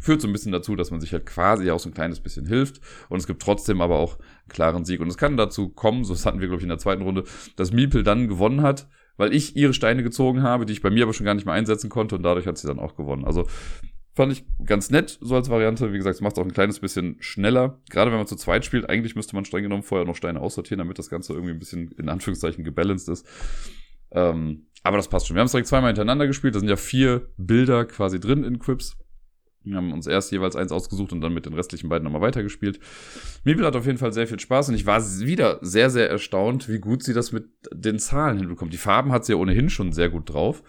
Führt 0.00 0.20
so 0.20 0.28
ein 0.28 0.32
bisschen 0.32 0.52
dazu, 0.52 0.76
dass 0.76 0.90
man 0.90 1.00
sich 1.00 1.12
halt 1.12 1.26
quasi 1.26 1.70
auch 1.70 1.78
so 1.78 1.88
ein 1.88 1.94
kleines 1.94 2.20
bisschen 2.20 2.46
hilft 2.46 2.80
und 3.08 3.18
es 3.18 3.26
gibt 3.26 3.42
trotzdem 3.42 3.80
aber 3.80 3.98
auch 3.98 4.18
einen 4.18 4.48
klaren 4.48 4.84
Sieg. 4.84 5.00
Und 5.00 5.08
es 5.08 5.18
kann 5.18 5.36
dazu 5.36 5.68
kommen, 5.68 6.04
so 6.04 6.14
das 6.14 6.24
hatten 6.26 6.40
wir, 6.40 6.48
glaube 6.48 6.60
ich, 6.60 6.64
in 6.64 6.70
der 6.70 6.78
zweiten 6.78 7.02
Runde, 7.02 7.24
dass 7.56 7.72
Meeple 7.72 8.02
dann 8.02 8.28
gewonnen 8.28 8.62
hat, 8.62 8.88
weil 9.16 9.34
ich 9.34 9.56
ihre 9.56 9.74
Steine 9.74 10.02
gezogen 10.02 10.42
habe, 10.42 10.64
die 10.64 10.72
ich 10.72 10.82
bei 10.82 10.90
mir 10.90 11.02
aber 11.02 11.12
schon 11.12 11.26
gar 11.26 11.34
nicht 11.34 11.44
mehr 11.44 11.54
einsetzen 11.54 11.90
konnte 11.90 12.14
und 12.14 12.22
dadurch 12.22 12.46
hat 12.46 12.56
sie 12.56 12.66
dann 12.66 12.78
auch 12.78 12.96
gewonnen. 12.96 13.24
Also 13.24 13.46
Fand 14.18 14.32
ich 14.32 14.44
ganz 14.64 14.90
nett, 14.90 15.16
so 15.20 15.36
als 15.36 15.48
Variante. 15.48 15.92
Wie 15.92 15.96
gesagt, 15.96 16.16
es 16.16 16.20
macht 16.20 16.32
es 16.32 16.40
auch 16.40 16.44
ein 16.44 16.52
kleines 16.52 16.80
bisschen 16.80 17.18
schneller. 17.20 17.80
Gerade 17.88 18.10
wenn 18.10 18.18
man 18.18 18.26
zu 18.26 18.34
zweit 18.34 18.64
spielt, 18.64 18.90
eigentlich 18.90 19.14
müsste 19.14 19.36
man 19.36 19.44
streng 19.44 19.62
genommen 19.62 19.84
vorher 19.84 20.04
noch 20.08 20.16
Steine 20.16 20.40
aussortieren, 20.40 20.78
damit 20.78 20.98
das 20.98 21.08
Ganze 21.08 21.34
irgendwie 21.34 21.52
ein 21.52 21.60
bisschen 21.60 21.92
in 21.92 22.08
Anführungszeichen 22.08 22.64
gebalanced 22.64 23.08
ist. 23.08 23.24
Ähm, 24.10 24.66
aber 24.82 24.96
das 24.96 25.06
passt 25.06 25.28
schon. 25.28 25.36
Wir 25.36 25.40
haben 25.40 25.46
es 25.46 25.52
direkt 25.52 25.68
zweimal 25.68 25.90
hintereinander 25.90 26.26
gespielt. 26.26 26.56
Da 26.56 26.58
sind 26.58 26.68
ja 26.68 26.74
vier 26.74 27.28
Bilder 27.36 27.84
quasi 27.84 28.18
drin 28.18 28.42
in 28.42 28.58
Quips. 28.58 28.96
Wir 29.62 29.76
haben 29.76 29.92
uns 29.92 30.08
erst 30.08 30.32
jeweils 30.32 30.56
eins 30.56 30.72
ausgesucht 30.72 31.12
und 31.12 31.20
dann 31.20 31.32
mit 31.32 31.46
den 31.46 31.54
restlichen 31.54 31.88
beiden 31.88 32.02
nochmal 32.02 32.22
weitergespielt. 32.22 32.80
Mibel 33.44 33.64
hat 33.64 33.76
auf 33.76 33.86
jeden 33.86 33.98
Fall 33.98 34.12
sehr 34.12 34.26
viel 34.26 34.40
Spaß 34.40 34.70
und 34.70 34.74
ich 34.74 34.84
war 34.84 35.00
wieder 35.20 35.60
sehr, 35.62 35.90
sehr 35.90 36.10
erstaunt, 36.10 36.68
wie 36.68 36.80
gut 36.80 37.04
sie 37.04 37.14
das 37.14 37.30
mit 37.30 37.50
den 37.72 38.00
Zahlen 38.00 38.38
hinbekommt. 38.38 38.72
Die 38.72 38.78
Farben 38.78 39.12
hat 39.12 39.24
sie 39.24 39.34
ja 39.34 39.38
ohnehin 39.38 39.70
schon 39.70 39.92
sehr 39.92 40.08
gut 40.08 40.28
drauf. 40.28 40.64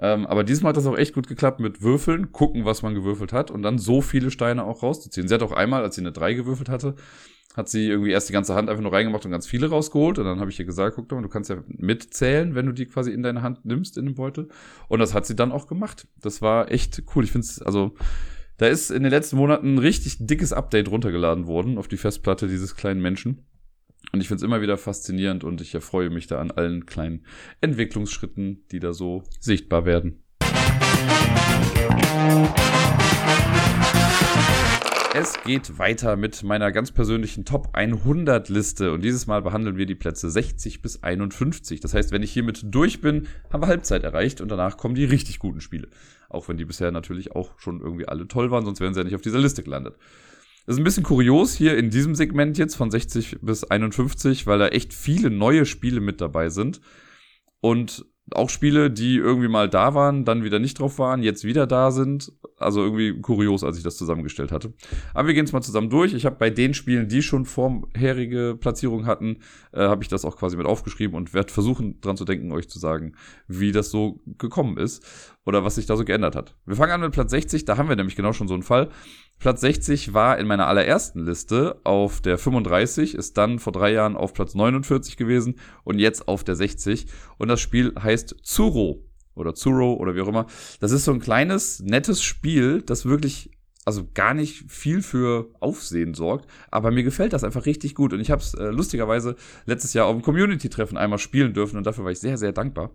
Ähm, 0.00 0.26
aber 0.26 0.42
diesmal 0.42 0.70
hat 0.70 0.76
das 0.76 0.86
auch 0.86 0.96
echt 0.96 1.14
gut 1.14 1.28
geklappt 1.28 1.60
mit 1.60 1.82
Würfeln, 1.82 2.32
gucken, 2.32 2.64
was 2.64 2.82
man 2.82 2.94
gewürfelt 2.94 3.32
hat 3.32 3.50
und 3.50 3.62
dann 3.62 3.78
so 3.78 4.00
viele 4.00 4.30
Steine 4.30 4.64
auch 4.64 4.82
rauszuziehen. 4.82 5.28
Sie 5.28 5.34
hat 5.34 5.42
auch 5.42 5.52
einmal, 5.52 5.82
als 5.82 5.96
sie 5.96 6.00
eine 6.00 6.12
3 6.12 6.34
gewürfelt 6.34 6.68
hatte, 6.68 6.94
hat 7.54 7.68
sie 7.68 7.88
irgendwie 7.88 8.10
erst 8.10 8.28
die 8.28 8.32
ganze 8.32 8.54
Hand 8.54 8.70
einfach 8.70 8.82
nur 8.82 8.92
reingemacht 8.92 9.24
und 9.24 9.30
ganz 9.30 9.46
viele 9.46 9.68
rausgeholt. 9.68 10.18
Und 10.18 10.24
dann 10.24 10.40
habe 10.40 10.50
ich 10.50 10.58
ihr 10.58 10.64
gesagt, 10.64 10.96
guck 10.96 11.08
doch 11.08 11.16
mal, 11.16 11.22
du 11.22 11.28
kannst 11.28 11.50
ja 11.50 11.62
mitzählen, 11.66 12.54
wenn 12.54 12.66
du 12.66 12.72
die 12.72 12.86
quasi 12.86 13.12
in 13.12 13.22
deine 13.22 13.42
Hand 13.42 13.64
nimmst 13.64 13.98
in 13.98 14.06
den 14.06 14.14
Beutel. 14.14 14.48
Und 14.88 15.00
das 15.00 15.12
hat 15.12 15.26
sie 15.26 15.36
dann 15.36 15.52
auch 15.52 15.66
gemacht. 15.66 16.08
Das 16.20 16.40
war 16.40 16.70
echt 16.70 17.02
cool. 17.14 17.24
Ich 17.24 17.32
finde 17.32 17.46
es, 17.46 17.60
also, 17.60 17.94
da 18.56 18.66
ist 18.66 18.90
in 18.90 19.02
den 19.02 19.10
letzten 19.10 19.36
Monaten 19.36 19.74
ein 19.74 19.78
richtig 19.78 20.16
dickes 20.26 20.52
Update 20.52 20.90
runtergeladen 20.90 21.46
worden 21.46 21.76
auf 21.76 21.88
die 21.88 21.96
Festplatte 21.98 22.48
dieses 22.48 22.74
kleinen 22.74 23.02
Menschen. 23.02 23.44
Und 24.10 24.20
ich 24.20 24.28
finde 24.28 24.38
es 24.38 24.42
immer 24.42 24.60
wieder 24.60 24.76
faszinierend 24.76 25.44
und 25.44 25.60
ich 25.60 25.74
erfreue 25.74 26.10
mich 26.10 26.26
da 26.26 26.40
an 26.40 26.50
allen 26.50 26.86
kleinen 26.86 27.24
Entwicklungsschritten, 27.60 28.64
die 28.70 28.80
da 28.80 28.92
so 28.92 29.22
sichtbar 29.40 29.86
werden. 29.86 30.22
Es 35.14 35.34
geht 35.44 35.78
weiter 35.78 36.16
mit 36.16 36.42
meiner 36.42 36.72
ganz 36.72 36.90
persönlichen 36.90 37.44
Top 37.44 37.68
100 37.74 38.48
Liste 38.48 38.92
und 38.92 39.04
dieses 39.04 39.26
Mal 39.26 39.42
behandeln 39.42 39.76
wir 39.76 39.84
die 39.84 39.94
Plätze 39.94 40.30
60 40.30 40.80
bis 40.80 41.02
51. 41.02 41.80
Das 41.80 41.92
heißt, 41.92 42.12
wenn 42.12 42.22
ich 42.22 42.32
hiermit 42.32 42.62
durch 42.64 43.02
bin, 43.02 43.28
haben 43.52 43.62
wir 43.62 43.66
Halbzeit 43.66 44.04
erreicht 44.04 44.40
und 44.40 44.48
danach 44.48 44.78
kommen 44.78 44.94
die 44.94 45.04
richtig 45.04 45.38
guten 45.38 45.60
Spiele. 45.60 45.88
Auch 46.30 46.48
wenn 46.48 46.56
die 46.56 46.64
bisher 46.64 46.92
natürlich 46.92 47.32
auch 47.32 47.58
schon 47.58 47.82
irgendwie 47.82 48.08
alle 48.08 48.26
toll 48.26 48.50
waren, 48.50 48.64
sonst 48.64 48.80
wären 48.80 48.94
sie 48.94 49.00
ja 49.00 49.04
nicht 49.04 49.14
auf 49.14 49.20
dieser 49.20 49.38
Liste 49.38 49.62
gelandet. 49.62 49.96
Das 50.66 50.76
ist 50.76 50.80
ein 50.80 50.84
bisschen 50.84 51.02
kurios 51.02 51.54
hier 51.54 51.76
in 51.76 51.90
diesem 51.90 52.14
Segment 52.14 52.56
jetzt 52.56 52.76
von 52.76 52.90
60 52.90 53.38
bis 53.42 53.64
51, 53.64 54.46
weil 54.46 54.58
da 54.58 54.68
echt 54.68 54.94
viele 54.94 55.30
neue 55.30 55.66
Spiele 55.66 56.00
mit 56.00 56.20
dabei 56.20 56.50
sind. 56.50 56.80
Und 57.60 58.06
auch 58.30 58.48
Spiele, 58.48 58.90
die 58.90 59.16
irgendwie 59.16 59.48
mal 59.48 59.68
da 59.68 59.94
waren, 59.94 60.24
dann 60.24 60.44
wieder 60.44 60.58
nicht 60.58 60.78
drauf 60.78 60.98
waren, 60.98 61.22
jetzt 61.22 61.44
wieder 61.44 61.66
da 61.66 61.90
sind. 61.90 62.32
Also 62.56 62.82
irgendwie 62.82 63.20
kurios, 63.20 63.64
als 63.64 63.76
ich 63.76 63.82
das 63.82 63.96
zusammengestellt 63.96 64.52
hatte. 64.52 64.72
Aber 65.14 65.26
wir 65.26 65.34
gehen 65.34 65.44
es 65.44 65.52
mal 65.52 65.62
zusammen 65.62 65.90
durch. 65.90 66.14
Ich 66.14 66.24
habe 66.24 66.36
bei 66.36 66.48
den 66.48 66.74
Spielen, 66.74 67.08
die 67.08 67.22
schon 67.22 67.44
vorherige 67.44 68.56
Platzierungen 68.58 69.06
hatten, 69.06 69.38
äh, 69.72 69.80
habe 69.80 70.02
ich 70.02 70.08
das 70.08 70.24
auch 70.24 70.36
quasi 70.36 70.56
mit 70.56 70.66
aufgeschrieben 70.66 71.16
und 71.16 71.34
werde 71.34 71.52
versuchen, 71.52 72.00
dran 72.00 72.16
zu 72.16 72.24
denken, 72.24 72.52
euch 72.52 72.68
zu 72.68 72.78
sagen, 72.78 73.14
wie 73.48 73.72
das 73.72 73.90
so 73.90 74.20
gekommen 74.38 74.76
ist 74.76 75.04
oder 75.44 75.64
was 75.64 75.74
sich 75.74 75.86
da 75.86 75.96
so 75.96 76.04
geändert 76.04 76.36
hat. 76.36 76.56
Wir 76.64 76.76
fangen 76.76 76.92
an 76.92 77.00
mit 77.00 77.12
Platz 77.12 77.32
60, 77.32 77.64
da 77.64 77.76
haben 77.76 77.88
wir 77.88 77.96
nämlich 77.96 78.16
genau 78.16 78.32
schon 78.32 78.48
so 78.48 78.54
einen 78.54 78.62
Fall. 78.62 78.90
Platz 79.42 79.60
60 79.62 80.14
war 80.14 80.38
in 80.38 80.46
meiner 80.46 80.68
allerersten 80.68 81.26
Liste 81.26 81.80
auf 81.82 82.20
der 82.20 82.38
35, 82.38 83.16
ist 83.16 83.36
dann 83.36 83.58
vor 83.58 83.72
drei 83.72 83.92
Jahren 83.92 84.16
auf 84.16 84.34
Platz 84.34 84.54
49 84.54 85.16
gewesen 85.16 85.56
und 85.82 85.98
jetzt 85.98 86.28
auf 86.28 86.44
der 86.44 86.54
60. 86.54 87.06
Und 87.38 87.48
das 87.48 87.60
Spiel 87.60 87.92
heißt 88.00 88.36
Zuro 88.44 89.04
oder 89.34 89.52
Zuro 89.52 89.94
oder 89.94 90.14
wie 90.14 90.20
auch 90.20 90.28
immer. 90.28 90.46
Das 90.78 90.92
ist 90.92 91.04
so 91.04 91.12
ein 91.12 91.18
kleines, 91.18 91.80
nettes 91.80 92.22
Spiel, 92.22 92.82
das 92.82 93.04
wirklich 93.04 93.50
also 93.84 94.06
gar 94.14 94.32
nicht 94.32 94.70
viel 94.70 95.02
für 95.02 95.50
Aufsehen 95.58 96.14
sorgt, 96.14 96.46
aber 96.70 96.92
mir 96.92 97.02
gefällt 97.02 97.32
das 97.32 97.42
einfach 97.42 97.66
richtig 97.66 97.96
gut 97.96 98.12
und 98.12 98.20
ich 98.20 98.30
habe 98.30 98.42
es 98.42 98.54
äh, 98.54 98.66
lustigerweise 98.66 99.34
letztes 99.66 99.92
Jahr 99.92 100.06
auf 100.06 100.14
dem 100.14 100.22
Community-Treffen 100.22 100.96
einmal 100.96 101.18
spielen 101.18 101.52
dürfen 101.52 101.78
und 101.78 101.84
dafür 101.84 102.04
war 102.04 102.12
ich 102.12 102.20
sehr, 102.20 102.38
sehr 102.38 102.52
dankbar. 102.52 102.92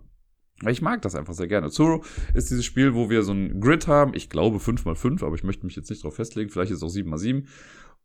Ich 0.66 0.82
mag 0.82 1.02
das 1.02 1.14
einfach 1.14 1.34
sehr 1.34 1.46
gerne. 1.46 1.70
Zoro 1.70 2.02
ist 2.34 2.50
dieses 2.50 2.64
Spiel, 2.64 2.94
wo 2.94 3.10
wir 3.10 3.22
so 3.22 3.32
ein 3.32 3.60
Grid 3.60 3.86
haben. 3.86 4.12
Ich 4.14 4.28
glaube 4.28 4.58
5x5, 4.58 5.24
aber 5.24 5.36
ich 5.36 5.44
möchte 5.44 5.64
mich 5.64 5.76
jetzt 5.76 5.90
nicht 5.90 6.02
darauf 6.02 6.16
festlegen. 6.16 6.50
Vielleicht 6.50 6.72
ist 6.72 6.78
es 6.78 6.82
auch 6.82 6.94
7x7. 6.94 7.44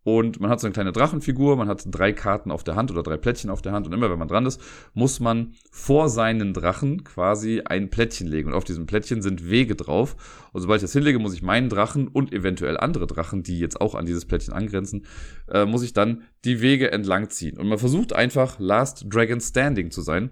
Und 0.03 0.41
man 0.41 0.49
hat 0.49 0.59
so 0.59 0.67
eine 0.67 0.73
kleine 0.73 0.91
Drachenfigur, 0.91 1.55
man 1.55 1.69
hat 1.69 1.83
drei 1.85 2.11
Karten 2.11 2.51
auf 2.51 2.63
der 2.63 2.75
Hand 2.75 2.91
oder 2.91 3.03
drei 3.03 3.15
Plättchen 3.15 3.49
auf 3.49 3.61
der 3.61 3.71
Hand. 3.71 3.87
Und 3.87 3.93
immer 3.93 4.11
wenn 4.11 4.19
man 4.19 4.27
dran 4.27 4.45
ist, 4.45 4.61
muss 4.93 5.19
man 5.19 5.53
vor 5.71 6.09
seinen 6.09 6.53
Drachen 6.53 7.05
quasi 7.05 7.61
ein 7.63 7.89
Plättchen 7.89 8.27
legen. 8.27 8.49
Und 8.49 8.53
auf 8.53 8.65
diesem 8.65 8.85
Plättchen 8.85 9.21
sind 9.21 9.49
Wege 9.49 9.75
drauf. 9.75 10.49
Und 10.51 10.61
sobald 10.61 10.79
ich 10.79 10.83
das 10.83 10.93
hinlege, 10.93 11.19
muss 11.19 11.33
ich 11.33 11.41
meinen 11.41 11.69
Drachen 11.69 12.09
und 12.09 12.33
eventuell 12.33 12.77
andere 12.77 13.07
Drachen, 13.07 13.43
die 13.43 13.59
jetzt 13.59 13.79
auch 13.79 13.95
an 13.95 14.05
dieses 14.05 14.25
Plättchen 14.25 14.53
angrenzen, 14.53 15.05
äh, 15.49 15.65
muss 15.65 15.83
ich 15.83 15.93
dann 15.93 16.23
die 16.43 16.59
Wege 16.59 16.91
entlang 16.91 17.29
ziehen. 17.29 17.57
Und 17.57 17.69
man 17.69 17.77
versucht 17.77 18.13
einfach 18.13 18.59
Last 18.59 19.05
Dragon 19.09 19.39
Standing 19.39 19.89
zu 19.89 20.01
sein. 20.01 20.31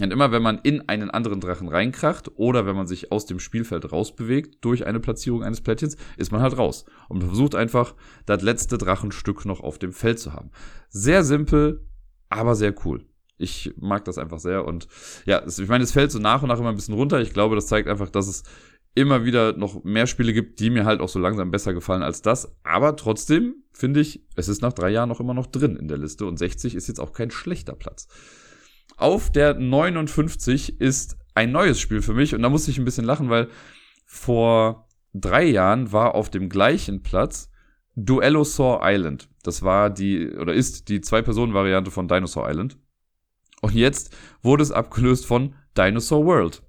Und 0.00 0.10
immer 0.10 0.32
wenn 0.32 0.42
man 0.42 0.58
in 0.62 0.88
einen 0.88 1.10
anderen 1.10 1.40
Drachen 1.40 1.68
reinkracht 1.68 2.30
oder 2.36 2.64
wenn 2.66 2.76
man 2.76 2.86
sich 2.86 3.12
aus 3.12 3.26
dem 3.26 3.38
Spielfeld 3.38 3.92
rausbewegt 3.92 4.64
durch 4.64 4.86
eine 4.86 5.00
Platzierung 5.00 5.42
eines 5.42 5.60
Plättchens, 5.60 5.96
ist 6.16 6.32
man 6.32 6.40
halt 6.40 6.56
raus. 6.56 6.86
Und 7.08 7.18
man 7.18 7.28
versucht 7.28 7.54
einfach, 7.54 7.94
das 8.24 8.42
letzte 8.42 8.78
Drachenstück 8.78 9.44
noch 9.44 9.60
auf 9.60 9.78
dem 9.78 9.92
Feld 9.92 10.18
zu 10.18 10.32
haben. 10.32 10.50
Sehr 10.88 11.24
simpel, 11.24 11.86
aber 12.30 12.54
sehr 12.54 12.74
cool. 12.84 13.04
Ich 13.36 13.74
mag 13.76 14.04
das 14.04 14.18
einfach 14.18 14.38
sehr. 14.38 14.64
Und 14.64 14.88
ja, 15.26 15.42
ich 15.46 15.68
meine, 15.68 15.84
es 15.84 15.92
fällt 15.92 16.10
so 16.10 16.18
nach 16.18 16.42
und 16.42 16.48
nach 16.48 16.58
immer 16.58 16.70
ein 16.70 16.76
bisschen 16.76 16.94
runter. 16.94 17.20
Ich 17.20 17.34
glaube, 17.34 17.56
das 17.56 17.66
zeigt 17.66 17.88
einfach, 17.88 18.08
dass 18.08 18.28
es 18.28 18.44
immer 18.94 19.24
wieder 19.24 19.56
noch 19.56 19.84
mehr 19.84 20.06
Spiele 20.06 20.32
gibt, 20.32 20.60
die 20.60 20.70
mir 20.70 20.84
halt 20.84 21.00
auch 21.00 21.08
so 21.08 21.18
langsam 21.18 21.50
besser 21.50 21.74
gefallen 21.74 22.02
als 22.02 22.22
das. 22.22 22.54
Aber 22.62 22.96
trotzdem 22.96 23.56
finde 23.72 24.00
ich, 24.00 24.24
es 24.36 24.48
ist 24.48 24.62
nach 24.62 24.72
drei 24.72 24.90
Jahren 24.90 25.08
noch 25.08 25.20
immer 25.20 25.34
noch 25.34 25.46
drin 25.46 25.76
in 25.76 25.88
der 25.88 25.98
Liste 25.98 26.26
und 26.26 26.38
60 26.38 26.74
ist 26.74 26.88
jetzt 26.88 27.00
auch 27.00 27.12
kein 27.12 27.30
schlechter 27.30 27.74
Platz. 27.74 28.06
Auf 28.96 29.30
der 29.30 29.54
59 29.54 30.80
ist 30.80 31.16
ein 31.34 31.52
neues 31.52 31.80
Spiel 31.80 32.02
für 32.02 32.14
mich 32.14 32.34
und 32.34 32.42
da 32.42 32.48
musste 32.48 32.70
ich 32.70 32.78
ein 32.78 32.84
bisschen 32.84 33.04
lachen, 33.04 33.30
weil 33.30 33.48
vor 34.06 34.88
drei 35.14 35.44
Jahren 35.44 35.92
war 35.92 36.14
auf 36.14 36.30
dem 36.30 36.48
gleichen 36.48 37.02
Platz 37.02 37.50
Duellosaur 37.94 38.80
Island. 38.82 39.28
Das 39.42 39.62
war 39.62 39.90
die, 39.90 40.30
oder 40.30 40.54
ist 40.54 40.88
die 40.88 41.00
Zwei-Personen-Variante 41.00 41.90
von 41.90 42.08
Dinosaur 42.08 42.48
Island. 42.48 42.78
Und 43.60 43.74
jetzt 43.74 44.16
wurde 44.42 44.62
es 44.62 44.72
abgelöst 44.72 45.26
von 45.26 45.54
Dinosaur 45.76 46.24
World. 46.24 46.62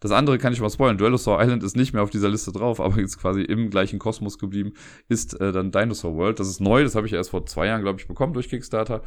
Das 0.00 0.12
andere 0.12 0.38
kann 0.38 0.54
ich 0.54 0.60
mal 0.60 0.70
spoilern. 0.70 0.96
Duellosaur 0.96 1.42
Island 1.42 1.62
ist 1.62 1.76
nicht 1.76 1.92
mehr 1.92 2.02
auf 2.02 2.08
dieser 2.08 2.30
Liste 2.30 2.52
drauf, 2.52 2.80
aber 2.80 2.98
ist 2.98 3.18
quasi 3.18 3.42
im 3.42 3.68
gleichen 3.68 3.98
Kosmos 3.98 4.38
geblieben, 4.38 4.72
ist 5.08 5.38
äh, 5.40 5.52
dann 5.52 5.70
Dinosaur 5.70 6.14
World. 6.14 6.40
Das 6.40 6.48
ist 6.48 6.60
neu, 6.60 6.82
das 6.82 6.94
habe 6.94 7.06
ich 7.06 7.12
erst 7.12 7.30
vor 7.30 7.44
zwei 7.44 7.66
Jahren, 7.66 7.82
glaube 7.82 8.00
ich, 8.00 8.08
bekommen 8.08 8.32
durch 8.32 8.48
Kickstarter. 8.48 9.02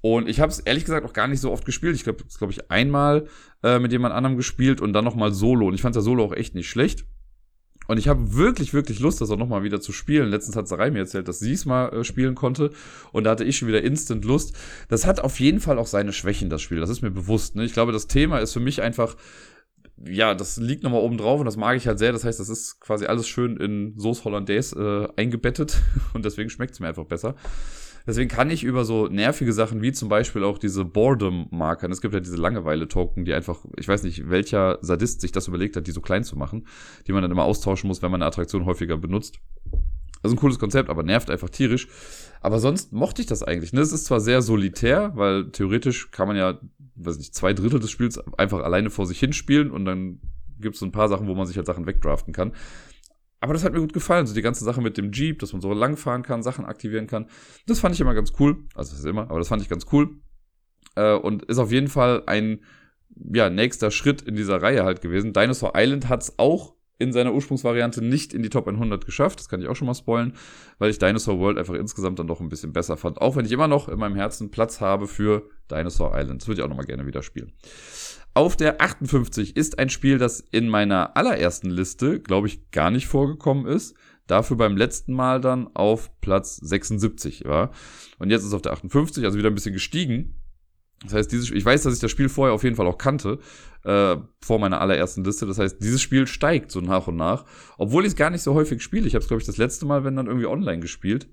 Und 0.00 0.28
ich 0.28 0.40
habe 0.40 0.52
es 0.52 0.60
ehrlich 0.60 0.84
gesagt 0.84 1.06
auch 1.06 1.12
gar 1.12 1.26
nicht 1.26 1.40
so 1.40 1.50
oft 1.50 1.64
gespielt. 1.64 1.96
Ich 1.96 2.04
glaube, 2.04 2.22
das 2.24 2.38
glaube 2.38 2.52
ich 2.52 2.70
einmal 2.70 3.26
äh, 3.62 3.78
mit 3.78 3.92
jemand 3.92 4.14
anderem 4.14 4.36
gespielt 4.36 4.80
und 4.80 4.92
dann 4.92 5.04
nochmal 5.04 5.32
Solo. 5.32 5.66
Und 5.68 5.74
ich 5.74 5.82
fand 5.82 5.94
der 5.94 6.02
Solo 6.02 6.24
auch 6.24 6.32
echt 6.32 6.54
nicht 6.54 6.68
schlecht. 6.68 7.04
Und 7.88 7.98
ich 7.98 8.08
habe 8.08 8.34
wirklich, 8.34 8.74
wirklich 8.74 9.00
Lust, 9.00 9.20
das 9.20 9.30
auch 9.30 9.36
nochmal 9.36 9.62
wieder 9.62 9.80
zu 9.80 9.92
spielen. 9.92 10.28
Letztens 10.28 10.56
hat 10.56 10.68
Sarai 10.68 10.90
mir 10.90 11.00
erzählt, 11.00 11.28
dass 11.28 11.38
sie 11.38 11.52
es 11.52 11.66
mal 11.66 11.88
äh, 11.88 12.04
spielen 12.04 12.34
konnte. 12.34 12.70
Und 13.12 13.24
da 13.24 13.30
hatte 13.30 13.44
ich 13.44 13.58
schon 13.58 13.68
wieder 13.68 13.82
instant 13.82 14.24
Lust. 14.24 14.56
Das 14.88 15.06
hat 15.06 15.20
auf 15.20 15.38
jeden 15.40 15.60
Fall 15.60 15.78
auch 15.78 15.86
seine 15.86 16.12
Schwächen, 16.12 16.50
das 16.50 16.62
Spiel. 16.62 16.80
Das 16.80 16.90
ist 16.90 17.02
mir 17.02 17.10
bewusst. 17.10 17.54
Ne? 17.54 17.64
Ich 17.64 17.72
glaube, 17.72 17.92
das 17.92 18.06
Thema 18.06 18.38
ist 18.38 18.52
für 18.52 18.60
mich 18.60 18.82
einfach, 18.82 19.16
ja, 20.04 20.34
das 20.34 20.56
liegt 20.56 20.82
nochmal 20.82 21.00
oben 21.00 21.16
drauf 21.16 21.40
und 21.40 21.46
das 21.46 21.56
mag 21.56 21.76
ich 21.76 21.86
halt 21.86 21.98
sehr. 21.98 22.12
Das 22.12 22.24
heißt, 22.24 22.40
das 22.40 22.48
ist 22.48 22.80
quasi 22.80 23.06
alles 23.06 23.28
schön 23.28 23.56
in 23.56 23.94
Sauce 23.98 24.24
Hollandaise 24.24 25.12
äh, 25.16 25.20
eingebettet. 25.20 25.80
Und 26.12 26.24
deswegen 26.24 26.50
schmeckt 26.50 26.74
es 26.74 26.80
mir 26.80 26.88
einfach 26.88 27.06
besser. 27.06 27.36
Deswegen 28.06 28.28
kann 28.28 28.50
ich 28.50 28.62
über 28.62 28.84
so 28.84 29.08
nervige 29.08 29.52
Sachen 29.52 29.82
wie 29.82 29.92
zum 29.92 30.08
Beispiel 30.08 30.44
auch 30.44 30.58
diese 30.58 30.84
Boredom-Marker, 30.84 31.90
es 31.90 32.00
gibt 32.00 32.14
ja 32.14 32.20
diese 32.20 32.36
Langeweile-Token, 32.36 33.24
die 33.24 33.34
einfach, 33.34 33.64
ich 33.76 33.88
weiß 33.88 34.04
nicht, 34.04 34.30
welcher 34.30 34.78
Sadist 34.80 35.20
sich 35.20 35.32
das 35.32 35.48
überlegt 35.48 35.76
hat, 35.76 35.86
die 35.86 35.92
so 35.92 36.00
klein 36.00 36.22
zu 36.22 36.36
machen, 36.36 36.66
die 37.06 37.12
man 37.12 37.22
dann 37.22 37.32
immer 37.32 37.44
austauschen 37.44 37.88
muss, 37.88 38.02
wenn 38.02 38.12
man 38.12 38.22
eine 38.22 38.28
Attraktion 38.28 38.64
häufiger 38.64 38.96
benutzt. 38.96 39.40
Ist 40.22 40.32
ein 40.32 40.36
cooles 40.36 40.58
Konzept, 40.58 40.88
aber 40.88 41.02
nervt 41.02 41.30
einfach 41.30 41.50
tierisch. 41.50 41.88
Aber 42.40 42.58
sonst 42.58 42.92
mochte 42.92 43.22
ich 43.22 43.26
das 43.26 43.42
eigentlich. 43.42 43.72
Ne? 43.72 43.80
Es 43.80 43.92
ist 43.92 44.06
zwar 44.06 44.20
sehr 44.20 44.42
solitär, 44.42 45.12
weil 45.14 45.50
theoretisch 45.50 46.10
kann 46.10 46.28
man 46.28 46.36
ja, 46.36 46.60
weiß 46.96 47.18
nicht, 47.18 47.34
zwei 47.34 47.52
Drittel 47.52 47.80
des 47.80 47.90
Spiels 47.90 48.18
einfach 48.38 48.60
alleine 48.60 48.90
vor 48.90 49.06
sich 49.06 49.18
hinspielen 49.18 49.70
und 49.70 49.84
dann 49.84 50.20
gibt 50.58 50.74
es 50.74 50.80
so 50.80 50.86
ein 50.86 50.92
paar 50.92 51.08
Sachen, 51.08 51.26
wo 51.26 51.34
man 51.34 51.46
sich 51.46 51.56
halt 51.56 51.66
Sachen 51.66 51.86
wegdraften 51.86 52.32
kann. 52.32 52.52
Aber 53.46 53.52
das 53.52 53.62
hat 53.62 53.72
mir 53.72 53.78
gut 53.78 53.92
gefallen. 53.92 54.26
So 54.26 54.34
die 54.34 54.42
ganze 54.42 54.64
Sache 54.64 54.80
mit 54.80 54.96
dem 54.96 55.12
Jeep, 55.12 55.38
dass 55.38 55.52
man 55.52 55.62
so 55.62 55.72
langfahren 55.72 56.24
kann, 56.24 56.42
Sachen 56.42 56.64
aktivieren 56.64 57.06
kann. 57.06 57.26
Das 57.68 57.78
fand 57.78 57.94
ich 57.94 58.00
immer 58.00 58.12
ganz 58.12 58.32
cool. 58.40 58.64
Also 58.74 58.90
das 58.90 58.98
ist 58.98 59.06
immer, 59.06 59.30
aber 59.30 59.38
das 59.38 59.46
fand 59.46 59.62
ich 59.62 59.68
ganz 59.68 59.86
cool. 59.92 60.16
Äh, 60.96 61.14
und 61.14 61.44
ist 61.44 61.58
auf 61.58 61.70
jeden 61.70 61.86
Fall 61.86 62.24
ein 62.26 62.64
ja, 63.32 63.48
nächster 63.48 63.92
Schritt 63.92 64.20
in 64.20 64.34
dieser 64.34 64.60
Reihe 64.60 64.82
halt 64.82 65.00
gewesen. 65.00 65.32
Dinosaur 65.32 65.74
Island 65.76 66.08
hat 66.08 66.22
es 66.22 66.40
auch 66.40 66.74
in 66.98 67.12
seiner 67.12 67.34
Ursprungsvariante 67.34 68.02
nicht 68.02 68.34
in 68.34 68.42
die 68.42 68.48
Top 68.48 68.66
100 68.66 69.06
geschafft. 69.06 69.38
Das 69.38 69.48
kann 69.48 69.62
ich 69.62 69.68
auch 69.68 69.76
schon 69.76 69.86
mal 69.86 69.94
spoilen, 69.94 70.32
weil 70.80 70.90
ich 70.90 70.98
Dinosaur 70.98 71.38
World 71.38 71.56
einfach 71.56 71.74
insgesamt 71.74 72.18
dann 72.18 72.26
doch 72.26 72.40
ein 72.40 72.48
bisschen 72.48 72.72
besser 72.72 72.96
fand. 72.96 73.20
Auch 73.20 73.36
wenn 73.36 73.44
ich 73.44 73.52
immer 73.52 73.68
noch 73.68 73.88
in 73.88 74.00
meinem 74.00 74.16
Herzen 74.16 74.50
Platz 74.50 74.80
habe 74.80 75.06
für 75.06 75.48
Dinosaur 75.70 76.18
Island. 76.18 76.42
Das 76.42 76.48
würde 76.48 76.60
ich 76.60 76.64
auch 76.64 76.68
noch 76.68 76.76
mal 76.76 76.84
gerne 76.84 77.06
wieder 77.06 77.22
spielen. 77.22 77.52
Auf 78.36 78.54
der 78.54 78.82
58 78.82 79.56
ist 79.56 79.78
ein 79.78 79.88
Spiel, 79.88 80.18
das 80.18 80.40
in 80.40 80.68
meiner 80.68 81.16
allerersten 81.16 81.70
Liste, 81.70 82.20
glaube 82.20 82.48
ich, 82.48 82.70
gar 82.70 82.90
nicht 82.90 83.06
vorgekommen 83.06 83.64
ist. 83.64 83.96
Dafür 84.26 84.58
beim 84.58 84.76
letzten 84.76 85.14
Mal 85.14 85.40
dann 85.40 85.74
auf 85.74 86.10
Platz 86.20 86.56
76 86.56 87.46
war. 87.46 87.70
Und 88.18 88.28
jetzt 88.28 88.42
ist 88.42 88.48
es 88.48 88.52
auf 88.52 88.60
der 88.60 88.72
58, 88.72 89.24
also 89.24 89.38
wieder 89.38 89.48
ein 89.48 89.54
bisschen 89.54 89.72
gestiegen. 89.72 90.34
Das 91.02 91.14
heißt, 91.14 91.32
dieses, 91.32 91.50
ich 91.50 91.64
weiß, 91.64 91.84
dass 91.84 91.94
ich 91.94 92.00
das 92.00 92.10
Spiel 92.10 92.28
vorher 92.28 92.52
auf 92.52 92.62
jeden 92.62 92.76
Fall 92.76 92.86
auch 92.86 92.98
kannte, 92.98 93.38
äh, 93.84 94.16
vor 94.42 94.58
meiner 94.58 94.82
allerersten 94.82 95.24
Liste. 95.24 95.46
Das 95.46 95.58
heißt, 95.58 95.82
dieses 95.82 96.02
Spiel 96.02 96.26
steigt 96.26 96.70
so 96.70 96.82
nach 96.82 97.06
und 97.06 97.16
nach, 97.16 97.46
obwohl 97.78 98.04
ich 98.04 98.08
es 98.08 98.16
gar 98.16 98.28
nicht 98.28 98.42
so 98.42 98.52
häufig 98.52 98.82
spiele. 98.82 99.06
Ich 99.06 99.14
habe 99.14 99.22
es, 99.22 99.28
glaube 99.28 99.40
ich, 99.40 99.46
das 99.46 99.56
letzte 99.56 99.86
Mal, 99.86 100.04
wenn 100.04 100.14
dann 100.14 100.26
irgendwie 100.26 100.46
online 100.46 100.80
gespielt. 100.80 101.26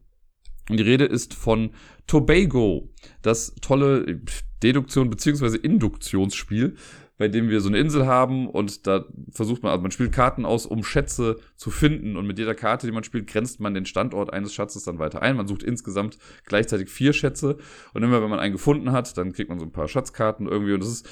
Und 0.70 0.78
die 0.78 0.84
Rede 0.84 1.06
ist 1.06 1.34
von 1.34 1.72
Tobago, 2.08 2.90
das 3.22 3.56
tolle 3.62 4.22
Deduktion 4.62 5.10
beziehungsweise 5.10 5.58
Induktionsspiel, 5.58 6.76
bei 7.18 7.28
dem 7.28 7.50
wir 7.50 7.62
so 7.62 7.70
eine 7.70 7.78
Insel 7.78 8.06
haben 8.06 8.48
und 8.48 8.88
da 8.88 9.06
versucht 9.32 9.62
man, 9.62 9.72
also 9.72 9.82
man 9.82 9.92
spielt 9.92 10.12
Karten 10.12 10.46
aus, 10.46 10.66
um 10.66 10.84
Schätze 10.84 11.38
zu 11.56 11.70
finden. 11.70 12.18
Und 12.18 12.26
mit 12.26 12.40
jeder 12.40 12.56
Karte, 12.56 12.88
die 12.88 12.92
man 12.92 13.04
spielt, 13.04 13.28
grenzt 13.28 13.60
man 13.60 13.74
den 13.74 13.86
Standort 13.86 14.34
eines 14.34 14.54
Schatzes 14.54 14.84
dann 14.84 15.00
weiter 15.00 15.22
ein. 15.22 15.38
Man 15.38 15.48
sucht 15.48 15.64
insgesamt 15.64 16.18
gleichzeitig 16.46 16.90
vier 16.90 17.14
Schätze. 17.14 17.58
Und 17.94 18.04
immer 18.04 18.22
wenn 18.24 18.30
man 18.30 18.40
einen 18.40 18.54
gefunden 18.54 18.92
hat, 18.92 19.16
dann 19.18 19.32
kriegt 19.32 19.50
man 19.50 19.60
so 19.60 19.66
ein 19.66 19.72
paar 19.72 19.88
Schatzkarten 19.88 20.48
irgendwie. 20.48 20.74
Und 20.74 20.82
das 20.82 20.90
ist 20.90 21.08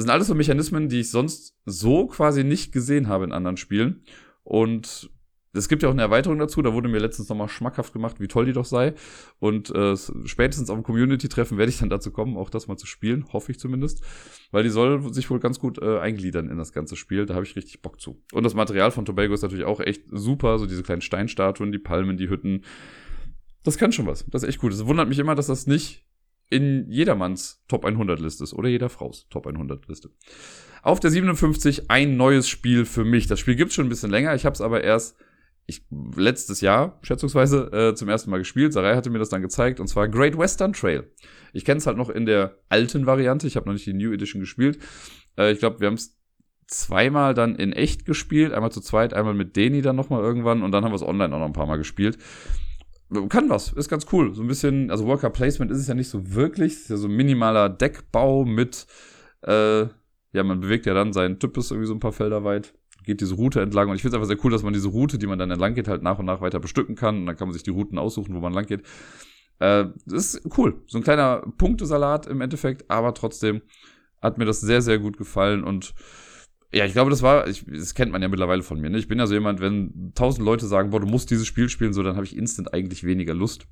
das 0.00 0.04
sind 0.04 0.12
alles 0.12 0.28
so 0.28 0.34
Mechanismen, 0.34 0.88
die 0.88 1.00
ich 1.00 1.10
sonst 1.10 1.58
so 1.66 2.06
quasi 2.06 2.42
nicht 2.42 2.72
gesehen 2.72 3.08
habe 3.08 3.24
in 3.24 3.32
anderen 3.32 3.58
Spielen. 3.58 4.02
Und 4.44 5.10
es 5.52 5.68
gibt 5.68 5.82
ja 5.82 5.88
auch 5.88 5.92
eine 5.92 6.02
Erweiterung 6.02 6.38
dazu, 6.38 6.62
da 6.62 6.72
wurde 6.72 6.88
mir 6.88 7.00
letztens 7.00 7.28
nochmal 7.28 7.48
schmackhaft 7.48 7.92
gemacht, 7.92 8.20
wie 8.20 8.28
toll 8.28 8.44
die 8.44 8.52
doch 8.52 8.64
sei. 8.64 8.94
Und 9.40 9.74
äh, 9.74 9.96
spätestens 10.24 10.70
auf 10.70 10.76
dem 10.76 10.84
Community-Treffen 10.84 11.58
werde 11.58 11.70
ich 11.70 11.78
dann 11.78 11.90
dazu 11.90 12.12
kommen, 12.12 12.36
auch 12.36 12.50
das 12.50 12.68
mal 12.68 12.76
zu 12.76 12.86
spielen, 12.86 13.26
hoffe 13.32 13.50
ich 13.50 13.58
zumindest. 13.58 14.04
Weil 14.52 14.62
die 14.62 14.70
soll 14.70 15.12
sich 15.12 15.28
wohl 15.28 15.40
ganz 15.40 15.58
gut 15.58 15.78
äh, 15.78 15.98
eingliedern 15.98 16.48
in 16.48 16.56
das 16.56 16.72
ganze 16.72 16.94
Spiel. 16.94 17.26
Da 17.26 17.34
habe 17.34 17.44
ich 17.44 17.56
richtig 17.56 17.82
Bock 17.82 18.00
zu. 18.00 18.22
Und 18.32 18.44
das 18.44 18.54
Material 18.54 18.92
von 18.92 19.04
Tobago 19.04 19.34
ist 19.34 19.42
natürlich 19.42 19.64
auch 19.64 19.80
echt 19.80 20.04
super. 20.10 20.58
So 20.58 20.66
diese 20.66 20.84
kleinen 20.84 21.02
Steinstatuen, 21.02 21.72
die 21.72 21.78
Palmen, 21.78 22.16
die 22.16 22.28
Hütten. 22.28 22.64
Das 23.64 23.76
kann 23.76 23.90
schon 23.90 24.06
was. 24.06 24.24
Das 24.28 24.44
ist 24.44 24.48
echt 24.48 24.60
gut. 24.60 24.72
Es 24.72 24.86
wundert 24.86 25.08
mich 25.08 25.18
immer, 25.18 25.34
dass 25.34 25.48
das 25.48 25.66
nicht 25.66 26.06
in 26.48 26.88
jedermanns 26.90 27.64
Top 27.66 27.84
100 27.84 28.20
Liste 28.20 28.44
ist 28.44 28.54
oder 28.54 28.68
jeder 28.68 28.88
Fraus 28.88 29.28
Top 29.30 29.46
100 29.46 29.88
Liste. 29.88 30.10
Auf 30.82 31.00
der 31.00 31.10
57 31.10 31.90
ein 31.90 32.16
neues 32.16 32.48
Spiel 32.48 32.84
für 32.84 33.04
mich. 33.04 33.26
Das 33.26 33.40
Spiel 33.40 33.56
gibt's 33.56 33.74
schon 33.74 33.86
ein 33.86 33.90
bisschen 33.90 34.10
länger. 34.10 34.34
Ich 34.34 34.46
habe 34.46 34.54
es 34.54 34.60
aber 34.60 34.82
erst 34.82 35.16
ich, 35.70 35.84
letztes 36.16 36.60
Jahr, 36.60 36.98
schätzungsweise, 37.02 37.70
äh, 37.72 37.94
zum 37.94 38.08
ersten 38.08 38.30
Mal 38.30 38.38
gespielt. 38.38 38.72
Sarai 38.72 38.94
hatte 38.94 39.10
mir 39.10 39.18
das 39.18 39.30
dann 39.30 39.42
gezeigt, 39.42 39.80
und 39.80 39.86
zwar 39.86 40.08
Great 40.08 40.36
Western 40.36 40.72
Trail. 40.72 41.10
Ich 41.52 41.64
kenne 41.64 41.78
es 41.78 41.86
halt 41.86 41.96
noch 41.96 42.10
in 42.10 42.26
der 42.26 42.58
alten 42.68 43.06
Variante, 43.06 43.46
ich 43.46 43.56
habe 43.56 43.66
noch 43.66 43.72
nicht 43.72 43.86
die 43.86 43.94
New 43.94 44.12
Edition 44.12 44.40
gespielt. 44.40 44.78
Äh, 45.38 45.52
ich 45.52 45.58
glaube, 45.58 45.80
wir 45.80 45.86
haben 45.86 45.94
es 45.94 46.18
zweimal 46.66 47.34
dann 47.34 47.56
in 47.56 47.72
echt 47.72 48.04
gespielt, 48.04 48.52
einmal 48.52 48.70
zu 48.70 48.80
zweit, 48.80 49.14
einmal 49.14 49.34
mit 49.34 49.56
Deni 49.56 49.82
dann 49.82 49.96
nochmal 49.96 50.22
irgendwann 50.22 50.62
und 50.62 50.70
dann 50.72 50.84
haben 50.84 50.92
wir 50.92 50.96
es 50.96 51.02
online 51.02 51.34
auch 51.34 51.40
noch 51.40 51.46
ein 51.46 51.52
paar 51.52 51.66
Mal 51.66 51.78
gespielt. 51.78 52.18
Kann 53.28 53.48
was, 53.48 53.72
ist 53.72 53.88
ganz 53.88 54.06
cool. 54.12 54.34
So 54.34 54.42
ein 54.42 54.46
bisschen, 54.46 54.90
also 54.90 55.04
Worker 55.06 55.30
Placement 55.30 55.72
ist 55.72 55.78
es 55.78 55.88
ja 55.88 55.94
nicht 55.94 56.08
so 56.08 56.32
wirklich, 56.32 56.74
ist 56.74 56.90
ja 56.90 56.96
so 56.96 57.08
ein 57.08 57.16
minimaler 57.16 57.68
Deckbau 57.68 58.44
mit, 58.44 58.86
äh, 59.42 59.80
ja, 60.32 60.44
man 60.44 60.60
bewegt 60.60 60.86
ja 60.86 60.94
dann 60.94 61.12
seinen 61.12 61.40
Typus 61.40 61.72
irgendwie 61.72 61.88
so 61.88 61.94
ein 61.94 62.00
paar 62.00 62.12
Felder 62.12 62.44
weit 62.44 62.72
geht 63.10 63.20
diese 63.20 63.34
Route 63.34 63.60
entlang. 63.60 63.88
Und 63.88 63.96
ich 63.96 64.02
finde 64.02 64.16
es 64.16 64.20
einfach 64.20 64.28
sehr 64.28 64.44
cool, 64.44 64.52
dass 64.52 64.62
man 64.62 64.72
diese 64.72 64.88
Route, 64.88 65.18
die 65.18 65.26
man 65.26 65.38
dann 65.38 65.50
entlang 65.50 65.74
geht, 65.74 65.88
halt 65.88 66.02
nach 66.02 66.20
und 66.20 66.26
nach 66.26 66.40
weiter 66.40 66.60
bestücken 66.60 66.94
kann. 66.94 67.18
Und 67.18 67.26
dann 67.26 67.36
kann 67.36 67.48
man 67.48 67.52
sich 67.52 67.64
die 67.64 67.70
Routen 67.70 67.98
aussuchen, 67.98 68.34
wo 68.34 68.40
man 68.40 68.52
lang 68.52 68.66
geht. 68.66 68.82
Äh, 69.58 69.86
das 70.06 70.34
ist 70.34 70.56
cool. 70.56 70.82
So 70.86 70.98
ein 70.98 71.04
kleiner 71.04 71.42
Punktesalat 71.58 72.28
im 72.28 72.40
Endeffekt, 72.40 72.88
aber 72.88 73.12
trotzdem 73.14 73.62
hat 74.22 74.38
mir 74.38 74.44
das 74.44 74.60
sehr, 74.60 74.80
sehr 74.80 74.98
gut 75.00 75.16
gefallen. 75.18 75.64
Und 75.64 75.92
ja, 76.72 76.84
ich 76.84 76.92
glaube, 76.92 77.10
das 77.10 77.22
war, 77.22 77.48
ich, 77.48 77.64
das 77.66 77.94
kennt 77.94 78.12
man 78.12 78.22
ja 78.22 78.28
mittlerweile 78.28 78.62
von 78.62 78.80
mir. 78.80 78.90
Ne? 78.90 78.98
Ich 78.98 79.08
bin 79.08 79.18
ja 79.18 79.26
so 79.26 79.34
jemand, 79.34 79.60
wenn 79.60 80.12
tausend 80.14 80.44
Leute 80.44 80.66
sagen, 80.66 80.90
boah, 80.90 81.00
du 81.00 81.08
musst 81.08 81.30
dieses 81.30 81.48
Spiel 81.48 81.68
spielen, 81.68 81.92
so, 81.92 82.04
dann 82.04 82.14
habe 82.14 82.24
ich 82.24 82.36
instant 82.36 82.72
eigentlich 82.72 83.02
weniger 83.02 83.34
Lust 83.34 83.66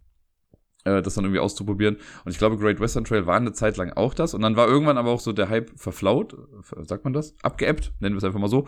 äh, 0.88 1.02
das 1.02 1.14
dann 1.14 1.24
irgendwie 1.24 1.40
auszuprobieren. 1.40 1.96
Und 2.24 2.32
ich 2.32 2.38
glaube, 2.38 2.56
Great 2.56 2.80
Western 2.80 3.04
Trail 3.04 3.26
war 3.26 3.36
eine 3.36 3.52
Zeit 3.52 3.76
lang 3.76 3.92
auch 3.92 4.14
das. 4.14 4.34
Und 4.34 4.42
dann 4.42 4.56
war 4.56 4.68
irgendwann 4.68 4.98
aber 4.98 5.10
auch 5.10 5.20
so 5.20 5.32
der 5.32 5.48
Hype 5.48 5.70
verflaut, 5.76 6.36
sagt 6.82 7.04
man 7.04 7.12
das? 7.12 7.34
Abgeebbt, 7.42 7.92
nennen 8.00 8.14
wir 8.14 8.18
es 8.18 8.24
einfach 8.24 8.40
mal 8.40 8.48
so. 8.48 8.66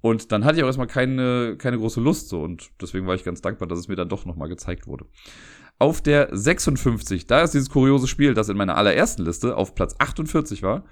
Und 0.00 0.32
dann 0.32 0.44
hatte 0.44 0.58
ich 0.58 0.62
auch 0.62 0.68
erstmal 0.68 0.86
keine, 0.86 1.56
keine 1.58 1.78
große 1.78 2.00
Lust 2.00 2.28
so. 2.28 2.42
Und 2.42 2.70
deswegen 2.80 3.06
war 3.06 3.14
ich 3.14 3.24
ganz 3.24 3.40
dankbar, 3.40 3.68
dass 3.68 3.78
es 3.78 3.88
mir 3.88 3.96
dann 3.96 4.08
doch 4.08 4.24
nochmal 4.24 4.48
gezeigt 4.48 4.86
wurde. 4.86 5.06
Auf 5.80 6.00
der 6.00 6.28
56, 6.32 7.26
da 7.26 7.42
ist 7.42 7.54
dieses 7.54 7.70
kuriose 7.70 8.08
Spiel, 8.08 8.34
das 8.34 8.48
in 8.48 8.56
meiner 8.56 8.76
allerersten 8.76 9.24
Liste 9.24 9.56
auf 9.56 9.74
Platz 9.74 9.94
48 9.98 10.62
war. 10.62 10.84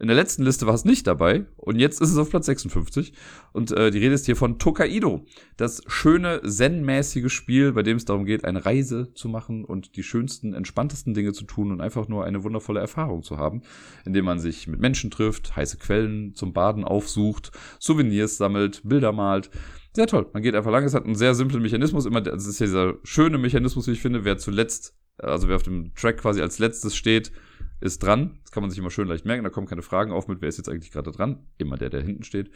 In 0.00 0.06
der 0.06 0.14
letzten 0.14 0.44
Liste 0.44 0.64
war 0.68 0.74
es 0.74 0.84
nicht 0.84 1.08
dabei 1.08 1.46
und 1.56 1.80
jetzt 1.80 2.00
ist 2.00 2.12
es 2.12 2.18
auf 2.18 2.30
Platz 2.30 2.46
56. 2.46 3.12
Und 3.52 3.72
äh, 3.72 3.90
die 3.90 3.98
Rede 3.98 4.14
ist 4.14 4.26
hier 4.26 4.36
von 4.36 4.60
Tokaido. 4.60 5.26
Das 5.56 5.82
schöne, 5.88 6.40
zen-mäßige 6.42 7.32
Spiel, 7.32 7.72
bei 7.72 7.82
dem 7.82 7.96
es 7.96 8.04
darum 8.04 8.24
geht, 8.24 8.44
eine 8.44 8.64
Reise 8.64 9.12
zu 9.14 9.28
machen 9.28 9.64
und 9.64 9.96
die 9.96 10.04
schönsten, 10.04 10.54
entspanntesten 10.54 11.14
Dinge 11.14 11.32
zu 11.32 11.44
tun 11.44 11.72
und 11.72 11.80
einfach 11.80 12.06
nur 12.06 12.24
eine 12.24 12.44
wundervolle 12.44 12.78
Erfahrung 12.78 13.24
zu 13.24 13.38
haben, 13.38 13.62
indem 14.04 14.24
man 14.24 14.38
sich 14.38 14.68
mit 14.68 14.78
Menschen 14.78 15.10
trifft, 15.10 15.56
heiße 15.56 15.78
Quellen 15.78 16.32
zum 16.34 16.52
Baden 16.52 16.84
aufsucht, 16.84 17.50
Souvenirs 17.80 18.36
sammelt, 18.36 18.82
Bilder 18.84 19.10
malt. 19.10 19.50
Sehr 19.94 20.06
toll. 20.06 20.28
Man 20.32 20.44
geht 20.44 20.54
einfach 20.54 20.70
lang. 20.70 20.84
Es 20.84 20.94
hat 20.94 21.06
einen 21.06 21.16
sehr 21.16 21.34
simplen 21.34 21.60
Mechanismus. 21.60 22.06
Immer, 22.06 22.20
das 22.20 22.46
ist 22.46 22.60
ja 22.60 22.66
dieser 22.66 22.94
schöne 23.02 23.38
Mechanismus, 23.38 23.88
wie 23.88 23.92
ich 23.92 24.00
finde, 24.00 24.24
wer 24.24 24.38
zuletzt, 24.38 24.94
also 25.16 25.48
wer 25.48 25.56
auf 25.56 25.64
dem 25.64 25.92
Track 25.96 26.18
quasi 26.18 26.40
als 26.40 26.60
letztes 26.60 26.94
steht, 26.94 27.32
ist 27.80 28.02
dran. 28.02 28.38
Das 28.42 28.52
kann 28.52 28.62
man 28.62 28.70
sich 28.70 28.78
immer 28.78 28.90
schön 28.90 29.08
leicht 29.08 29.24
merken. 29.24 29.44
Da 29.44 29.50
kommen 29.50 29.66
keine 29.66 29.82
Fragen 29.82 30.12
auf 30.12 30.28
mit, 30.28 30.40
wer 30.40 30.48
ist 30.48 30.58
jetzt 30.58 30.68
eigentlich 30.68 30.92
gerade 30.92 31.12
dran. 31.12 31.46
Immer 31.58 31.76
der, 31.76 31.90
der 31.90 32.02
hinten 32.02 32.24
steht. 32.24 32.50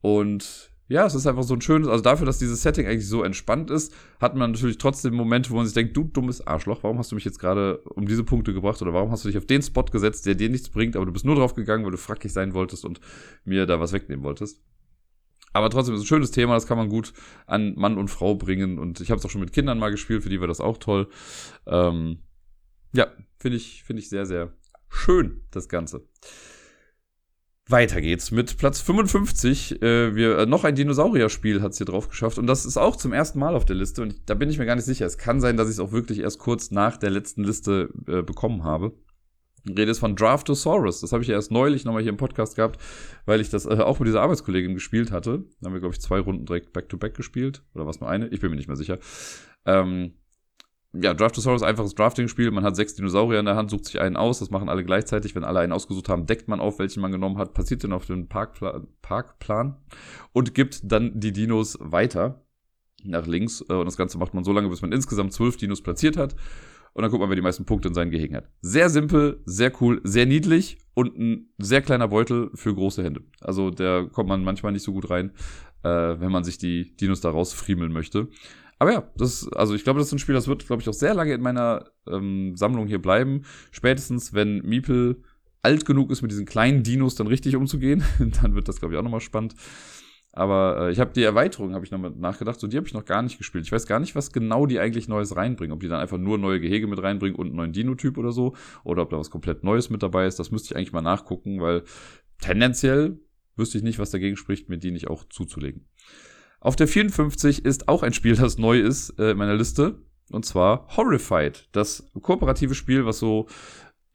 Und 0.00 0.74
ja, 0.86 1.06
es 1.06 1.14
ist 1.14 1.26
einfach 1.26 1.44
so 1.44 1.54
ein 1.54 1.62
schönes, 1.62 1.88
also 1.88 2.02
dafür, 2.02 2.26
dass 2.26 2.38
dieses 2.38 2.60
Setting 2.60 2.86
eigentlich 2.86 3.08
so 3.08 3.22
entspannt 3.22 3.70
ist, 3.70 3.94
hat 4.20 4.36
man 4.36 4.52
natürlich 4.52 4.76
trotzdem 4.76 5.14
Momente, 5.14 5.48
wo 5.50 5.56
man 5.56 5.64
sich 5.64 5.74
denkt, 5.74 5.96
du 5.96 6.04
dummes 6.04 6.46
Arschloch, 6.46 6.82
warum 6.82 6.98
hast 6.98 7.10
du 7.10 7.14
mich 7.14 7.24
jetzt 7.24 7.38
gerade 7.38 7.78
um 7.78 8.06
diese 8.06 8.22
Punkte 8.22 8.52
gebracht 8.52 8.82
oder 8.82 8.92
warum 8.92 9.10
hast 9.10 9.24
du 9.24 9.28
dich 9.28 9.38
auf 9.38 9.46
den 9.46 9.62
Spot 9.62 9.84
gesetzt, 9.84 10.26
der 10.26 10.34
dir 10.34 10.50
nichts 10.50 10.68
bringt, 10.68 10.94
aber 10.94 11.06
du 11.06 11.12
bist 11.12 11.24
nur 11.24 11.36
drauf 11.36 11.54
gegangen, 11.54 11.84
weil 11.84 11.92
du 11.92 11.96
frackig 11.96 12.34
sein 12.34 12.52
wolltest 12.52 12.84
und 12.84 13.00
mir 13.44 13.64
da 13.64 13.80
was 13.80 13.92
wegnehmen 13.92 14.24
wolltest. 14.24 14.62
Aber 15.54 15.70
trotzdem 15.70 15.94
ist 15.94 16.00
es 16.00 16.04
ein 16.04 16.08
schönes 16.08 16.32
Thema, 16.32 16.52
das 16.52 16.66
kann 16.66 16.76
man 16.76 16.90
gut 16.90 17.14
an 17.46 17.74
Mann 17.76 17.96
und 17.96 18.08
Frau 18.08 18.34
bringen 18.34 18.78
und 18.78 19.00
ich 19.00 19.10
habe 19.10 19.18
es 19.18 19.24
auch 19.24 19.30
schon 19.30 19.40
mit 19.40 19.52
Kindern 19.54 19.78
mal 19.78 19.90
gespielt, 19.90 20.22
für 20.22 20.28
die 20.28 20.40
war 20.40 20.48
das 20.48 20.60
auch 20.60 20.76
toll. 20.76 21.08
Ähm, 21.66 22.18
ja, 22.94 23.12
finde 23.38 23.56
ich, 23.56 23.82
finde 23.84 24.00
ich 24.00 24.08
sehr, 24.08 24.26
sehr 24.26 24.52
schön, 24.88 25.42
das 25.50 25.68
Ganze. 25.68 26.06
Weiter 27.66 28.02
geht's 28.02 28.30
mit 28.30 28.58
Platz 28.58 28.80
55. 28.80 29.80
Äh, 29.80 30.14
wir, 30.14 30.38
äh, 30.38 30.46
noch 30.46 30.64
ein 30.64 30.74
Dinosaurier-Spiel 30.74 31.62
hat's 31.62 31.78
hier 31.78 31.86
drauf 31.86 32.10
geschafft. 32.10 32.38
Und 32.38 32.46
das 32.46 32.66
ist 32.66 32.76
auch 32.76 32.94
zum 32.94 33.14
ersten 33.14 33.38
Mal 33.38 33.54
auf 33.56 33.64
der 33.64 33.76
Liste. 33.76 34.02
Und 34.02 34.28
da 34.28 34.34
bin 34.34 34.50
ich 34.50 34.58
mir 34.58 34.66
gar 34.66 34.74
nicht 34.74 34.84
sicher. 34.84 35.06
Es 35.06 35.16
kann 35.16 35.40
sein, 35.40 35.56
dass 35.56 35.68
ich 35.68 35.74
es 35.74 35.80
auch 35.80 35.90
wirklich 35.90 36.18
erst 36.18 36.38
kurz 36.38 36.70
nach 36.70 36.98
der 36.98 37.08
letzten 37.08 37.42
Liste 37.42 37.88
äh, 38.06 38.22
bekommen 38.22 38.64
habe. 38.64 38.92
Rede 39.66 39.90
ist 39.90 39.98
von 39.98 40.14
Draftosaurus. 40.14 41.00
Das 41.00 41.12
habe 41.12 41.22
ich 41.22 41.28
ja 41.28 41.36
erst 41.36 41.50
neulich 41.50 41.86
nochmal 41.86 42.02
hier 42.02 42.10
im 42.10 42.18
Podcast 42.18 42.54
gehabt, 42.54 42.78
weil 43.24 43.40
ich 43.40 43.48
das 43.48 43.64
äh, 43.64 43.78
auch 43.78 43.98
mit 43.98 44.08
dieser 44.08 44.20
Arbeitskollegin 44.20 44.74
gespielt 44.74 45.10
hatte. 45.10 45.44
Da 45.60 45.66
haben 45.66 45.72
wir, 45.72 45.80
glaube 45.80 45.94
ich, 45.94 46.02
zwei 46.02 46.20
Runden 46.20 46.44
direkt 46.44 46.74
back-to-back 46.74 47.12
-back 47.12 47.16
gespielt. 47.16 47.62
Oder 47.74 47.86
was 47.86 47.98
nur 47.98 48.10
eine? 48.10 48.28
Ich 48.28 48.40
bin 48.40 48.50
mir 48.50 48.56
nicht 48.56 48.68
mehr 48.68 48.76
sicher. 48.76 48.98
Ähm, 49.64 50.12
ja, 51.00 51.12
Draftosaurus 51.12 51.62
einfaches 51.62 51.94
Drafting-Spiel. 51.94 52.50
Man 52.50 52.64
hat 52.64 52.76
sechs 52.76 52.94
Dinosaurier 52.94 53.40
in 53.40 53.46
der 53.46 53.56
Hand, 53.56 53.70
sucht 53.70 53.86
sich 53.86 54.00
einen 54.00 54.16
aus. 54.16 54.38
Das 54.38 54.50
machen 54.50 54.68
alle 54.68 54.84
gleichzeitig. 54.84 55.34
Wenn 55.34 55.44
alle 55.44 55.60
einen 55.60 55.72
ausgesucht 55.72 56.08
haben, 56.08 56.26
deckt 56.26 56.48
man 56.48 56.60
auf, 56.60 56.78
welchen 56.78 57.00
man 57.00 57.12
genommen 57.12 57.38
hat, 57.38 57.54
passiert 57.54 57.82
den 57.82 57.92
auf 57.92 58.06
den 58.06 58.28
Parkpla 58.28 58.82
Parkplan 59.02 59.76
und 60.32 60.54
gibt 60.54 60.80
dann 60.84 61.18
die 61.18 61.32
Dinos 61.32 61.78
weiter 61.80 62.44
nach 63.02 63.26
links. 63.26 63.64
Äh, 63.68 63.74
und 63.74 63.86
das 63.86 63.96
Ganze 63.96 64.18
macht 64.18 64.34
man 64.34 64.44
so 64.44 64.52
lange, 64.52 64.68
bis 64.68 64.82
man 64.82 64.92
insgesamt 64.92 65.32
zwölf 65.32 65.56
Dinos 65.56 65.82
platziert 65.82 66.16
hat. 66.16 66.36
Und 66.92 67.02
dann 67.02 67.10
guckt 67.10 67.20
man, 67.20 67.28
wer 67.28 67.36
die 67.36 67.42
meisten 67.42 67.64
Punkte 67.64 67.88
in 67.88 67.94
seinen 67.94 68.12
Gehegen 68.12 68.36
hat. 68.36 68.48
Sehr 68.60 68.88
simpel, 68.88 69.42
sehr 69.46 69.72
cool, 69.80 70.00
sehr 70.04 70.26
niedlich 70.26 70.78
und 70.94 71.18
ein 71.18 71.48
sehr 71.58 71.82
kleiner 71.82 72.06
Beutel 72.06 72.50
für 72.54 72.72
große 72.72 73.02
Hände. 73.02 73.22
Also 73.40 73.70
der 73.70 74.06
kommt 74.12 74.28
man 74.28 74.44
manchmal 74.44 74.70
nicht 74.70 74.84
so 74.84 74.92
gut 74.92 75.10
rein, 75.10 75.32
äh, 75.82 75.88
wenn 75.88 76.30
man 76.30 76.44
sich 76.44 76.56
die 76.56 76.96
Dinos 76.96 77.20
da 77.20 77.30
rausfriemeln 77.30 77.92
möchte. 77.92 78.28
Aber 78.84 78.92
ja, 78.92 79.10
das, 79.16 79.50
also 79.54 79.74
ich 79.74 79.82
glaube, 79.82 79.98
das 79.98 80.08
ist 80.08 80.12
ein 80.12 80.18
Spiel, 80.18 80.34
das 80.34 80.46
wird, 80.46 80.66
glaube 80.66 80.82
ich, 80.82 80.88
auch 80.90 80.92
sehr 80.92 81.14
lange 81.14 81.32
in 81.32 81.40
meiner 81.40 81.86
ähm, 82.06 82.54
Sammlung 82.54 82.86
hier 82.86 83.00
bleiben. 83.00 83.46
Spätestens, 83.70 84.34
wenn 84.34 84.58
Miepel 84.58 85.22
alt 85.62 85.86
genug 85.86 86.10
ist, 86.10 86.20
mit 86.20 86.30
diesen 86.30 86.44
kleinen 86.44 86.82
Dinos 86.82 87.14
dann 87.14 87.26
richtig 87.26 87.56
umzugehen, 87.56 88.04
dann 88.42 88.54
wird 88.54 88.68
das, 88.68 88.80
glaube 88.80 88.92
ich, 88.92 88.98
auch 88.98 89.02
nochmal 89.02 89.22
spannend. 89.22 89.54
Aber 90.32 90.88
äh, 90.88 90.92
ich 90.92 91.00
habe 91.00 91.14
die 91.14 91.22
Erweiterung, 91.22 91.72
habe 91.72 91.86
ich 91.86 91.92
nochmal 91.92 92.10
nachgedacht, 92.10 92.60
so 92.60 92.66
die 92.66 92.76
habe 92.76 92.86
ich 92.86 92.92
noch 92.92 93.06
gar 93.06 93.22
nicht 93.22 93.38
gespielt. 93.38 93.64
Ich 93.64 93.72
weiß 93.72 93.86
gar 93.86 94.00
nicht, 94.00 94.14
was 94.16 94.32
genau 94.32 94.66
die 94.66 94.78
eigentlich 94.78 95.08
Neues 95.08 95.34
reinbringen. 95.34 95.72
Ob 95.72 95.80
die 95.80 95.88
dann 95.88 96.00
einfach 96.00 96.18
nur 96.18 96.36
neue 96.36 96.60
Gehege 96.60 96.86
mit 96.86 97.02
reinbringen 97.02 97.38
und 97.38 97.46
einen 97.46 97.56
neuen 97.56 97.72
Dino-Typ 97.72 98.18
oder 98.18 98.32
so. 98.32 98.54
Oder 98.84 99.00
ob 99.00 99.08
da 99.08 99.16
was 99.16 99.30
komplett 99.30 99.64
Neues 99.64 99.88
mit 99.88 100.02
dabei 100.02 100.26
ist. 100.26 100.38
Das 100.38 100.50
müsste 100.50 100.74
ich 100.74 100.76
eigentlich 100.76 100.92
mal 100.92 101.00
nachgucken, 101.00 101.62
weil 101.62 101.84
tendenziell 102.38 103.18
wüsste 103.56 103.78
ich 103.78 103.84
nicht, 103.84 103.98
was 103.98 104.10
dagegen 104.10 104.36
spricht, 104.36 104.68
mir 104.68 104.76
die 104.76 104.90
nicht 104.90 105.08
auch 105.08 105.24
zuzulegen. 105.24 105.86
Auf 106.64 106.76
der 106.76 106.88
54 106.88 107.66
ist 107.66 107.88
auch 107.88 108.02
ein 108.02 108.14
Spiel, 108.14 108.36
das 108.36 108.56
neu 108.56 108.80
ist 108.80 109.18
äh, 109.18 109.32
in 109.32 109.36
meiner 109.36 109.54
Liste. 109.54 109.98
Und 110.30 110.46
zwar 110.46 110.88
Horrified. 110.96 111.68
Das 111.72 112.10
kooperative 112.22 112.74
Spiel, 112.74 113.04
was 113.04 113.18
so, 113.18 113.48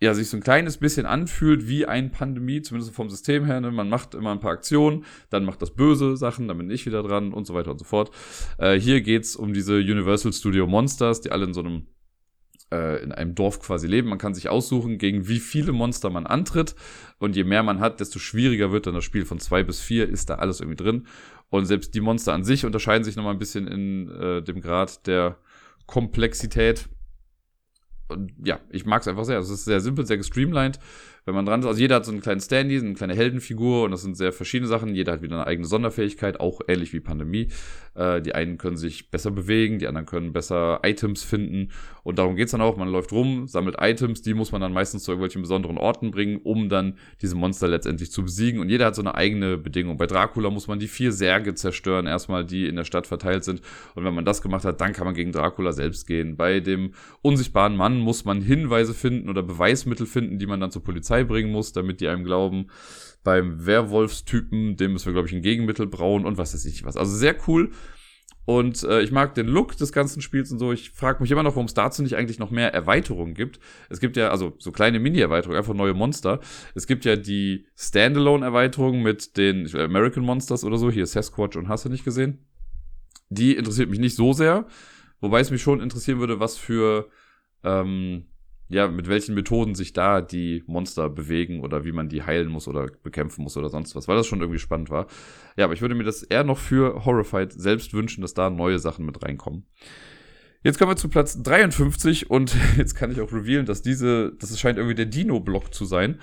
ja, 0.01 0.15
sich 0.15 0.29
so 0.29 0.37
ein 0.37 0.41
kleines 0.41 0.77
bisschen 0.77 1.05
anfühlt 1.05 1.67
wie 1.67 1.85
ein 1.85 2.11
Pandemie, 2.11 2.63
zumindest 2.63 2.95
vom 2.95 3.07
System 3.07 3.45
her. 3.45 3.61
Ne? 3.61 3.69
Man 3.69 3.87
macht 3.87 4.15
immer 4.15 4.31
ein 4.31 4.39
paar 4.39 4.53
Aktionen, 4.53 5.05
dann 5.29 5.45
macht 5.45 5.61
das 5.61 5.75
böse 5.75 6.17
Sachen, 6.17 6.47
dann 6.47 6.57
bin 6.57 6.71
ich 6.71 6.87
wieder 6.87 7.03
dran 7.03 7.33
und 7.33 7.45
so 7.45 7.53
weiter 7.53 7.69
und 7.69 7.77
so 7.77 7.85
fort. 7.85 8.09
Äh, 8.57 8.79
hier 8.79 9.01
geht's 9.01 9.35
um 9.35 9.53
diese 9.53 9.75
Universal 9.75 10.33
Studio 10.33 10.65
Monsters, 10.65 11.21
die 11.21 11.31
alle 11.31 11.45
in 11.45 11.53
so 11.53 11.59
einem 11.59 11.85
äh, 12.71 13.03
in 13.03 13.11
einem 13.11 13.35
Dorf 13.35 13.59
quasi 13.59 13.87
leben. 13.87 14.09
Man 14.09 14.17
kann 14.17 14.33
sich 14.33 14.49
aussuchen, 14.49 14.97
gegen 14.97 15.27
wie 15.27 15.39
viele 15.39 15.71
Monster 15.71 16.09
man 16.09 16.25
antritt. 16.25 16.75
Und 17.17 17.35
je 17.35 17.43
mehr 17.43 17.63
man 17.63 17.79
hat, 17.79 17.99
desto 17.99 18.19
schwieriger 18.19 18.71
wird 18.71 18.87
dann 18.87 18.93
das 18.95 19.03
Spiel. 19.03 19.25
Von 19.25 19.39
zwei 19.39 19.63
bis 19.63 19.79
vier 19.79 20.07
ist 20.07 20.29
da 20.29 20.35
alles 20.35 20.59
irgendwie 20.61 20.83
drin. 20.83 21.07
Und 21.49 21.65
selbst 21.65 21.95
die 21.95 22.01
Monster 22.01 22.33
an 22.33 22.43
sich 22.43 22.65
unterscheiden 22.65 23.03
sich 23.03 23.15
nochmal 23.15 23.33
ein 23.33 23.39
bisschen 23.39 23.67
in 23.67 24.09
äh, 24.09 24.41
dem 24.41 24.61
Grad 24.61 25.07
der 25.07 25.37
Komplexität. 25.87 26.89
Und 28.07 28.33
ja, 28.43 28.59
ich 28.69 28.85
mag 28.85 29.01
es 29.01 29.07
einfach 29.07 29.25
sehr. 29.25 29.39
Es 29.39 29.49
ist 29.49 29.65
sehr 29.65 29.81
simpel, 29.81 30.05
sehr 30.05 30.17
gestreamlined 30.17 30.79
wenn 31.25 31.35
man 31.35 31.45
dran 31.45 31.59
ist. 31.59 31.65
Also 31.65 31.79
jeder 31.79 31.95
hat 31.95 32.05
so 32.05 32.11
einen 32.11 32.21
kleinen 32.21 32.41
Standy, 32.41 32.77
eine 32.77 32.93
kleine 32.93 33.15
Heldenfigur 33.15 33.83
und 33.83 33.91
das 33.91 34.01
sind 34.01 34.17
sehr 34.17 34.31
verschiedene 34.31 34.67
Sachen. 34.67 34.95
Jeder 34.95 35.13
hat 35.13 35.21
wieder 35.21 35.35
eine 35.35 35.47
eigene 35.47 35.67
Sonderfähigkeit, 35.67 36.39
auch 36.39 36.61
ähnlich 36.67 36.93
wie 36.93 36.99
Pandemie. 36.99 37.49
Äh, 37.95 38.21
die 38.21 38.35
einen 38.35 38.57
können 38.57 38.77
sich 38.77 39.11
besser 39.11 39.31
bewegen, 39.31 39.79
die 39.79 39.87
anderen 39.87 40.05
können 40.05 40.33
besser 40.33 40.79
Items 40.83 41.23
finden 41.23 41.69
und 42.03 42.17
darum 42.17 42.35
geht's 42.35 42.51
dann 42.51 42.61
auch. 42.61 42.77
Man 42.77 42.89
läuft 42.89 43.11
rum, 43.11 43.47
sammelt 43.47 43.75
Items, 43.79 44.21
die 44.21 44.33
muss 44.33 44.51
man 44.51 44.61
dann 44.61 44.73
meistens 44.73 45.03
zu 45.03 45.11
irgendwelchen 45.11 45.41
besonderen 45.41 45.77
Orten 45.77 46.11
bringen, 46.11 46.39
um 46.43 46.69
dann 46.69 46.95
diese 47.21 47.35
Monster 47.35 47.67
letztendlich 47.67 48.11
zu 48.11 48.23
besiegen 48.23 48.59
und 48.59 48.69
jeder 48.69 48.85
hat 48.85 48.95
so 48.95 49.01
eine 49.01 49.15
eigene 49.15 49.57
Bedingung. 49.57 49.97
Bei 49.97 50.07
Dracula 50.07 50.49
muss 50.49 50.67
man 50.67 50.79
die 50.79 50.87
vier 50.87 51.11
Särge 51.11 51.55
zerstören, 51.55 52.07
erstmal 52.07 52.45
die 52.45 52.67
in 52.67 52.75
der 52.75 52.85
Stadt 52.85 53.07
verteilt 53.07 53.43
sind 53.43 53.61
und 53.95 54.03
wenn 54.03 54.13
man 54.13 54.25
das 54.25 54.41
gemacht 54.41 54.65
hat, 54.65 54.81
dann 54.81 54.93
kann 54.93 55.05
man 55.05 55.13
gegen 55.13 55.31
Dracula 55.31 55.71
selbst 55.71 56.07
gehen. 56.07 56.37
Bei 56.37 56.59
dem 56.59 56.93
unsichtbaren 57.21 57.75
Mann 57.75 57.99
muss 57.99 58.25
man 58.25 58.41
Hinweise 58.41 58.93
finden 58.93 59.29
oder 59.29 59.43
Beweismittel 59.43 60.05
finden, 60.05 60.39
die 60.39 60.47
man 60.47 60.59
dann 60.59 60.71
zur 60.71 60.83
Polizei 60.83 61.08
beibringen 61.09 61.51
muss, 61.51 61.73
damit 61.73 61.99
die 61.99 62.07
einem 62.07 62.23
glauben. 62.23 62.67
Beim 63.23 63.65
Werwolfstypen, 63.65 64.77
dem 64.77 64.93
müssen 64.93 65.07
wir, 65.07 65.13
glaube 65.13 65.27
ich, 65.27 65.33
ein 65.33 65.41
Gegenmittel 65.41 65.87
brauen 65.87 66.25
und 66.25 66.37
was 66.37 66.53
weiß 66.53 66.65
ich 66.65 66.85
was. 66.85 66.95
Also 66.95 67.15
sehr 67.15 67.35
cool. 67.47 67.71
Und 68.45 68.83
äh, 68.83 69.01
ich 69.01 69.11
mag 69.11 69.35
den 69.35 69.45
Look 69.45 69.77
des 69.77 69.91
ganzen 69.91 70.21
Spiels 70.21 70.51
und 70.51 70.57
so. 70.57 70.71
Ich 70.71 70.89
frage 70.89 71.21
mich 71.21 71.29
immer 71.29 71.43
noch, 71.43 71.51
warum 71.51 71.67
es 71.67 71.75
dazu 71.75 72.01
nicht 72.01 72.15
eigentlich 72.15 72.39
noch 72.39 72.49
mehr 72.49 72.73
Erweiterungen 72.73 73.35
gibt. 73.35 73.59
Es 73.89 73.99
gibt 73.99 74.17
ja, 74.17 74.29
also 74.29 74.55
so 74.57 74.71
kleine 74.71 74.99
Mini-Erweiterungen, 74.99 75.57
einfach 75.57 75.75
neue 75.75 75.93
Monster. 75.93 76.39
Es 76.73 76.87
gibt 76.87 77.05
ja 77.05 77.15
die 77.15 77.67
Standalone-Erweiterung 77.75 79.03
mit 79.03 79.37
den 79.37 79.69
American 79.75 80.23
Monsters 80.23 80.63
oder 80.63 80.77
so. 80.77 80.89
Hier 80.89 81.05
Sasquatch 81.05 81.57
und 81.57 81.67
hast 81.67 81.85
du 81.85 81.89
nicht 81.89 82.05
gesehen. 82.05 82.47
Die 83.29 83.55
interessiert 83.55 83.91
mich 83.91 83.99
nicht 83.99 84.15
so 84.15 84.33
sehr. 84.33 84.65
Wobei 85.21 85.41
es 85.41 85.51
mich 85.51 85.61
schon 85.61 85.79
interessieren 85.79 86.19
würde, 86.19 86.39
was 86.39 86.57
für 86.57 87.07
ähm, 87.63 88.25
ja, 88.69 88.87
mit 88.87 89.07
welchen 89.07 89.33
Methoden 89.33 89.73
sich 89.73 89.93
da 89.93 90.21
die 90.21 90.63
Monster 90.67 91.09
bewegen 91.09 91.61
oder 91.61 91.85
wie 91.85 91.91
man 91.91 92.07
die 92.07 92.23
heilen 92.23 92.49
muss 92.49 92.67
oder 92.67 92.87
bekämpfen 93.03 93.41
muss 93.43 93.57
oder 93.57 93.69
sonst 93.69 93.95
was, 93.95 94.07
weil 94.07 94.15
das 94.15 94.27
schon 94.27 94.41
irgendwie 94.41 94.59
spannend 94.59 94.91
war. 94.91 95.07
Ja, 95.57 95.65
aber 95.65 95.73
ich 95.73 95.81
würde 95.81 95.95
mir 95.95 96.03
das 96.03 96.21
eher 96.21 96.43
noch 96.43 96.59
für 96.59 97.03
Horrified 97.03 97.51
selbst 97.51 97.93
wünschen, 97.93 98.21
dass 98.21 98.35
da 98.35 98.51
neue 98.51 98.77
Sachen 98.77 99.05
mit 99.05 99.23
reinkommen. 99.23 99.65
Jetzt 100.61 100.77
kommen 100.77 100.91
wir 100.91 100.97
zu 100.97 101.09
Platz 101.09 101.41
53 101.41 102.29
und 102.29 102.55
jetzt 102.77 102.93
kann 102.93 103.11
ich 103.11 103.19
auch 103.21 103.33
revealen, 103.33 103.65
dass 103.65 103.81
diese, 103.81 104.33
das 104.39 104.57
scheint 104.59 104.77
irgendwie 104.77 104.95
der 104.95 105.07
Dino-Block 105.07 105.73
zu 105.73 105.85
sein. 105.85 106.19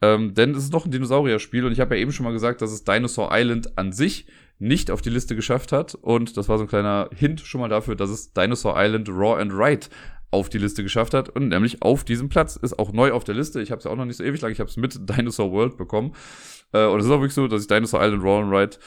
Ähm, 0.00 0.34
denn 0.34 0.52
es 0.52 0.64
ist 0.64 0.72
noch 0.72 0.84
ein 0.84 0.90
Dinosaurier-Spiel 0.92 1.64
und 1.64 1.72
ich 1.72 1.80
habe 1.80 1.96
ja 1.96 2.02
eben 2.02 2.12
schon 2.12 2.24
mal 2.24 2.32
gesagt, 2.32 2.62
dass 2.62 2.70
es 2.70 2.84
Dinosaur 2.84 3.30
Island 3.32 3.76
an 3.76 3.92
sich 3.92 4.26
nicht 4.58 4.92
auf 4.92 5.02
die 5.02 5.10
Liste 5.10 5.34
geschafft 5.34 5.72
hat. 5.72 5.94
Und 5.96 6.36
das 6.36 6.48
war 6.48 6.58
so 6.58 6.64
ein 6.64 6.68
kleiner 6.68 7.10
Hint 7.14 7.40
schon 7.40 7.60
mal 7.60 7.68
dafür, 7.68 7.96
dass 7.96 8.10
es 8.10 8.32
Dinosaur 8.32 8.74
Island 8.76 9.08
Raw 9.08 9.40
and 9.40 9.52
Right 9.52 9.90
auf 10.32 10.48
die 10.48 10.58
Liste 10.58 10.82
geschafft 10.82 11.14
hat 11.14 11.28
und 11.28 11.48
nämlich 11.48 11.82
auf 11.82 12.04
diesem 12.04 12.28
Platz. 12.28 12.56
Ist 12.56 12.78
auch 12.78 12.92
neu 12.92 13.12
auf 13.12 13.22
der 13.22 13.34
Liste. 13.34 13.60
Ich 13.60 13.70
habe 13.70 13.78
es 13.78 13.84
ja 13.84 13.90
auch 13.90 13.96
noch 13.96 14.06
nicht 14.06 14.16
so 14.16 14.24
ewig 14.24 14.40
lang. 14.40 14.50
Ich 14.50 14.60
habe 14.60 14.70
es 14.70 14.76
mit 14.76 14.98
Dinosaur 15.08 15.52
World 15.52 15.76
bekommen. 15.76 16.14
Äh, 16.72 16.86
und 16.86 16.98
es 16.98 17.06
ist 17.06 17.12
auch 17.12 17.20
wirklich 17.20 17.34
so, 17.34 17.46
dass 17.46 17.62
ich 17.62 17.68
Dinosaur 17.68 18.02
Island 18.02 18.24
Raw 18.24 18.42
and 18.42 18.52
Ride, 18.52 18.78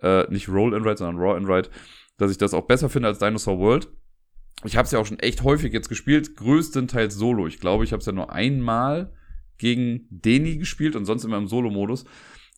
äh, 0.00 0.32
nicht 0.32 0.48
Roll 0.48 0.74
and 0.74 0.86
Ride, 0.86 0.96
sondern 0.96 1.16
Raw 1.20 1.36
and 1.36 1.48
Ride, 1.48 1.68
dass 2.16 2.30
ich 2.30 2.38
das 2.38 2.54
auch 2.54 2.66
besser 2.66 2.88
finde 2.88 3.08
als 3.08 3.18
Dinosaur 3.18 3.58
World. 3.58 3.88
Ich 4.64 4.76
habe 4.76 4.86
es 4.86 4.92
ja 4.92 5.00
auch 5.00 5.06
schon 5.06 5.18
echt 5.18 5.42
häufig 5.42 5.72
jetzt 5.72 5.88
gespielt, 5.88 6.36
größtenteils 6.36 7.14
solo. 7.14 7.48
Ich 7.48 7.58
glaube, 7.58 7.82
ich 7.82 7.92
habe 7.92 8.00
es 8.00 8.06
ja 8.06 8.12
nur 8.12 8.32
einmal 8.32 9.12
gegen 9.58 10.06
Deni 10.10 10.56
gespielt 10.56 10.94
und 10.94 11.04
sonst 11.04 11.24
immer 11.24 11.38
im 11.38 11.48
Solo-Modus. 11.48 12.04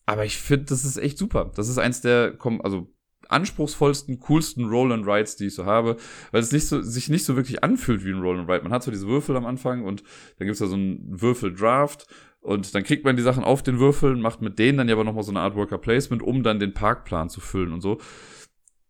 Aber 0.07 0.27
ich 0.27 0.37
finde, 0.37 0.67
das 0.67 0.85
ist 0.85 0.99
echt 0.99 1.17
super. 1.17 1.51
Das 1.55 1.69
ist 1.69 1.79
eins 1.79 2.03
der, 2.03 2.37
also 2.63 2.94
anspruchsvollsten, 3.31 4.21
coolsten 4.21 4.67
Roll 4.67 4.93
and 4.93 5.07
Rides, 5.07 5.37
die 5.37 5.47
ich 5.47 5.55
so 5.55 5.65
habe, 5.65 5.97
weil 6.33 6.41
es 6.41 6.53
nicht 6.53 6.67
so, 6.67 6.83
sich 6.83 7.09
nicht 7.09 7.25
so 7.25 7.37
wirklich 7.37 7.63
anfühlt 7.63 8.05
wie 8.05 8.11
ein 8.11 8.21
Roll 8.21 8.39
and 8.39 8.51
Ride. 8.51 8.63
Man 8.63 8.73
hat 8.73 8.83
so 8.83 8.91
diese 8.91 9.07
Würfel 9.07 9.37
am 9.37 9.47
Anfang 9.47 9.85
und 9.85 10.03
dann 10.39 10.47
gibt's 10.47 10.61
da 10.61 10.67
so 10.67 10.75
einen 10.75 11.21
Würfel-Draft 11.21 12.07
und 12.41 12.75
dann 12.75 12.85
kriegt 12.85 13.05
man 13.05 13.17
die 13.17 13.23
Sachen 13.23 13.43
auf 13.43 13.63
den 13.63 13.79
Würfeln, 13.79 14.21
macht 14.21 14.43
mit 14.43 14.59
denen 14.59 14.77
dann 14.77 14.89
ja 14.89 14.95
aber 14.95 15.05
nochmal 15.05 15.23
so 15.23 15.33
eine 15.33 15.41
Art 15.41 15.57
Worker 15.57 15.79
Placement, 15.79 16.23
um 16.23 16.43
dann 16.43 16.59
den 16.59 16.75
Parkplan 16.75 17.31
zu 17.31 17.41
füllen 17.41 17.73
und 17.73 17.81
so. 17.81 17.99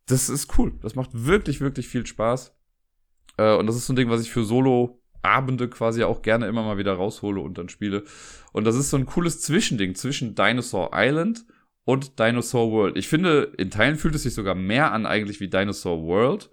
Das 0.06 0.28
ist 0.28 0.58
cool. 0.58 0.72
Das 0.82 0.96
macht 0.96 1.10
wirklich, 1.12 1.60
wirklich 1.60 1.86
viel 1.86 2.04
Spaß. 2.04 2.52
Äh, 3.36 3.54
und 3.54 3.66
das 3.66 3.76
ist 3.76 3.86
so 3.86 3.92
ein 3.92 3.96
Ding, 3.96 4.10
was 4.10 4.22
ich 4.22 4.30
für 4.30 4.44
Solo 4.44 5.00
Abende 5.22 5.68
quasi 5.68 6.02
auch 6.02 6.20
gerne 6.20 6.46
immer 6.46 6.62
mal 6.62 6.78
wieder 6.78 6.94
raushole 6.94 7.40
und 7.40 7.56
dann 7.56 7.68
spiele. 7.68 8.04
Und 8.52 8.64
das 8.64 8.76
ist 8.76 8.90
so 8.90 8.96
ein 8.96 9.06
cooles 9.06 9.40
Zwischending 9.40 9.94
zwischen 9.94 10.34
Dinosaur 10.34 10.90
Island 10.92 11.46
und 11.84 12.18
Dinosaur 12.18 12.70
World. 12.72 12.96
Ich 12.96 13.08
finde, 13.08 13.52
in 13.58 13.70
Teilen 13.70 13.96
fühlt 13.96 14.14
es 14.14 14.22
sich 14.22 14.34
sogar 14.34 14.54
mehr 14.54 14.92
an 14.92 15.06
eigentlich 15.06 15.40
wie 15.40 15.48
Dinosaur 15.48 16.02
World, 16.02 16.50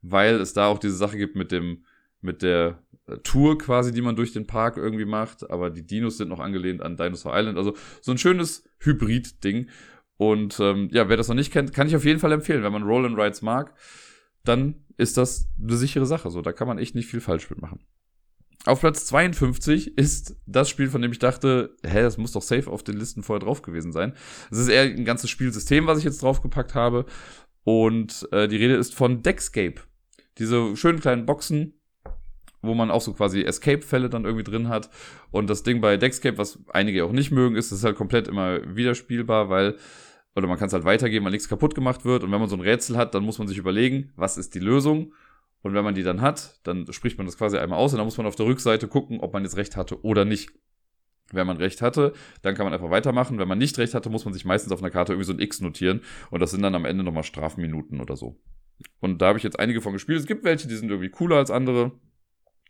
weil 0.00 0.36
es 0.36 0.52
da 0.52 0.66
auch 0.66 0.78
diese 0.78 0.96
Sache 0.96 1.18
gibt 1.18 1.36
mit 1.36 1.52
dem, 1.52 1.84
mit 2.20 2.42
der 2.42 2.82
Tour 3.22 3.58
quasi, 3.58 3.92
die 3.92 4.00
man 4.00 4.16
durch 4.16 4.32
den 4.32 4.46
Park 4.46 4.76
irgendwie 4.76 5.04
macht, 5.04 5.48
aber 5.50 5.70
die 5.70 5.86
Dinos 5.86 6.16
sind 6.16 6.28
noch 6.28 6.40
angelehnt 6.40 6.82
an 6.82 6.96
Dinosaur 6.96 7.36
Island. 7.36 7.58
Also 7.58 7.74
so 8.00 8.12
ein 8.12 8.18
schönes 8.18 8.64
Hybrid-Ding. 8.80 9.68
Und 10.16 10.60
ähm, 10.60 10.88
ja, 10.92 11.08
wer 11.08 11.16
das 11.16 11.28
noch 11.28 11.34
nicht 11.34 11.52
kennt, 11.52 11.72
kann 11.72 11.88
ich 11.88 11.96
auf 11.96 12.04
jeden 12.04 12.20
Fall 12.20 12.32
empfehlen. 12.32 12.62
Wenn 12.62 12.72
man 12.72 12.84
Roll 12.84 13.06
and 13.06 13.18
Rides 13.18 13.42
mag, 13.42 13.74
dann 14.44 14.84
ist 14.96 15.16
das 15.16 15.48
eine 15.60 15.76
sichere 15.76 16.06
Sache. 16.06 16.30
So, 16.30 16.42
da 16.42 16.52
kann 16.52 16.68
man 16.68 16.78
echt 16.78 16.94
nicht 16.94 17.08
viel 17.08 17.20
falsch 17.20 17.50
mitmachen. 17.50 17.80
Auf 18.64 18.80
Platz 18.80 19.06
52 19.06 19.98
ist 19.98 20.36
das 20.46 20.68
Spiel, 20.68 20.88
von 20.88 21.02
dem 21.02 21.10
ich 21.10 21.18
dachte, 21.18 21.76
hä, 21.84 22.02
das 22.02 22.16
muss 22.16 22.30
doch 22.30 22.42
safe 22.42 22.70
auf 22.70 22.84
den 22.84 22.96
Listen 22.96 23.24
vorher 23.24 23.44
drauf 23.44 23.62
gewesen 23.62 23.90
sein. 23.90 24.14
Es 24.52 24.58
ist 24.58 24.68
eher 24.68 24.82
ein 24.82 25.04
ganzes 25.04 25.30
Spielsystem, 25.30 25.86
was 25.86 25.98
ich 25.98 26.04
jetzt 26.04 26.22
draufgepackt 26.22 26.74
habe. 26.74 27.06
Und 27.64 28.28
äh, 28.30 28.46
die 28.46 28.56
Rede 28.56 28.76
ist 28.76 28.94
von 28.94 29.22
Deckscape. 29.22 29.80
Diese 30.38 30.76
schönen 30.76 31.00
kleinen 31.00 31.26
Boxen, 31.26 31.74
wo 32.62 32.74
man 32.74 32.92
auch 32.92 33.00
so 33.00 33.12
quasi 33.14 33.42
Escape-Fälle 33.42 34.08
dann 34.08 34.24
irgendwie 34.24 34.44
drin 34.44 34.68
hat. 34.68 34.90
Und 35.32 35.50
das 35.50 35.64
Ding 35.64 35.80
bei 35.80 35.96
Deckscape, 35.96 36.38
was 36.38 36.60
einige 36.72 37.04
auch 37.04 37.12
nicht 37.12 37.32
mögen, 37.32 37.56
ist, 37.56 37.72
es 37.72 37.78
ist 37.78 37.84
halt 37.84 37.96
komplett 37.96 38.28
immer 38.28 38.60
wiederspielbar, 38.76 39.48
weil, 39.48 39.76
oder 40.36 40.46
man 40.46 40.56
kann 40.56 40.68
es 40.68 40.72
halt 40.72 40.84
weitergeben, 40.84 41.24
weil 41.24 41.32
nichts 41.32 41.48
kaputt 41.48 41.74
gemacht 41.74 42.04
wird. 42.04 42.22
Und 42.22 42.30
wenn 42.30 42.40
man 42.40 42.48
so 42.48 42.56
ein 42.56 42.62
Rätsel 42.62 42.96
hat, 42.96 43.16
dann 43.16 43.24
muss 43.24 43.38
man 43.38 43.48
sich 43.48 43.58
überlegen, 43.58 44.12
was 44.14 44.38
ist 44.38 44.54
die 44.54 44.60
Lösung? 44.60 45.12
Und 45.62 45.74
wenn 45.74 45.84
man 45.84 45.94
die 45.94 46.02
dann 46.02 46.20
hat, 46.20 46.60
dann 46.64 46.92
spricht 46.92 47.18
man 47.18 47.26
das 47.26 47.38
quasi 47.38 47.56
einmal 47.56 47.78
aus 47.78 47.92
und 47.92 47.98
dann 47.98 48.06
muss 48.06 48.16
man 48.16 48.26
auf 48.26 48.36
der 48.36 48.46
Rückseite 48.46 48.88
gucken, 48.88 49.20
ob 49.20 49.32
man 49.32 49.44
jetzt 49.44 49.56
recht 49.56 49.76
hatte 49.76 50.04
oder 50.04 50.24
nicht. 50.24 50.50
Wenn 51.30 51.46
man 51.46 51.56
recht 51.56 51.80
hatte, 51.80 52.12
dann 52.42 52.54
kann 52.54 52.66
man 52.66 52.74
einfach 52.74 52.90
weitermachen. 52.90 53.38
Wenn 53.38 53.48
man 53.48 53.58
nicht 53.58 53.78
recht 53.78 53.94
hatte, 53.94 54.10
muss 54.10 54.24
man 54.24 54.34
sich 54.34 54.44
meistens 54.44 54.72
auf 54.72 54.80
einer 54.80 54.90
Karte 54.90 55.12
irgendwie 55.12 55.26
so 55.26 55.32
ein 55.32 55.38
X 55.38 55.60
notieren. 55.60 56.02
Und 56.30 56.40
das 56.40 56.50
sind 56.50 56.62
dann 56.62 56.74
am 56.74 56.84
Ende 56.84 57.04
nochmal 57.04 57.22
Strafminuten 57.22 58.00
oder 58.00 58.16
so. 58.16 58.36
Und 59.00 59.22
da 59.22 59.28
habe 59.28 59.38
ich 59.38 59.44
jetzt 59.44 59.58
einige 59.58 59.80
von 59.80 59.92
gespielt. 59.92 60.18
Es 60.20 60.26
gibt 60.26 60.44
welche, 60.44 60.68
die 60.68 60.74
sind 60.74 60.90
irgendwie 60.90 61.10
cooler 61.10 61.36
als 61.36 61.50
andere. 61.50 61.92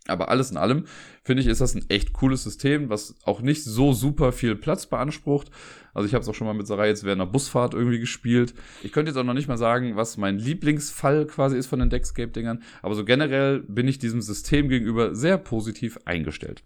Aber 0.09 0.31
alles 0.31 0.51
in 0.51 0.57
allem, 0.57 0.87
finde 1.23 1.43
ich, 1.43 1.49
ist 1.49 1.61
das 1.61 1.77
ein 1.77 1.85
echt 1.89 2.13
cooles 2.13 2.43
System, 2.43 2.89
was 2.89 3.15
auch 3.25 3.41
nicht 3.41 3.63
so 3.63 3.93
super 3.93 4.33
viel 4.33 4.57
Platz 4.57 4.87
beansprucht. 4.87 5.51
Also 5.95 6.09
ich 6.09 6.15
habe 6.15 6.23
es 6.23 6.29
auch 6.29 6.35
schon 6.35 6.47
mal 6.47 6.55
mit 6.55 6.67
Sarai 6.67 6.89
jetzt 6.89 7.05
während 7.05 7.23
einer 7.23 7.31
Busfahrt 7.31 7.75
irgendwie 7.75 8.01
gespielt. 8.01 8.55
Ich 8.83 8.91
könnte 8.91 9.11
jetzt 9.11 9.19
auch 9.19 9.25
noch 9.25 9.35
nicht 9.35 9.47
mal 9.47 9.59
sagen, 9.59 9.95
was 9.95 10.17
mein 10.17 10.39
Lieblingsfall 10.39 11.27
quasi 11.27 11.57
ist 11.57 11.69
von 11.69 11.79
den 11.79 11.91
Deckscape-Dingern. 11.91 12.63
Aber 12.83 12.95
so 12.95 13.05
generell 13.05 13.61
bin 13.61 13.87
ich 13.87 13.99
diesem 13.99 14.23
System 14.23 14.69
gegenüber 14.69 15.15
sehr 15.15 15.39
positiv 15.39 15.99
eingestellt. 16.05 16.65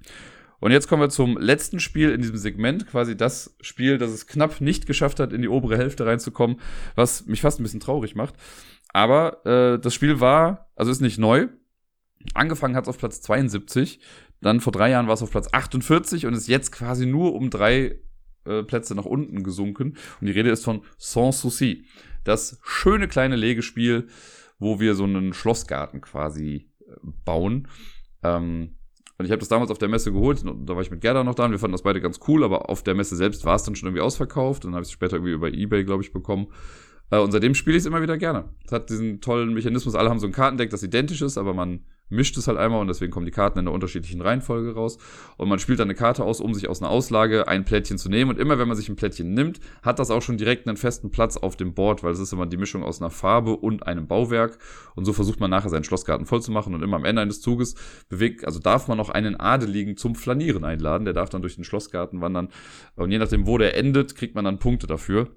Und 0.58 0.72
jetzt 0.72 0.88
kommen 0.88 1.02
wir 1.02 1.10
zum 1.10 1.36
letzten 1.36 1.80
Spiel 1.80 2.10
in 2.10 2.22
diesem 2.22 2.38
Segment, 2.38 2.86
quasi 2.86 3.16
das 3.16 3.54
Spiel, 3.60 3.98
das 3.98 4.10
es 4.10 4.26
knapp 4.26 4.62
nicht 4.62 4.86
geschafft 4.86 5.20
hat, 5.20 5.34
in 5.34 5.42
die 5.42 5.48
obere 5.48 5.76
Hälfte 5.76 6.06
reinzukommen, 6.06 6.58
was 6.94 7.26
mich 7.26 7.42
fast 7.42 7.60
ein 7.60 7.62
bisschen 7.62 7.80
traurig 7.80 8.14
macht. 8.14 8.34
Aber 8.88 9.44
äh, 9.44 9.78
das 9.78 9.92
Spiel 9.92 10.20
war, 10.20 10.70
also 10.74 10.90
ist 10.90 11.02
nicht 11.02 11.18
neu, 11.18 11.48
Angefangen 12.34 12.76
hat 12.76 12.84
es 12.84 12.88
auf 12.88 12.98
Platz 12.98 13.20
72, 13.22 14.00
dann 14.40 14.60
vor 14.60 14.72
drei 14.72 14.90
Jahren 14.90 15.06
war 15.06 15.14
es 15.14 15.22
auf 15.22 15.30
Platz 15.30 15.48
48 15.52 16.26
und 16.26 16.34
ist 16.34 16.48
jetzt 16.48 16.72
quasi 16.72 17.06
nur 17.06 17.34
um 17.34 17.50
drei 17.50 17.98
äh, 18.44 18.62
Plätze 18.62 18.94
nach 18.94 19.04
unten 19.04 19.42
gesunken. 19.42 19.96
Und 20.20 20.26
die 20.26 20.32
Rede 20.32 20.50
ist 20.50 20.64
von 20.64 20.82
Sans 20.98 21.40
Souci. 21.40 21.84
Das 22.24 22.58
schöne 22.62 23.08
kleine 23.08 23.36
Legespiel, 23.36 24.08
wo 24.58 24.80
wir 24.80 24.94
so 24.94 25.04
einen 25.04 25.32
Schlossgarten 25.32 26.00
quasi 26.00 26.70
äh, 26.80 26.92
bauen. 27.24 27.68
Ähm, 28.22 28.76
und 29.18 29.24
ich 29.24 29.30
habe 29.30 29.40
das 29.40 29.48
damals 29.48 29.70
auf 29.70 29.78
der 29.78 29.88
Messe 29.88 30.12
geholt, 30.12 30.42
da 30.44 30.74
war 30.74 30.82
ich 30.82 30.90
mit 30.90 31.00
Gerda 31.00 31.24
noch 31.24 31.34
da 31.34 31.46
und 31.46 31.50
wir 31.50 31.58
fanden 31.58 31.72
das 31.72 31.82
beide 31.82 32.02
ganz 32.02 32.20
cool, 32.28 32.44
aber 32.44 32.68
auf 32.68 32.82
der 32.82 32.94
Messe 32.94 33.16
selbst 33.16 33.46
war 33.46 33.56
es 33.56 33.62
dann 33.62 33.74
schon 33.74 33.86
irgendwie 33.86 34.02
ausverkauft 34.02 34.64
und 34.64 34.72
dann 34.72 34.74
habe 34.76 34.82
ich 34.82 34.88
es 34.88 34.92
später 34.92 35.16
irgendwie 35.16 35.32
über 35.32 35.50
Ebay, 35.50 35.84
glaube 35.84 36.02
ich, 36.02 36.12
bekommen. 36.12 36.48
Äh, 37.10 37.18
und 37.18 37.32
seitdem 37.32 37.54
spiele 37.54 37.76
ich 37.76 37.82
es 37.82 37.86
immer 37.86 38.02
wieder 38.02 38.18
gerne. 38.18 38.50
Es 38.64 38.72
hat 38.72 38.90
diesen 38.90 39.20
tollen 39.20 39.54
Mechanismus, 39.54 39.94
alle 39.94 40.10
haben 40.10 40.20
so 40.20 40.26
ein 40.26 40.32
Kartendeck, 40.32 40.70
das 40.70 40.82
identisch 40.82 41.22
ist, 41.22 41.38
aber 41.38 41.54
man 41.54 41.86
mischt 42.08 42.36
es 42.36 42.48
halt 42.48 42.58
einmal 42.58 42.80
und 42.80 42.88
deswegen 42.88 43.12
kommen 43.12 43.26
die 43.26 43.32
Karten 43.32 43.58
in 43.58 43.66
einer 43.66 43.74
unterschiedlichen 43.74 44.20
Reihenfolge 44.20 44.74
raus. 44.74 44.98
Und 45.36 45.48
man 45.48 45.58
spielt 45.58 45.78
dann 45.80 45.88
eine 45.88 45.94
Karte 45.94 46.24
aus, 46.24 46.40
um 46.40 46.54
sich 46.54 46.68
aus 46.68 46.80
einer 46.80 46.90
Auslage 46.90 47.48
ein 47.48 47.64
Plättchen 47.64 47.98
zu 47.98 48.08
nehmen. 48.08 48.30
Und 48.30 48.38
immer 48.38 48.58
wenn 48.58 48.68
man 48.68 48.76
sich 48.76 48.88
ein 48.88 48.96
Plättchen 48.96 49.34
nimmt, 49.34 49.60
hat 49.82 49.98
das 49.98 50.10
auch 50.10 50.22
schon 50.22 50.36
direkt 50.36 50.66
einen 50.66 50.76
festen 50.76 51.10
Platz 51.10 51.36
auf 51.36 51.56
dem 51.56 51.74
Board, 51.74 52.02
weil 52.02 52.12
es 52.12 52.20
ist 52.20 52.32
immer 52.32 52.46
die 52.46 52.56
Mischung 52.56 52.82
aus 52.82 53.00
einer 53.00 53.10
Farbe 53.10 53.56
und 53.56 53.86
einem 53.86 54.06
Bauwerk. 54.06 54.58
Und 54.94 55.04
so 55.04 55.12
versucht 55.12 55.40
man 55.40 55.50
nachher 55.50 55.70
seinen 55.70 55.84
Schlossgarten 55.84 56.26
voll 56.26 56.42
zu 56.42 56.52
machen. 56.52 56.74
Und 56.74 56.82
immer 56.82 56.96
am 56.96 57.04
Ende 57.04 57.22
eines 57.22 57.40
Zuges 57.40 57.74
bewegt, 58.08 58.44
also 58.44 58.60
darf 58.60 58.88
man 58.88 58.98
noch 58.98 59.10
einen 59.10 59.36
Adeligen 59.36 59.96
zum 59.96 60.14
Flanieren 60.14 60.64
einladen. 60.64 61.04
Der 61.04 61.14
darf 61.14 61.30
dann 61.30 61.42
durch 61.42 61.56
den 61.56 61.64
Schlossgarten 61.64 62.20
wandern. 62.20 62.48
Und 62.94 63.10
je 63.10 63.18
nachdem, 63.18 63.46
wo 63.46 63.58
der 63.58 63.76
endet, 63.76 64.14
kriegt 64.14 64.34
man 64.34 64.44
dann 64.44 64.58
Punkte 64.58 64.86
dafür. 64.86 65.30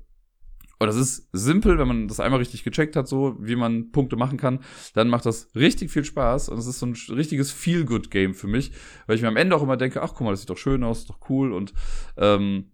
Und 0.80 0.88
das 0.88 0.96
ist 0.96 1.28
simpel, 1.34 1.78
wenn 1.78 1.89
man 1.89 2.08
das 2.08 2.22
einmal 2.22 2.39
richtig 2.39 2.63
gecheckt 2.63 2.96
hat, 2.96 3.08
so 3.08 3.36
wie 3.39 3.58
man 3.58 3.92
Punkte 3.92 4.15
machen 4.15 4.38
kann, 4.38 4.60
dann 4.94 5.10
macht 5.10 5.26
das 5.26 5.54
richtig 5.54 5.92
viel 5.92 6.06
Spaß 6.06 6.48
und 6.48 6.58
es 6.58 6.68
ist 6.68 6.80
so 6.80 6.86
ein 6.86 6.96
richtiges 7.10 7.52
Feel-Good-Game 7.52 8.34
für 8.34 8.48
mich, 8.48 8.72
weil 9.06 9.18
ich 9.18 9.22
mir 9.22 9.28
am 9.28 9.36
Ende 9.36 9.58
auch 9.58 9.62
immer 9.62 9.76
denke, 9.76 10.02
ach 10.02 10.13
guck 10.15 10.22
mal, 10.22 10.32
das 10.32 10.42
sieht 10.42 10.50
doch 10.50 10.58
schön 10.58 10.86
aus, 10.86 11.00
ist 11.00 11.10
doch 11.10 11.20
cool 11.30 11.52
und 11.52 11.74
ähm, 12.15 12.72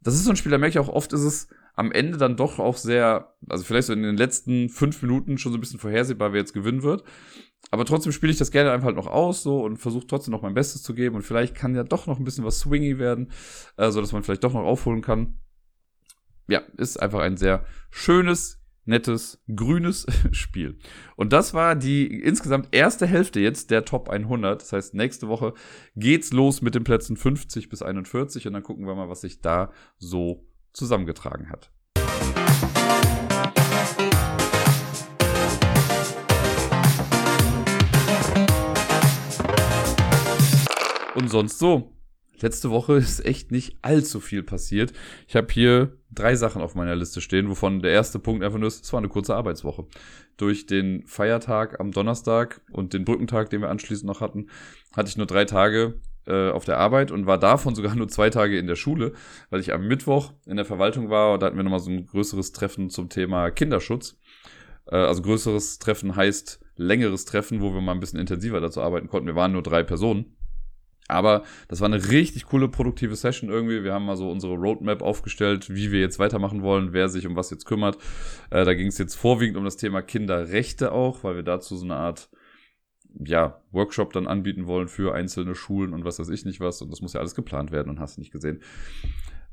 das 0.00 0.14
ist 0.14 0.24
so 0.24 0.30
ein 0.30 0.36
Spiel, 0.36 0.52
da 0.52 0.58
merke 0.58 0.78
ich 0.78 0.78
auch 0.78 0.92
oft, 0.92 1.12
ist 1.12 1.22
es 1.22 1.48
am 1.74 1.90
Ende 1.90 2.18
dann 2.18 2.36
doch 2.36 2.60
auch 2.60 2.76
sehr, 2.76 3.34
also 3.48 3.64
vielleicht 3.64 3.88
so 3.88 3.92
in 3.92 4.04
den 4.04 4.16
letzten 4.16 4.68
fünf 4.68 5.02
Minuten 5.02 5.36
schon 5.36 5.50
so 5.50 5.58
ein 5.58 5.60
bisschen 5.60 5.80
vorhersehbar, 5.80 6.32
wer 6.32 6.40
jetzt 6.40 6.52
gewinnen 6.52 6.84
wird. 6.84 7.02
Aber 7.72 7.84
trotzdem 7.84 8.12
spiele 8.12 8.30
ich 8.30 8.38
das 8.38 8.52
gerne 8.52 8.70
einfach 8.70 8.86
halt 8.86 8.96
noch 8.96 9.08
aus 9.08 9.42
so 9.42 9.64
und 9.64 9.78
versuche 9.78 10.06
trotzdem 10.06 10.30
noch 10.30 10.42
mein 10.42 10.54
Bestes 10.54 10.82
zu 10.84 10.94
geben 10.94 11.16
und 11.16 11.22
vielleicht 11.22 11.56
kann 11.56 11.74
ja 11.74 11.82
doch 11.82 12.06
noch 12.06 12.18
ein 12.18 12.24
bisschen 12.24 12.44
was 12.44 12.60
swingy 12.60 13.00
werden, 13.00 13.32
äh, 13.76 13.90
so 13.90 14.00
dass 14.00 14.12
man 14.12 14.22
vielleicht 14.22 14.44
doch 14.44 14.52
noch 14.52 14.62
aufholen 14.62 15.02
kann 15.02 15.38
ja, 16.48 16.62
ist 16.76 17.00
einfach 17.00 17.20
ein 17.20 17.36
sehr 17.36 17.64
schönes, 17.90 18.60
nettes, 18.84 19.42
grünes 19.54 20.06
Spiel. 20.32 20.78
Und 21.16 21.32
das 21.32 21.54
war 21.54 21.74
die 21.74 22.20
insgesamt 22.20 22.68
erste 22.72 23.06
Hälfte 23.06 23.40
jetzt 23.40 23.70
der 23.70 23.84
Top 23.84 24.10
100. 24.10 24.60
Das 24.60 24.72
heißt, 24.72 24.94
nächste 24.94 25.28
Woche 25.28 25.54
geht's 25.96 26.32
los 26.32 26.60
mit 26.60 26.74
den 26.74 26.84
Plätzen 26.84 27.16
50 27.16 27.68
bis 27.68 27.82
41 27.82 28.46
und 28.46 28.52
dann 28.52 28.62
gucken 28.62 28.86
wir 28.86 28.94
mal, 28.94 29.08
was 29.08 29.22
sich 29.22 29.40
da 29.40 29.72
so 29.98 30.46
zusammengetragen 30.72 31.50
hat. 31.50 31.70
Und 41.14 41.30
sonst 41.30 41.58
so. 41.58 41.94
Letzte 42.40 42.70
Woche 42.70 42.94
ist 42.98 43.24
echt 43.24 43.50
nicht 43.52 43.76
allzu 43.82 44.20
viel 44.20 44.42
passiert. 44.42 44.92
Ich 45.28 45.36
habe 45.36 45.52
hier 45.52 45.96
drei 46.10 46.36
Sachen 46.36 46.62
auf 46.62 46.74
meiner 46.74 46.96
Liste 46.96 47.20
stehen, 47.20 47.48
wovon 47.48 47.80
der 47.80 47.92
erste 47.92 48.18
Punkt 48.18 48.44
einfach 48.44 48.58
nur 48.58 48.68
ist, 48.68 48.84
es 48.84 48.92
war 48.92 48.98
eine 48.98 49.08
kurze 49.08 49.34
Arbeitswoche. 49.34 49.86
Durch 50.36 50.66
den 50.66 51.06
Feiertag 51.06 51.80
am 51.80 51.90
Donnerstag 51.90 52.60
und 52.72 52.92
den 52.92 53.04
Brückentag, 53.04 53.50
den 53.50 53.60
wir 53.60 53.70
anschließend 53.70 54.06
noch 54.06 54.20
hatten, 54.20 54.48
hatte 54.94 55.08
ich 55.08 55.16
nur 55.16 55.26
drei 55.26 55.44
Tage 55.44 56.00
äh, 56.26 56.50
auf 56.50 56.64
der 56.64 56.78
Arbeit 56.78 57.10
und 57.10 57.26
war 57.26 57.38
davon 57.38 57.74
sogar 57.74 57.94
nur 57.94 58.08
zwei 58.08 58.30
Tage 58.30 58.58
in 58.58 58.66
der 58.66 58.76
Schule, 58.76 59.12
weil 59.50 59.60
ich 59.60 59.72
am 59.72 59.86
Mittwoch 59.86 60.32
in 60.46 60.56
der 60.56 60.64
Verwaltung 60.64 61.10
war 61.10 61.34
und 61.34 61.42
da 61.42 61.46
hatten 61.46 61.56
wir 61.56 61.64
nochmal 61.64 61.80
so 61.80 61.90
ein 61.90 62.06
größeres 62.06 62.52
Treffen 62.52 62.90
zum 62.90 63.08
Thema 63.08 63.50
Kinderschutz. 63.50 64.18
Äh, 64.86 64.96
also 64.96 65.22
größeres 65.22 65.78
Treffen 65.78 66.16
heißt 66.16 66.60
längeres 66.76 67.24
Treffen, 67.24 67.60
wo 67.60 67.72
wir 67.72 67.80
mal 67.80 67.92
ein 67.92 68.00
bisschen 68.00 68.18
intensiver 68.18 68.60
dazu 68.60 68.82
arbeiten 68.82 69.08
konnten. 69.08 69.26
Wir 69.26 69.36
waren 69.36 69.52
nur 69.52 69.62
drei 69.62 69.82
Personen. 69.82 70.36
Aber 71.08 71.42
das 71.68 71.80
war 71.80 71.86
eine 71.86 72.10
richtig 72.10 72.46
coole, 72.46 72.68
produktive 72.68 73.14
Session 73.14 73.50
irgendwie. 73.50 73.84
Wir 73.84 73.92
haben 73.92 74.06
mal 74.06 74.16
so 74.16 74.30
unsere 74.30 74.54
Roadmap 74.54 75.02
aufgestellt, 75.02 75.74
wie 75.74 75.92
wir 75.92 76.00
jetzt 76.00 76.18
weitermachen 76.18 76.62
wollen, 76.62 76.92
wer 76.92 77.08
sich 77.08 77.26
um 77.26 77.36
was 77.36 77.50
jetzt 77.50 77.66
kümmert. 77.66 77.98
Äh, 78.50 78.64
da 78.64 78.74
ging 78.74 78.86
es 78.86 78.98
jetzt 78.98 79.14
vorwiegend 79.14 79.58
um 79.58 79.64
das 79.64 79.76
Thema 79.76 80.00
Kinderrechte 80.00 80.92
auch, 80.92 81.22
weil 81.22 81.36
wir 81.36 81.42
dazu 81.42 81.76
so 81.76 81.84
eine 81.84 81.96
Art 81.96 82.30
ja, 83.22 83.60
Workshop 83.70 84.12
dann 84.12 84.26
anbieten 84.26 84.66
wollen 84.66 84.88
für 84.88 85.14
einzelne 85.14 85.54
Schulen 85.54 85.92
und 85.92 86.04
was 86.04 86.18
weiß 86.18 86.30
ich 86.30 86.44
nicht 86.44 86.60
was. 86.60 86.80
Und 86.82 86.90
das 86.90 87.00
muss 87.00 87.12
ja 87.12 87.20
alles 87.20 87.34
geplant 87.34 87.70
werden 87.70 87.90
und 87.90 88.00
hast 88.00 88.16
du 88.16 88.20
nicht 88.20 88.32
gesehen. 88.32 88.60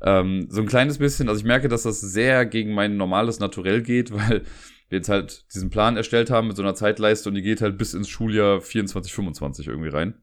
Ähm, 0.02 0.48
so 0.50 0.62
ein 0.62 0.68
kleines 0.68 0.98
bisschen, 0.98 1.30
also 1.30 1.40
ich 1.40 1.46
merke, 1.46 1.68
dass 1.68 1.84
das 1.84 2.02
sehr 2.02 2.46
gegen 2.46 2.74
mein 2.74 2.98
normales 2.98 3.40
Naturell 3.40 3.82
geht, 3.82 4.12
weil 4.14 4.44
wir 4.90 4.98
jetzt 4.98 5.10
halt 5.10 5.46
diesen 5.54 5.70
Plan 5.70 5.96
erstellt 5.96 6.30
haben 6.30 6.48
mit 6.48 6.58
so 6.58 6.64
einer 6.64 6.76
Zeitleiste 6.76 7.30
und 7.30 7.36
die 7.36 7.42
geht 7.42 7.62
halt 7.62 7.78
bis 7.78 7.94
ins 7.94 8.10
Schuljahr 8.10 8.62
24, 8.62 9.14
25 9.14 9.68
irgendwie 9.68 9.90
rein. 9.90 10.16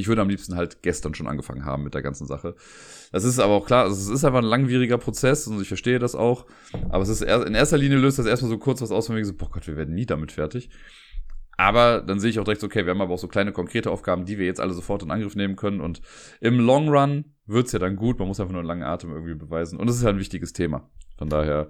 Ich 0.00 0.06
würde 0.06 0.22
am 0.22 0.28
liebsten 0.28 0.54
halt 0.54 0.80
gestern 0.82 1.12
schon 1.14 1.26
angefangen 1.26 1.64
haben 1.64 1.82
mit 1.82 1.92
der 1.92 2.02
ganzen 2.02 2.26
Sache. 2.26 2.54
Das 3.10 3.24
ist 3.24 3.40
aber 3.40 3.54
auch 3.54 3.66
klar, 3.66 3.82
also 3.82 3.96
es 3.96 4.08
ist 4.08 4.24
einfach 4.24 4.38
ein 4.38 4.44
langwieriger 4.44 4.96
Prozess 4.96 5.48
und 5.48 5.60
ich 5.60 5.66
verstehe 5.66 5.98
das 5.98 6.14
auch. 6.14 6.46
Aber 6.88 7.02
es 7.02 7.08
ist 7.08 7.22
in 7.22 7.54
erster 7.54 7.78
Linie 7.78 7.98
löst 7.98 8.18
das 8.18 8.26
erstmal 8.26 8.50
so 8.50 8.58
kurz 8.58 8.80
was 8.80 8.92
aus, 8.92 9.08
wenn 9.08 9.16
wir 9.16 9.24
so, 9.24 9.34
boah 9.34 9.50
Gott, 9.50 9.66
wir 9.66 9.76
werden 9.76 9.96
nie 9.96 10.06
damit 10.06 10.30
fertig. 10.30 10.70
Aber 11.56 12.00
dann 12.00 12.20
sehe 12.20 12.30
ich 12.30 12.38
auch 12.38 12.44
direkt 12.44 12.62
okay, 12.62 12.86
wir 12.86 12.92
haben 12.92 13.00
aber 13.00 13.12
auch 13.12 13.18
so 13.18 13.26
kleine 13.26 13.50
konkrete 13.50 13.90
Aufgaben, 13.90 14.24
die 14.24 14.38
wir 14.38 14.46
jetzt 14.46 14.60
alle 14.60 14.72
sofort 14.72 15.02
in 15.02 15.10
Angriff 15.10 15.34
nehmen 15.34 15.56
können. 15.56 15.80
Und 15.80 16.00
im 16.40 16.60
Long 16.60 16.88
Run 16.88 17.24
wird's 17.46 17.72
ja 17.72 17.80
dann 17.80 17.96
gut. 17.96 18.20
Man 18.20 18.28
muss 18.28 18.38
einfach 18.38 18.52
nur 18.52 18.60
einen 18.60 18.68
langen 18.68 18.84
Atem 18.84 19.10
irgendwie 19.10 19.34
beweisen. 19.34 19.80
Und 19.80 19.90
es 19.90 19.96
ist 19.96 20.04
halt 20.04 20.14
ein 20.14 20.20
wichtiges 20.20 20.52
Thema. 20.52 20.88
Von 21.16 21.28
daher 21.28 21.68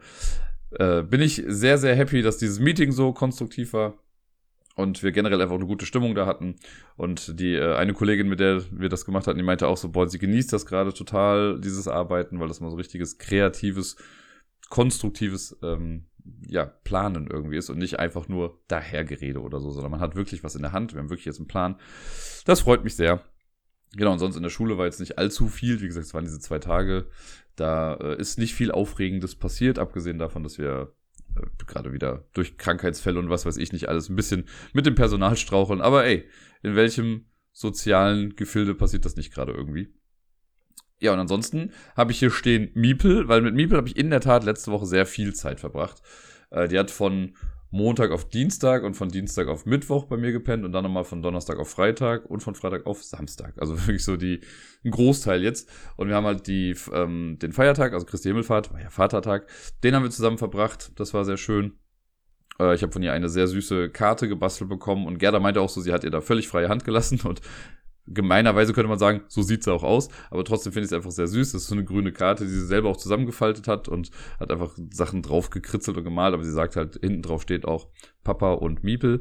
äh, 0.73 1.03
bin 1.03 1.23
ich 1.23 1.43
sehr, 1.47 1.79
sehr 1.79 1.97
happy, 1.97 2.21
dass 2.21 2.37
dieses 2.37 2.61
Meeting 2.61 2.93
so 2.93 3.15
konstruktiv 3.15 3.73
war 3.73 3.95
und 4.79 5.03
wir 5.03 5.11
generell 5.11 5.43
einfach 5.43 5.57
eine 5.57 5.67
gute 5.67 5.87
Stimmung 5.87 6.15
da 6.15 6.25
hatten. 6.25 6.55
Und 6.97 7.41
die 7.41 7.57
äh, 7.57 7.75
eine 7.75 7.95
Kollegin, 7.95 8.29
mit 8.29 8.39
der 8.39 8.63
wir 8.71 8.89
das 8.89 9.05
gemacht 9.05 9.27
hatten, 9.27 9.37
die 9.37 9.45
meinte 9.45 9.67
auch 9.67 9.77
so, 9.77 9.89
boah, 9.89 10.09
sie 10.09 10.21
genießt 10.21 10.53
das 10.53 10.67
gerade 10.67 10.95
total, 10.95 11.61
dieses 11.61 11.89
Arbeiten, 11.89 12.39
weil 12.39 12.47
das 12.47 12.61
mal 12.61 12.71
so 12.71 12.77
richtiges, 12.77 13.19
kreatives, 13.19 13.97
konstruktives 14.69 15.59
ähm, 15.65 16.07
ja, 16.47 16.65
Planen 16.65 17.27
irgendwie 17.27 17.57
ist 17.57 17.71
und 17.71 17.79
nicht 17.79 17.99
einfach 17.99 18.29
nur 18.29 18.61
dahergerede 18.69 19.41
oder 19.41 19.59
so, 19.59 19.73
sondern 19.73 19.91
man 19.91 20.01
hat 20.01 20.15
wirklich 20.15 20.45
was 20.45 20.55
in 20.55 20.63
der 20.63 20.71
Hand, 20.71 20.95
wir 20.95 21.01
haben 21.01 21.11
wirklich 21.11 21.27
jetzt 21.27 21.41
einen 21.41 21.49
Plan. 21.49 21.75
Das 22.45 22.61
freut 22.61 22.85
mich 22.85 22.95
sehr. 22.95 23.25
Genau, 23.97 24.13
und 24.13 24.21
sonst 24.21 24.37
in 24.37 24.45
der 24.45 24.51
Schule 24.51 24.79
war 24.79 24.85
jetzt 24.85 25.01
nicht 25.01 25.19
allzu 25.19 25.49
viel. 25.49 25.81
Wie 25.81 25.89
gesagt, 25.89 26.07
es 26.07 26.15
waren 26.15 26.25
diese 26.25 26.39
zwei 26.39 26.61
Tage. 26.61 27.09
Da 27.57 27.95
äh, 27.95 28.21
ist 28.21 28.39
nicht 28.39 28.55
viel 28.55 28.71
Aufregendes 28.71 29.35
passiert, 29.35 29.81
abgesehen 29.81 30.21
davon, 30.21 30.45
dass 30.45 30.57
wir 30.57 30.93
gerade 31.67 31.93
wieder 31.93 32.25
durch 32.33 32.59
Krankheitsfälle 32.59 33.19
und 33.19 33.31
was 33.31 33.47
weiß 33.47 33.57
ich 33.57 33.73
nicht 33.73 33.89
alles 33.89 34.09
ein 34.09 34.17
bisschen 34.17 34.47
mit 34.73 34.87
dem 34.87 34.95
Personal 34.95 35.37
straucheln. 35.37 35.81
Aber 35.81 36.05
ey, 36.05 36.29
in 36.63 36.75
welchem 36.77 37.27
sozialen 37.53 38.37
Gefilde 38.37 38.75
passiert 38.75 39.05
das 39.05 39.17
nicht 39.17 39.33
gerade 39.33 39.53
irgendwie? 39.53 39.93
Ja, 41.01 41.13
und 41.13 41.21
ansonsten 41.21 41.73
habe 41.97 42.13
ich 42.13 42.19
hier 42.19 42.31
stehen 42.31 42.71
Miepel, 42.75 43.29
weil 43.29 43.41
mit 43.41 43.55
Miepel 43.55 43.77
habe 43.77 43.89
ich 43.89 43.97
in 43.97 44.11
der 44.11 44.21
Tat 44.21 44.45
letzte 44.45 44.73
Woche 44.73 44.87
sehr 44.87 45.07
viel 45.07 45.35
Zeit 45.35 45.61
verbracht. 45.61 46.03
Äh, 46.51 46.69
die 46.69 46.79
hat 46.79 46.91
von 46.91 47.37
Montag 47.71 48.11
auf 48.11 48.29
Dienstag 48.29 48.83
und 48.83 48.95
von 48.95 49.09
Dienstag 49.09 49.49
auf 49.49 49.67
Mittwoch 49.67 50.05
bei 50.05 50.17
mir 50.17 50.33
gepennt 50.33 50.65
und 50.65 50.73
dann 50.73 50.85
nochmal 50.85 51.05
von 51.05 51.23
Donnerstag 51.23 51.59
auf 51.59 51.69
Freitag 51.69 52.25
und 52.27 52.43
von 52.43 52.55
Freitag 52.55 52.87
auf 52.87 53.05
Samstag. 53.05 53.55
Also 53.59 53.79
wirklich 53.87 54.05
so 54.05 54.17
die, 54.17 54.41
ein 54.85 54.91
Großteil 54.91 55.43
jetzt. 55.43 55.69
Und 55.97 56.09
wir 56.09 56.17
haben 56.17 56.27
halt 56.27 56.47
die, 56.47 56.75
ähm, 56.93 57.39
den 57.41 57.53
Feiertag, 57.53 57.93
also 57.93 58.07
Christi 58.07 58.29
Himmelfahrt, 58.29 58.73
war 58.73 58.81
ja 58.81 58.91
Vatertag, 58.91 59.49
den 59.85 59.95
haben 59.95 60.03
wir 60.03 60.11
zusammen 60.11 60.39
verbracht. 60.39 60.93
Das 60.97 61.13
war 61.13 61.25
sehr 61.25 61.37
schön. 61.37 61.79
Äh, 62.59 62.75
ich 62.75 62.83
habe 62.83 62.93
von 62.93 63.03
ihr 63.03 63.13
eine 63.13 63.29
sehr 63.29 63.47
süße 63.47 63.91
Karte 63.91 64.29
gebastelt 64.29 64.71
bekommen 64.71 65.07
und 65.07 65.19
Gerda 65.19 65.41
meinte 65.41 65.61
auch 65.61 65.69
so, 65.69 65.81
sie 65.81 65.93
hat 65.93 66.05
ihr 66.05 66.11
da 66.11 66.21
völlig 66.21 66.49
freie 66.49 66.69
Hand 66.69 66.85
gelassen 66.85 67.21
und 67.25 67.41
gemeinerweise 68.13 68.73
könnte 68.73 68.89
man 68.89 68.99
sagen, 68.99 69.23
so 69.29 69.43
sieht 69.43 69.65
sie 69.65 69.73
auch 69.73 69.83
aus, 69.83 70.09
aber 70.31 70.45
trotzdem 70.45 70.73
finde 70.73 70.85
ich 70.87 70.93
es 70.93 70.97
einfach 70.97 71.11
sehr 71.11 71.27
süß. 71.27 71.53
Das 71.53 71.63
ist 71.63 71.69
so 71.69 71.75
eine 71.75 71.85
grüne 71.85 72.13
Karte, 72.13 72.45
die 72.45 72.51
sie 72.51 72.67
selber 72.67 72.89
auch 72.89 72.97
zusammengefaltet 72.97 73.69
hat 73.69 73.89
und 73.89 74.11
hat 74.41 74.51
einfach 74.51 74.77
Sachen 74.91 75.23
drauf 75.23 75.51
gekritzelt 75.51 75.97
und 75.97 76.05
gemalt, 76.05 76.35
aber 76.35 76.45
sie 76.45 76.53
sagt 76.53 76.77
halt, 76.77 76.99
hinten 77.01 77.23
drauf 77.23 77.43
steht 77.43 77.65
auch 77.67 77.89
Papa 78.25 78.55
und 78.55 78.85
Miepel 78.85 79.21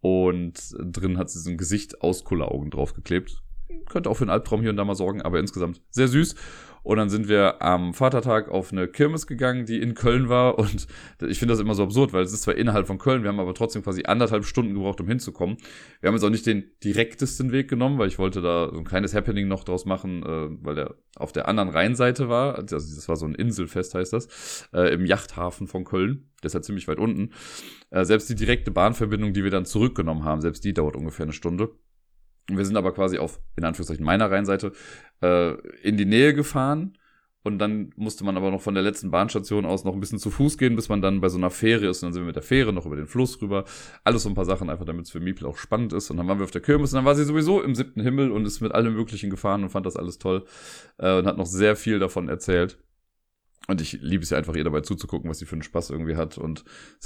und 0.00 0.74
drin 0.78 1.16
hat 1.18 1.30
sie 1.30 1.40
so 1.40 1.50
ein 1.50 1.56
Gesicht 1.56 2.02
aus 2.02 2.24
Kulleraugen 2.24 2.70
draufgeklebt. 2.70 3.42
Könnte 3.88 4.10
auch 4.10 4.14
für 4.14 4.24
einen 4.24 4.30
Albtraum 4.30 4.60
hier 4.60 4.70
und 4.70 4.76
da 4.76 4.84
mal 4.84 4.94
sorgen, 4.94 5.22
aber 5.22 5.40
insgesamt 5.40 5.80
sehr 5.90 6.08
süß. 6.08 6.34
Und 6.84 6.98
dann 6.98 7.08
sind 7.08 7.28
wir 7.28 7.62
am 7.62 7.94
Vatertag 7.94 8.50
auf 8.50 8.70
eine 8.70 8.86
Kirmes 8.86 9.26
gegangen, 9.26 9.64
die 9.64 9.80
in 9.80 9.94
Köln 9.94 10.28
war. 10.28 10.58
Und 10.58 10.86
ich 11.26 11.38
finde 11.38 11.54
das 11.54 11.60
immer 11.60 11.74
so 11.74 11.82
absurd, 11.82 12.12
weil 12.12 12.22
es 12.22 12.32
ist 12.32 12.42
zwar 12.42 12.54
innerhalb 12.54 12.86
von 12.86 12.98
Köln, 12.98 13.22
wir 13.22 13.30
haben 13.30 13.40
aber 13.40 13.54
trotzdem 13.54 13.82
quasi 13.82 14.04
anderthalb 14.04 14.44
Stunden 14.44 14.74
gebraucht, 14.74 15.00
um 15.00 15.08
hinzukommen. 15.08 15.56
Wir 16.00 16.08
haben 16.08 16.14
jetzt 16.14 16.24
auch 16.24 16.30
nicht 16.30 16.46
den 16.46 16.70
direktesten 16.84 17.52
Weg 17.52 17.68
genommen, 17.68 17.98
weil 17.98 18.08
ich 18.08 18.18
wollte 18.18 18.42
da 18.42 18.70
so 18.70 18.78
ein 18.78 18.84
kleines 18.84 19.14
Happening 19.14 19.48
noch 19.48 19.64
draus 19.64 19.86
machen, 19.86 20.22
äh, 20.22 20.48
weil 20.62 20.74
der 20.74 20.94
auf 21.16 21.32
der 21.32 21.48
anderen 21.48 21.70
Rheinseite 21.70 22.28
war. 22.28 22.56
Also 22.56 22.76
das 22.76 23.08
war 23.08 23.16
so 23.16 23.26
ein 23.26 23.34
Inselfest, 23.34 23.94
heißt 23.94 24.12
das, 24.12 24.68
äh, 24.74 24.92
im 24.92 25.06
Yachthafen 25.06 25.66
von 25.66 25.84
Köln. 25.84 26.28
Der 26.42 26.48
ist 26.48 26.54
halt 26.54 26.66
ziemlich 26.66 26.86
weit 26.86 26.98
unten. 26.98 27.30
Äh, 27.90 28.04
selbst 28.04 28.28
die 28.28 28.34
direkte 28.34 28.70
Bahnverbindung, 28.70 29.32
die 29.32 29.42
wir 29.42 29.50
dann 29.50 29.64
zurückgenommen 29.64 30.24
haben, 30.24 30.42
selbst 30.42 30.64
die 30.64 30.74
dauert 30.74 30.96
ungefähr 30.96 31.24
eine 31.24 31.32
Stunde. 31.32 31.70
Wir 32.48 32.64
sind 32.64 32.76
aber 32.76 32.92
quasi 32.92 33.18
auf, 33.18 33.40
in 33.56 33.64
Anführungszeichen, 33.64 34.04
meiner 34.04 34.30
Rheinseite 34.30 34.72
äh, 35.22 35.54
in 35.82 35.96
die 35.96 36.04
Nähe 36.04 36.34
gefahren. 36.34 36.98
Und 37.46 37.58
dann 37.58 37.92
musste 37.96 38.24
man 38.24 38.38
aber 38.38 38.50
noch 38.50 38.62
von 38.62 38.72
der 38.72 38.82
letzten 38.82 39.10
Bahnstation 39.10 39.66
aus 39.66 39.84
noch 39.84 39.92
ein 39.92 40.00
bisschen 40.00 40.18
zu 40.18 40.30
Fuß 40.30 40.56
gehen, 40.56 40.76
bis 40.76 40.88
man 40.88 41.02
dann 41.02 41.20
bei 41.20 41.28
so 41.28 41.36
einer 41.36 41.50
Fähre 41.50 41.86
ist. 41.86 42.02
Und 42.02 42.06
dann 42.06 42.12
sind 42.14 42.22
wir 42.22 42.26
mit 42.28 42.36
der 42.36 42.42
Fähre 42.42 42.72
noch 42.72 42.86
über 42.86 42.96
den 42.96 43.06
Fluss 43.06 43.40
rüber. 43.42 43.66
Alles 44.02 44.22
so 44.22 44.30
ein 44.30 44.34
paar 44.34 44.46
Sachen, 44.46 44.70
einfach 44.70 44.86
damit 44.86 45.04
es 45.04 45.10
für 45.10 45.20
Miepel 45.20 45.46
auch 45.46 45.58
spannend 45.58 45.92
ist. 45.92 46.10
Und 46.10 46.16
dann 46.16 46.26
waren 46.26 46.38
wir 46.38 46.44
auf 46.44 46.50
der 46.50 46.62
Kirmes 46.62 46.92
und 46.92 46.96
dann 46.96 47.04
war 47.04 47.14
sie 47.14 47.24
sowieso 47.24 47.60
im 47.60 47.74
siebten 47.74 48.00
Himmel 48.00 48.30
und 48.30 48.46
ist 48.46 48.62
mit 48.62 48.72
allem 48.72 48.94
Möglichen 48.94 49.28
gefahren 49.28 49.62
und 49.62 49.68
fand 49.68 49.84
das 49.84 49.96
alles 49.96 50.18
toll. 50.18 50.46
Äh, 50.96 51.18
und 51.18 51.26
hat 51.26 51.36
noch 51.36 51.44
sehr 51.44 51.76
viel 51.76 51.98
davon 51.98 52.30
erzählt. 52.30 52.78
Und 53.68 53.82
ich 53.82 53.92
liebe 54.00 54.22
es 54.22 54.30
ja 54.30 54.38
einfach, 54.38 54.54
ihr 54.56 54.64
dabei 54.64 54.80
zuzugucken, 54.80 55.28
was 55.28 55.38
sie 55.38 55.46
für 55.46 55.56
einen 55.56 55.62
Spaß 55.62 55.90
irgendwie 55.90 56.16
hat. 56.16 56.38
Und 56.38 56.64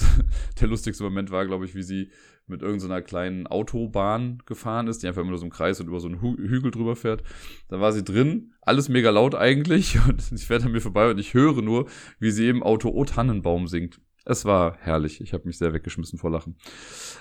der 0.60 0.68
lustigste 0.68 1.02
Moment 1.02 1.32
war, 1.32 1.46
glaube 1.46 1.64
ich, 1.64 1.74
wie 1.74 1.82
sie 1.82 2.12
mit 2.48 2.62
irgendeiner 2.62 3.02
kleinen 3.02 3.46
Autobahn 3.46 4.42
gefahren 4.46 4.88
ist, 4.88 5.02
die 5.02 5.08
einfach 5.08 5.22
immer 5.22 5.30
nur 5.30 5.38
so 5.38 5.44
im 5.46 5.52
Kreis 5.52 5.80
und 5.80 5.88
über 5.88 6.00
so 6.00 6.08
einen 6.08 6.20
Hü 6.20 6.36
Hügel 6.36 6.70
drüber 6.70 6.96
fährt. 6.96 7.22
Da 7.68 7.80
war 7.80 7.92
sie 7.92 8.04
drin, 8.04 8.54
alles 8.60 8.88
mega 8.88 9.10
laut 9.10 9.34
eigentlich. 9.34 9.98
Und 10.08 10.32
ich 10.32 10.46
fährt 10.46 10.64
an 10.64 10.72
mir 10.72 10.80
vorbei 10.80 11.10
und 11.10 11.18
ich 11.18 11.34
höre 11.34 11.62
nur, 11.62 11.88
wie 12.18 12.30
sie 12.30 12.48
im 12.48 12.62
Auto 12.62 12.90
O 12.90 13.04
Tannenbaum 13.04 13.66
singt. 13.66 14.00
Es 14.24 14.44
war 14.44 14.76
herrlich. 14.80 15.20
Ich 15.20 15.32
habe 15.32 15.44
mich 15.46 15.58
sehr 15.58 15.72
weggeschmissen 15.72 16.18
vor 16.18 16.30
Lachen. 16.30 16.56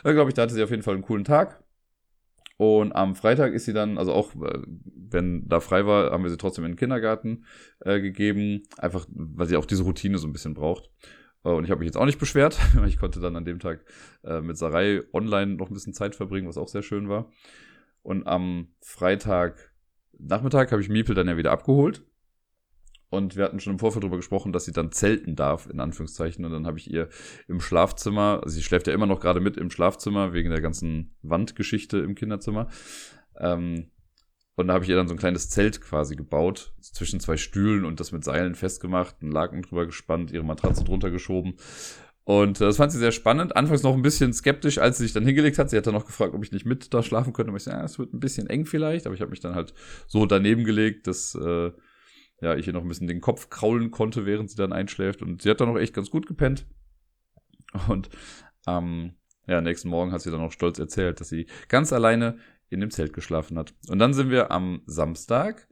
Da 0.04 0.12
glaube 0.14 0.30
ich, 0.30 0.34
da 0.34 0.44
hatte 0.44 0.54
sie 0.54 0.64
auf 0.64 0.72
jeden 0.72 0.84
Fall 0.84 0.96
einen 0.96 1.04
coolen 1.04 1.24
Tag. 1.24 1.64
Und 2.58 2.94
am 2.96 3.16
Freitag 3.16 3.54
ist 3.54 3.66
sie 3.66 3.74
dann, 3.74 3.98
also 3.98 4.14
auch 4.14 4.34
äh, 4.36 4.62
wenn 4.96 5.48
da 5.48 5.60
frei 5.60 5.86
war, 5.86 6.12
haben 6.12 6.24
wir 6.24 6.32
sie 6.32 6.38
trotzdem 6.38 6.66
in 6.66 6.72
den 6.72 6.78
Kindergarten 6.78 7.46
äh, 7.80 8.02
gegeben. 8.02 8.64
Einfach, 8.78 9.06
weil 9.10 9.48
sie 9.48 9.58
auch 9.58 9.66
diese 9.66 9.84
Routine 9.84 10.18
so 10.18 10.28
ein 10.28 10.34
bisschen 10.34 10.56
braucht. 10.56 10.90
Äh, 11.44 11.50
und 11.50 11.64
ich 11.64 11.72
habe 11.72 11.80
mich 11.80 11.88
jetzt 11.88 11.98
auch 11.98 12.06
nicht 12.06 12.20
beschwert. 12.20 12.60
Ich 12.86 12.98
konnte 12.98 13.20
dann 13.20 13.36
an 13.36 13.46
dem 13.46 13.60
Tag 13.60 13.84
äh, 14.24 14.42
mit 14.42 14.58
Sarai 14.58 15.04
online 15.14 15.56
noch 15.56 15.70
ein 15.70 15.74
bisschen 15.74 15.94
Zeit 15.94 16.16
verbringen, 16.16 16.48
was 16.48 16.58
auch 16.58 16.68
sehr 16.68 16.84
schön 16.84 17.10
war. 17.10 17.30
Und 18.02 18.26
am 18.28 18.70
Freitag 18.82 19.74
Nachmittag 20.20 20.72
habe 20.72 20.82
ich 20.82 20.90
Miepel 20.90 21.16
dann 21.16 21.28
ja 21.28 21.38
wieder 21.38 21.52
abgeholt. 21.52 22.04
Und 23.10 23.38
wir 23.38 23.46
hatten 23.46 23.62
schon 23.62 23.74
im 23.74 23.80
Vorfeld 23.80 24.04
darüber 24.04 24.18
gesprochen, 24.18 24.52
dass 24.52 24.66
sie 24.66 24.74
dann 24.74 24.92
zelten 24.92 25.36
darf, 25.36 25.70
in 25.70 25.80
Anführungszeichen. 25.80 26.44
Und 26.44 26.52
dann 26.52 26.68
habe 26.68 26.78
ich 26.78 26.92
ihr 26.92 27.08
im 27.48 27.62
Schlafzimmer, 27.62 28.42
also 28.44 28.56
sie 28.56 28.64
schläft 28.64 28.88
ja 28.88 28.94
immer 28.94 29.06
noch 29.06 29.22
gerade 29.22 29.40
mit 29.40 29.56
im 29.56 29.70
Schlafzimmer, 29.70 30.34
wegen 30.34 30.50
der 30.50 30.60
ganzen 30.60 31.16
Wandgeschichte 31.22 32.00
im 32.00 32.16
Kinderzimmer. 32.16 32.68
Ähm, 33.40 33.92
und 34.58 34.68
da 34.68 34.74
habe 34.74 34.84
ich 34.84 34.89
ihr 34.89 34.95
dann 34.95 35.08
so 35.08 35.14
ein 35.14 35.20
kleines 35.20 35.49
Zelt 35.49 35.82
quasi 35.82 36.16
gebaut, 36.16 36.74
zwischen 36.82 37.20
zwei 37.20 37.38
Stühlen 37.38 37.86
und 37.86 37.99
das 37.99 38.12
mit 38.12 38.24
Seilen 38.24 38.55
festgemacht, 38.55 39.18
einen 39.22 39.32
Laken 39.32 39.62
drüber 39.62 39.86
gespannt, 39.86 40.32
ihre 40.32 40.43
Matratze 40.43 40.84
drunter 40.84 41.12
geschoben. 41.12 41.58
Und 42.24 42.60
äh, 42.60 42.66
das 42.66 42.78
fand 42.78 42.91
sie 42.91 42.97
sehr 42.97 43.12
spannend. 43.12 43.55
Anfangs 43.55 43.84
noch 43.84 43.93
ein 43.93 44.01
bisschen 44.01 44.34
skeptisch, 44.34 44.80
als 44.80 44.97
sie 44.97 45.03
sich 45.03 45.14
dann 45.14 45.26
hingelegt 45.26 45.60
hat. 45.60 45.70
Sie 45.70 45.78
hat 45.78 45.86
dann 45.86 45.93
noch 45.93 46.08
gefragt, 46.08 46.34
ob 46.34 46.43
ich 46.43 46.51
nicht 46.51 46.66
mit 46.66 46.91
da 46.91 47.03
schlafen 47.03 47.34
könnte. 47.34 47.51
Und 47.51 47.58
ich 47.58 47.64
so, 47.64 47.72
ja, 47.72 47.84
es 47.84 47.99
wird 47.99 48.14
ein 48.14 48.20
bisschen 48.20 48.47
eng 48.47 48.66
vielleicht. 48.66 49.05
Aber 49.05 49.14
ich 49.14 49.22
habe 49.22 49.30
mich 49.30 49.39
dann 49.41 49.53
halt 49.53 49.76
so 50.08 50.26
daneben 50.26 50.64
gelegt, 50.64 51.05
dass 51.05 51.36
äh, 51.36 51.72
ja, 52.41 52.55
ich 52.55 52.66
ihr 52.66 52.74
noch 52.74 52.82
ein 52.82 52.88
bisschen 52.88 53.08
den 53.08 53.22
Kopf 53.22 53.51
kraulen 53.51 53.91
konnte, 53.91 54.26
während 54.26 54.49
sie 54.49 54.58
dann 54.58 54.74
einschläft. 54.74 55.22
Und 55.22 55.43
sie 55.43 55.51
hat 55.51 55.62
dann 55.62 55.70
auch 55.70 55.78
echt 55.78 55.93
ganz 55.93 56.10
gut 56.10 56.26
gepennt. 56.26 56.66
Und 57.88 58.10
ähm, 58.68 59.14
ja, 59.45 59.62
nächsten 59.62 59.89
Morgen 59.89 60.12
hat 60.12 60.22
sie 60.22 60.32
dann 60.32 60.41
auch 60.41 60.51
stolz 60.51 60.80
erzählt, 60.80 61.22
dass 61.22 61.30
sie 61.30 61.45
ganz 61.70 61.93
alleine 61.93 62.39
in 62.70 62.80
dem 62.80 62.91
Zelt 62.91 63.13
geschlafen 63.13 63.57
hat. 63.57 63.74
Und 63.88 63.99
dann 63.99 64.13
sind 64.13 64.30
wir 64.30 64.51
am 64.51 64.82
Samstag, 64.86 65.68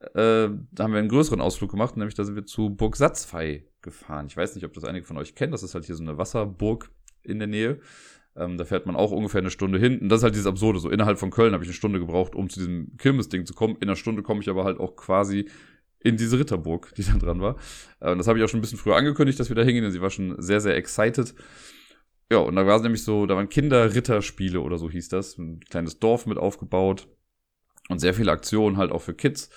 äh, 0.00 0.48
da 0.70 0.84
haben 0.84 0.92
wir 0.92 0.98
einen 0.98 1.08
größeren 1.08 1.40
Ausflug 1.40 1.70
gemacht, 1.70 1.96
nämlich 1.96 2.14
da 2.14 2.24
sind 2.24 2.36
wir 2.36 2.46
zu 2.46 2.70
Burg 2.70 2.96
Satzfei 2.96 3.64
gefahren. 3.82 4.26
Ich 4.28 4.36
weiß 4.36 4.54
nicht, 4.54 4.64
ob 4.64 4.72
das 4.72 4.84
einige 4.84 5.06
von 5.06 5.16
euch 5.16 5.34
kennen. 5.34 5.52
Das 5.52 5.62
ist 5.62 5.74
halt 5.74 5.84
hier 5.86 5.96
so 5.96 6.02
eine 6.02 6.18
Wasserburg 6.18 6.90
in 7.22 7.38
der 7.38 7.48
Nähe. 7.48 7.80
Ähm, 8.36 8.56
da 8.56 8.64
fährt 8.64 8.86
man 8.86 8.94
auch 8.94 9.10
ungefähr 9.10 9.40
eine 9.40 9.50
Stunde 9.50 9.78
hin. 9.78 9.98
Und 9.98 10.08
das 10.08 10.20
ist 10.20 10.24
halt 10.24 10.34
dieses 10.34 10.46
Absurde. 10.46 10.78
So 10.78 10.90
innerhalb 10.90 11.18
von 11.18 11.30
Köln 11.30 11.52
habe 11.52 11.64
ich 11.64 11.68
eine 11.68 11.74
Stunde 11.74 11.98
gebraucht, 11.98 12.34
um 12.34 12.48
zu 12.48 12.60
diesem 12.60 12.96
Kirmes-Ding 12.96 13.46
zu 13.46 13.54
kommen. 13.54 13.76
In 13.76 13.88
einer 13.88 13.96
Stunde 13.96 14.22
komme 14.22 14.40
ich 14.40 14.48
aber 14.48 14.64
halt 14.64 14.78
auch 14.78 14.94
quasi 14.94 15.48
in 16.00 16.16
diese 16.16 16.38
Ritterburg, 16.38 16.94
die 16.96 17.02
da 17.02 17.14
dran 17.14 17.40
war. 17.40 17.56
Äh, 18.00 18.14
das 18.16 18.28
habe 18.28 18.38
ich 18.38 18.44
auch 18.44 18.48
schon 18.48 18.58
ein 18.58 18.62
bisschen 18.62 18.78
früher 18.78 18.96
angekündigt, 18.96 19.40
dass 19.40 19.48
wir 19.48 19.56
da 19.56 19.62
hingehen, 19.62 19.90
sie 19.90 20.00
war 20.00 20.10
schon 20.10 20.40
sehr, 20.40 20.60
sehr 20.60 20.76
excited. 20.76 21.34
Ja, 22.30 22.38
und 22.38 22.56
da 22.56 22.66
war 22.66 22.76
es 22.76 22.82
nämlich 22.82 23.04
so, 23.04 23.26
da 23.26 23.36
waren 23.36 23.48
Kinderritterspiele 23.48 24.60
oder 24.60 24.76
so 24.76 24.90
hieß 24.90 25.08
das. 25.08 25.38
Ein 25.38 25.60
kleines 25.60 25.98
Dorf 25.98 26.26
mit 26.26 26.36
aufgebaut 26.36 27.08
und 27.88 28.00
sehr 28.00 28.14
viele 28.14 28.32
Aktionen 28.32 28.76
halt 28.76 28.92
auch 28.92 29.02
für 29.02 29.14
Kids. 29.14 29.50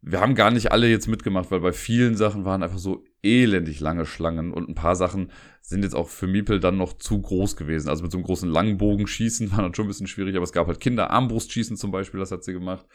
Wir 0.00 0.20
haben 0.20 0.34
gar 0.34 0.50
nicht 0.50 0.70
alle 0.72 0.88
jetzt 0.88 1.08
mitgemacht, 1.08 1.50
weil 1.50 1.60
bei 1.60 1.72
vielen 1.72 2.16
Sachen 2.16 2.44
waren 2.44 2.62
einfach 2.62 2.78
so 2.78 3.04
elendig 3.22 3.80
lange 3.80 4.06
Schlangen 4.06 4.52
und 4.52 4.68
ein 4.68 4.74
paar 4.74 4.96
Sachen 4.96 5.32
sind 5.60 5.82
jetzt 5.82 5.94
auch 5.94 6.08
für 6.08 6.28
Miepel 6.28 6.60
dann 6.60 6.78
noch 6.78 6.94
zu 6.94 7.20
groß 7.20 7.56
gewesen. 7.56 7.88
Also 7.88 8.04
mit 8.04 8.12
so 8.12 8.18
einem 8.18 8.24
großen 8.24 8.48
Langbogenschießen 8.48 9.50
war 9.52 9.62
dann 9.62 9.74
schon 9.74 9.84
ein 9.84 9.88
bisschen 9.88 10.06
schwierig, 10.06 10.36
aber 10.36 10.44
es 10.44 10.52
gab 10.52 10.66
halt 10.66 10.80
Kinderarmbrustschießen 10.80 11.76
zum 11.76 11.90
Beispiel, 11.90 12.20
das 12.20 12.30
hat 12.30 12.44
sie 12.44 12.52
gemacht. 12.52 12.86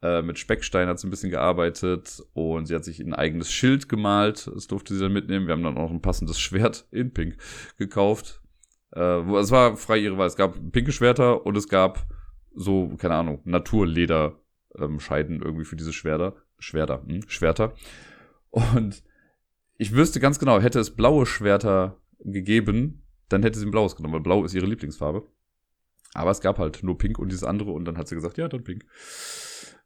Äh, 0.00 0.22
mit 0.22 0.38
Speckstein 0.38 0.88
hat 0.88 0.98
sie 0.98 1.06
ein 1.06 1.10
bisschen 1.10 1.30
gearbeitet 1.30 2.22
und 2.32 2.66
sie 2.66 2.74
hat 2.74 2.84
sich 2.84 2.98
ein 3.00 3.14
eigenes 3.14 3.52
Schild 3.52 3.88
gemalt. 3.88 4.50
Das 4.52 4.66
durfte 4.66 4.94
sie 4.94 5.00
dann 5.00 5.12
mitnehmen. 5.12 5.46
Wir 5.46 5.52
haben 5.52 5.62
dann 5.62 5.76
auch 5.76 5.90
ein 5.90 6.02
passendes 6.02 6.40
Schwert 6.40 6.86
in 6.90 7.12
Pink 7.12 7.36
gekauft. 7.76 8.40
Äh, 8.94 9.20
es 9.36 9.50
war 9.50 9.76
frei 9.76 9.98
ihre 9.98 10.18
Wahl. 10.18 10.26
Es 10.26 10.36
gab 10.36 10.54
pinke 10.72 10.92
Schwerter 10.92 11.44
und 11.46 11.56
es 11.56 11.68
gab 11.68 12.06
so, 12.54 12.94
keine 12.98 13.14
Ahnung, 13.14 13.40
Naturleder 13.44 14.40
ähm, 14.76 15.00
Scheiden 15.00 15.42
irgendwie 15.42 15.64
für 15.64 15.76
diese 15.76 15.92
Schwerter. 15.92 16.36
Schwerter, 16.58 17.02
hm, 17.06 17.28
Schwerter. 17.28 17.74
Und 18.50 19.02
ich 19.76 19.92
wüsste 19.94 20.20
ganz 20.20 20.38
genau, 20.38 20.60
hätte 20.60 20.80
es 20.80 20.94
blaue 20.94 21.26
Schwerter 21.26 22.00
gegeben, 22.18 23.04
dann 23.28 23.42
hätte 23.42 23.58
sie 23.58 23.66
ein 23.66 23.70
blaues 23.70 23.94
genommen, 23.94 24.14
weil 24.14 24.22
blau 24.22 24.44
ist 24.44 24.54
ihre 24.54 24.66
Lieblingsfarbe. 24.66 25.26
Aber 26.14 26.30
es 26.30 26.40
gab 26.40 26.58
halt 26.58 26.82
nur 26.82 26.98
pink 26.98 27.18
und 27.18 27.30
dieses 27.30 27.44
andere 27.44 27.70
und 27.70 27.84
dann 27.84 27.98
hat 27.98 28.08
sie 28.08 28.14
gesagt, 28.14 28.38
ja, 28.38 28.48
dann 28.48 28.64
pink. 28.64 28.84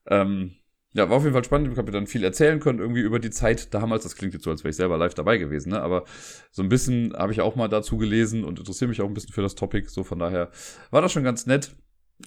Ähm, 0.07 0.53
ja, 0.95 1.09
war 1.09 1.17
auf 1.17 1.23
jeden 1.23 1.33
Fall 1.33 1.45
spannend. 1.45 1.73
Ich 1.73 1.79
habe 1.79 1.91
dann 1.91 2.07
viel 2.07 2.23
erzählen 2.23 2.61
können 2.61 2.79
irgendwie 2.79 3.01
über 3.01 3.19
die 3.19 3.31
Zeit 3.31 3.73
damals. 3.73 4.03
Das 4.03 4.15
klingt 4.15 4.35
jetzt 4.35 4.45
so, 4.45 4.51
als 4.51 4.63
wäre 4.63 4.71
ich 4.71 4.77
selber 4.77 4.99
live 4.99 5.15
dabei 5.15 5.39
gewesen, 5.39 5.71
ne? 5.71 5.81
Aber 5.81 6.05
so 6.51 6.63
ein 6.63 6.69
bisschen 6.69 7.15
habe 7.15 7.33
ich 7.33 7.41
auch 7.41 7.57
mal 7.57 7.69
dazu 7.69 7.97
gelesen 7.97 8.45
und 8.45 8.59
interessiere 8.59 8.89
mich 8.89 9.01
auch 9.01 9.07
ein 9.07 9.15
bisschen 9.15 9.33
für 9.33 9.43
das 9.43 9.55
Topic. 9.55 9.89
So 9.89 10.05
von 10.05 10.19
daher 10.19 10.51
war 10.91 11.01
das 11.01 11.13
schon 11.13 11.25
ganz 11.25 11.47
nett. 11.47 11.75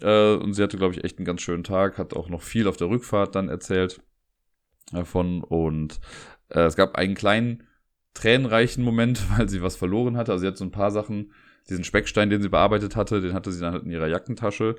Äh, 0.02 0.34
und 0.36 0.54
sie 0.54 0.64
hatte, 0.64 0.78
glaube 0.78 0.96
ich, 0.96 1.04
echt 1.04 1.20
einen 1.20 1.26
ganz 1.26 1.42
schönen 1.42 1.64
Tag. 1.64 2.00
Hat 2.00 2.16
auch 2.16 2.28
noch 2.28 2.42
viel 2.42 2.68
auf 2.68 2.78
der 2.78 2.90
Rückfahrt 2.90 3.36
dann 3.36 3.50
erzählt 3.50 4.02
davon. 4.92 5.44
Und 5.44 6.00
äh, 6.50 6.62
es 6.62 6.76
gab 6.76 6.96
einen 6.96 7.14
kleinen 7.14 7.64
tränenreichen 8.16 8.84
Moment, 8.84 9.22
weil 9.38 9.48
sie 9.48 9.62
was 9.62 9.76
verloren 9.76 10.18
hatte. 10.18 10.32
Also 10.32 10.42
sie 10.42 10.48
hat 10.48 10.58
so 10.58 10.66
ein 10.66 10.72
paar 10.72 10.90
Sachen, 10.90 11.34
diesen 11.70 11.84
Speckstein, 11.84 12.30
den 12.30 12.42
sie 12.42 12.50
bearbeitet 12.50 12.96
hatte, 12.96 13.22
den 13.22 13.34
hatte 13.34 13.52
sie 13.52 13.60
dann 13.60 13.74
halt 13.74 13.84
in 13.84 13.92
ihrer 13.92 14.08
Jackentasche. 14.08 14.76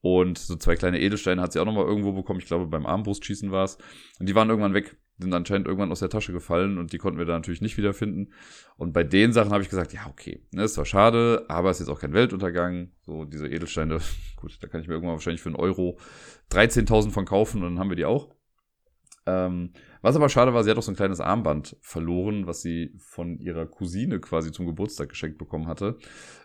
Und 0.00 0.38
so 0.38 0.56
zwei 0.56 0.76
kleine 0.76 1.00
Edelsteine 1.00 1.42
hat 1.42 1.52
sie 1.52 1.60
auch 1.60 1.64
nochmal 1.64 1.86
irgendwo 1.86 2.12
bekommen. 2.12 2.40
Ich 2.40 2.46
glaube, 2.46 2.66
beim 2.66 2.86
Armbrustschießen 2.86 3.50
war 3.50 3.64
es. 3.64 3.78
Und 4.20 4.28
die 4.28 4.34
waren 4.34 4.48
irgendwann 4.48 4.74
weg. 4.74 4.96
sind 5.18 5.32
anscheinend 5.32 5.66
irgendwann 5.66 5.90
aus 5.90 6.00
der 6.00 6.10
Tasche 6.10 6.32
gefallen 6.32 6.78
und 6.78 6.92
die 6.92 6.98
konnten 6.98 7.18
wir 7.18 7.24
dann 7.24 7.36
natürlich 7.36 7.62
nicht 7.62 7.76
wiederfinden. 7.78 8.32
Und 8.76 8.92
bei 8.92 9.02
den 9.02 9.32
Sachen 9.32 9.50
habe 9.50 9.62
ich 9.62 9.70
gesagt, 9.70 9.92
ja, 9.92 10.06
okay, 10.08 10.46
ne, 10.52 10.64
ist 10.64 10.74
zwar 10.74 10.84
schade, 10.84 11.46
aber 11.48 11.70
es 11.70 11.80
ist 11.80 11.86
jetzt 11.86 11.96
auch 11.96 12.00
kein 12.00 12.12
Weltuntergang. 12.12 12.92
So, 13.00 13.24
diese 13.24 13.48
Edelsteine, 13.48 13.98
gut, 14.36 14.58
da 14.60 14.68
kann 14.68 14.80
ich 14.80 14.88
mir 14.88 14.94
irgendwann 14.94 15.14
wahrscheinlich 15.14 15.42
für 15.42 15.48
einen 15.48 15.56
Euro 15.56 15.98
13.000 16.50 17.10
von 17.10 17.24
kaufen 17.24 17.62
und 17.62 17.70
dann 17.70 17.78
haben 17.78 17.90
wir 17.90 17.96
die 17.96 18.04
auch. 18.04 18.36
Ähm, 19.26 19.72
was 20.02 20.16
aber 20.16 20.28
schade 20.28 20.54
war, 20.54 20.64
sie 20.64 20.70
hat 20.70 20.78
auch 20.78 20.82
so 20.82 20.92
ein 20.92 20.96
kleines 20.96 21.20
Armband 21.20 21.76
verloren, 21.80 22.46
was 22.46 22.62
sie 22.62 22.92
von 22.98 23.38
ihrer 23.38 23.66
Cousine 23.66 24.20
quasi 24.20 24.52
zum 24.52 24.66
Geburtstag 24.66 25.08
geschenkt 25.08 25.38
bekommen 25.38 25.66
hatte. 25.66 25.96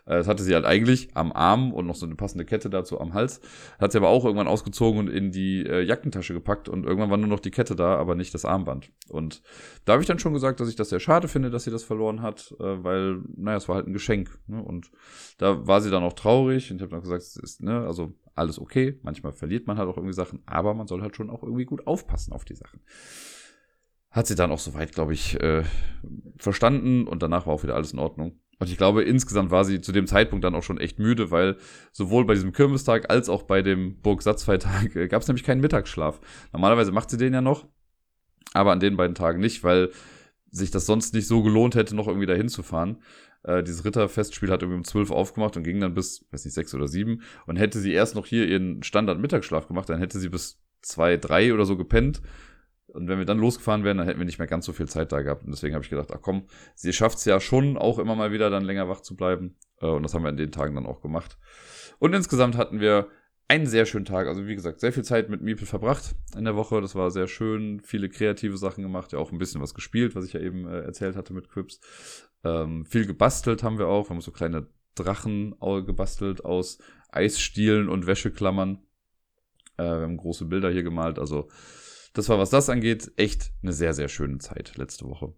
Äh, 0.06 0.18
das 0.18 0.28
hatte 0.28 0.42
sie 0.42 0.54
halt 0.54 0.64
eigentlich 0.64 1.10
am 1.14 1.32
Arm 1.32 1.72
und 1.72 1.86
noch 1.86 1.94
so 1.94 2.06
eine 2.06 2.16
passende 2.16 2.44
Kette 2.44 2.70
dazu 2.70 3.00
am 3.00 3.14
Hals. 3.14 3.40
Hat 3.78 3.92
sie 3.92 3.98
aber 3.98 4.08
auch 4.08 4.24
irgendwann 4.24 4.48
ausgezogen 4.48 4.98
und 5.00 5.08
in 5.08 5.30
die 5.30 5.64
äh, 5.66 5.82
Jackentasche 5.82 6.34
gepackt 6.34 6.68
und 6.68 6.84
irgendwann 6.84 7.10
war 7.10 7.16
nur 7.16 7.28
noch 7.28 7.40
die 7.40 7.50
Kette 7.50 7.76
da, 7.76 7.96
aber 7.96 8.14
nicht 8.14 8.34
das 8.34 8.44
Armband. 8.44 8.90
Und 9.08 9.42
da 9.84 9.92
habe 9.92 10.02
ich 10.02 10.08
dann 10.08 10.18
schon 10.18 10.32
gesagt, 10.32 10.60
dass 10.60 10.68
ich 10.68 10.76
das 10.76 10.88
sehr 10.88 11.00
schade 11.00 11.28
finde, 11.28 11.50
dass 11.50 11.64
sie 11.64 11.70
das 11.70 11.84
verloren 11.84 12.22
hat, 12.22 12.54
äh, 12.58 12.84
weil, 12.84 13.22
naja, 13.36 13.56
es 13.56 13.68
war 13.68 13.76
halt 13.76 13.86
ein 13.86 13.92
Geschenk. 13.92 14.38
Ne? 14.46 14.62
Und 14.62 14.90
da 15.38 15.66
war 15.66 15.80
sie 15.80 15.90
dann 15.90 16.02
auch 16.02 16.14
traurig 16.14 16.70
und 16.70 16.76
ich 16.76 16.82
habe 16.82 16.90
dann 16.90 17.02
gesagt, 17.02 17.22
es 17.22 17.36
ist, 17.36 17.62
ne, 17.62 17.86
also 17.86 18.12
alles 18.34 18.58
okay. 18.58 18.98
Manchmal 19.02 19.32
verliert 19.32 19.66
man 19.66 19.78
halt 19.78 19.88
auch 19.88 19.96
irgendwie 19.96 20.14
Sachen, 20.14 20.42
aber 20.46 20.74
man 20.74 20.86
soll 20.86 21.02
halt 21.02 21.16
schon 21.16 21.30
auch 21.30 21.42
irgendwie 21.42 21.64
gut 21.64 21.86
aufpassen 21.86 22.32
auf 22.32 22.44
die 22.44 22.54
Sachen 22.54 22.80
hat 24.12 24.26
sie 24.26 24.34
dann 24.34 24.52
auch 24.52 24.58
soweit, 24.58 24.92
glaube 24.92 25.14
ich, 25.14 25.40
äh, 25.40 25.64
verstanden 26.36 27.06
und 27.06 27.22
danach 27.22 27.46
war 27.46 27.54
auch 27.54 27.62
wieder 27.62 27.74
alles 27.74 27.92
in 27.92 27.98
Ordnung. 27.98 28.38
Und 28.58 28.68
ich 28.68 28.76
glaube, 28.76 29.02
insgesamt 29.02 29.50
war 29.50 29.64
sie 29.64 29.80
zu 29.80 29.90
dem 29.90 30.06
Zeitpunkt 30.06 30.44
dann 30.44 30.54
auch 30.54 30.62
schon 30.62 30.78
echt 30.78 30.98
müde, 30.98 31.30
weil 31.30 31.56
sowohl 31.90 32.26
bei 32.26 32.34
diesem 32.34 32.52
Kirmestag 32.52 33.10
als 33.10 33.28
auch 33.28 33.42
bei 33.42 33.62
dem 33.62 34.00
Burgsatzfeiertag 34.02 34.94
äh, 34.94 35.08
gab 35.08 35.22
es 35.22 35.28
nämlich 35.28 35.44
keinen 35.44 35.62
Mittagsschlaf. 35.62 36.20
Normalerweise 36.52 36.92
macht 36.92 37.10
sie 37.10 37.16
den 37.16 37.32
ja 37.32 37.40
noch, 37.40 37.66
aber 38.52 38.70
an 38.70 38.80
den 38.80 38.96
beiden 38.96 39.14
Tagen 39.14 39.40
nicht, 39.40 39.64
weil 39.64 39.90
sich 40.50 40.70
das 40.70 40.84
sonst 40.84 41.14
nicht 41.14 41.26
so 41.26 41.42
gelohnt 41.42 41.74
hätte, 41.74 41.96
noch 41.96 42.06
irgendwie 42.06 42.26
dahin 42.26 42.50
zu 42.50 42.62
fahren. 42.62 43.02
Äh, 43.44 43.62
dieses 43.62 43.86
Ritterfestspiel 43.86 44.50
hat 44.50 44.60
irgendwie 44.60 44.76
um 44.76 44.84
12 44.84 45.10
aufgemacht 45.10 45.56
und 45.56 45.62
ging 45.62 45.80
dann 45.80 45.94
bis, 45.94 46.26
weiß 46.30 46.44
nicht, 46.44 46.54
sechs 46.54 46.74
oder 46.74 46.86
sieben. 46.86 47.22
Und 47.46 47.56
hätte 47.56 47.80
sie 47.80 47.92
erst 47.92 48.14
noch 48.14 48.26
hier 48.26 48.46
ihren 48.46 48.82
Standard-Mittagsschlaf 48.82 49.66
gemacht, 49.66 49.88
dann 49.88 49.98
hätte 49.98 50.18
sie 50.18 50.28
bis 50.28 50.62
zwei, 50.82 51.16
drei 51.16 51.54
oder 51.54 51.64
so 51.64 51.78
gepennt 51.78 52.20
und 52.92 53.08
wenn 53.08 53.18
wir 53.18 53.24
dann 53.24 53.38
losgefahren 53.38 53.84
wären, 53.84 53.96
dann 53.96 54.06
hätten 54.06 54.20
wir 54.20 54.26
nicht 54.26 54.38
mehr 54.38 54.46
ganz 54.46 54.66
so 54.66 54.72
viel 54.72 54.88
Zeit 54.88 55.12
da 55.12 55.22
gehabt. 55.22 55.44
Und 55.44 55.50
deswegen 55.50 55.74
habe 55.74 55.84
ich 55.84 55.90
gedacht, 55.90 56.10
ach 56.12 56.20
komm, 56.20 56.46
sie 56.74 56.92
schafft 56.92 57.18
es 57.18 57.24
ja 57.24 57.40
schon, 57.40 57.78
auch 57.78 57.98
immer 57.98 58.14
mal 58.14 58.32
wieder 58.32 58.50
dann 58.50 58.64
länger 58.64 58.88
wach 58.88 59.00
zu 59.00 59.16
bleiben. 59.16 59.56
Äh, 59.80 59.86
und 59.86 60.02
das 60.02 60.14
haben 60.14 60.22
wir 60.22 60.28
in 60.28 60.36
den 60.36 60.52
Tagen 60.52 60.74
dann 60.74 60.86
auch 60.86 61.00
gemacht. 61.00 61.38
Und 61.98 62.14
insgesamt 62.14 62.56
hatten 62.56 62.80
wir 62.80 63.08
einen 63.48 63.66
sehr 63.66 63.86
schönen 63.86 64.04
Tag. 64.04 64.26
Also 64.26 64.46
wie 64.46 64.54
gesagt, 64.54 64.80
sehr 64.80 64.92
viel 64.92 65.04
Zeit 65.04 65.30
mit 65.30 65.40
Miepel 65.40 65.66
verbracht 65.66 66.14
in 66.36 66.44
der 66.44 66.54
Woche. 66.54 66.80
Das 66.80 66.94
war 66.94 67.10
sehr 67.10 67.28
schön. 67.28 67.80
Viele 67.80 68.08
kreative 68.10 68.58
Sachen 68.58 68.82
gemacht. 68.82 69.12
Ja, 69.12 69.18
auch 69.18 69.32
ein 69.32 69.38
bisschen 69.38 69.62
was 69.62 69.74
gespielt, 69.74 70.14
was 70.14 70.26
ich 70.26 70.34
ja 70.34 70.40
eben 70.40 70.66
äh, 70.66 70.80
erzählt 70.80 71.16
hatte 71.16 71.32
mit 71.32 71.48
Quips. 71.48 71.80
Ähm, 72.44 72.84
viel 72.84 73.06
gebastelt 73.06 73.62
haben 73.62 73.78
wir 73.78 73.88
auch. 73.88 74.06
Wir 74.06 74.14
haben 74.14 74.20
so 74.20 74.32
kleine 74.32 74.66
Drachen 74.94 75.54
gebastelt 75.86 76.44
aus 76.44 76.78
Eisstielen 77.08 77.88
und 77.88 78.06
Wäscheklammern. 78.06 78.82
Äh, 79.78 79.84
wir 79.84 80.02
haben 80.02 80.18
große 80.18 80.44
Bilder 80.44 80.70
hier 80.70 80.82
gemalt. 80.82 81.18
Also 81.18 81.48
das 82.12 82.28
war, 82.28 82.38
was 82.38 82.50
das 82.50 82.68
angeht, 82.68 83.12
echt 83.16 83.52
eine 83.62 83.72
sehr, 83.72 83.94
sehr 83.94 84.08
schöne 84.08 84.38
Zeit 84.38 84.76
letzte 84.76 85.06
Woche. 85.06 85.34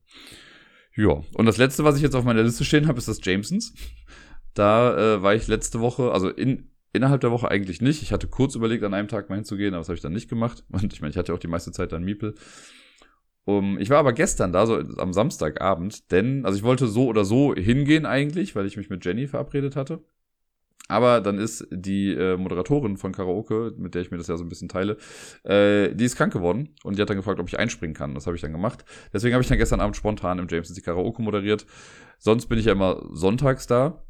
Ja, 0.97 1.23
und 1.35 1.47
das 1.47 1.57
letzte, 1.57 1.85
was 1.85 1.97
ich 1.97 2.03
jetzt 2.03 2.15
auf 2.15 2.25
meiner 2.25 2.43
Liste 2.43 2.65
stehen 2.65 2.87
habe, 2.87 2.99
ist 2.99 3.09
das 3.09 3.25
Jamesons. 3.25 3.75
Da 4.55 5.17
äh, 5.17 5.23
war 5.23 5.35
ich 5.35 5.49
letzte 5.49 5.81
Woche, 5.81 6.13
also 6.13 6.29
in, 6.29 6.71
innerhalb 6.93 7.21
der 7.21 7.33
Woche 7.33 7.51
eigentlich 7.51 7.81
nicht. 7.81 8.03
Ich 8.03 8.13
hatte 8.13 8.29
kurz 8.29 8.55
überlegt, 8.55 8.85
an 8.85 8.95
einem 8.95 9.09
Tag 9.09 9.29
mal 9.29 9.37
hinzugehen, 9.37 9.75
aber 9.75 9.81
das 9.81 9.89
habe 9.89 9.97
ich 9.97 10.03
dann 10.03 10.13
nicht 10.13 10.29
gemacht. 10.29 10.65
Und 10.71 10.93
ich 10.93 11.01
meine, 11.01 11.11
ich 11.11 11.17
hatte 11.17 11.35
auch 11.35 11.39
die 11.39 11.49
meiste 11.49 11.73
Zeit 11.73 11.93
dann 11.93 12.05
Miepel. 12.05 12.35
Um, 13.47 13.79
ich 13.79 13.91
war 13.91 13.99
aber 13.99 14.15
gestern 14.15 14.53
da, 14.53 14.67
so 14.67 14.77
am 14.79 15.13
Samstagabend, 15.13 16.11
denn, 16.13 16.47
also 16.47 16.57
ich 16.57 16.65
wollte 16.65 16.87
so 16.87 17.07
oder 17.07 17.27
so 17.27 17.55
hingehen 17.55 18.07
eigentlich, 18.07 18.57
weil 18.57 18.65
ich 18.65 18.79
mich 18.79 18.89
mit 18.89 19.05
Jenny 19.05 19.27
verabredet 19.27 19.77
hatte. 19.77 20.03
Aber 20.89 21.23
dann 21.23 21.39
ist 21.39 21.67
die 21.71 22.13
äh, 22.13 22.37
Moderatorin 22.37 22.99
von 22.99 23.13
Karaoke, 23.13 23.73
mit 23.79 23.95
der 23.95 24.03
ich 24.03 24.11
mir 24.11 24.19
das 24.19 24.27
ja 24.27 24.37
so 24.37 24.45
ein 24.45 24.51
bisschen 24.51 24.69
teile, 24.69 24.99
äh, 25.45 25.95
die 25.95 26.05
ist 26.05 26.17
krank 26.17 26.33
geworden 26.33 26.75
und 26.83 26.97
die 26.97 27.03
hat 27.03 27.09
dann 27.09 27.17
gefragt, 27.17 27.41
ob 27.41 27.49
ich 27.49 27.59
einspringen 27.59 27.95
kann. 27.95 28.15
Das 28.15 28.27
habe 28.27 28.37
ich 28.37 28.43
dann 28.43 28.53
gemacht. 28.53 28.85
Deswegen 29.13 29.35
habe 29.35 29.43
ich 29.43 29.49
dann 29.49 29.59
gestern 29.59 29.81
Abend 29.81 29.97
spontan 29.97 30.39
im 30.39 30.47
James 30.49 30.73
die 30.73 30.83
Karaoke 30.83 31.23
moderiert. 31.23 31.65
Sonst 32.19 32.47
bin 32.47 32.59
ich 32.59 32.67
ja 32.67 32.73
immer 32.73 33.03
sonntags 33.13 33.67
da, 33.67 34.05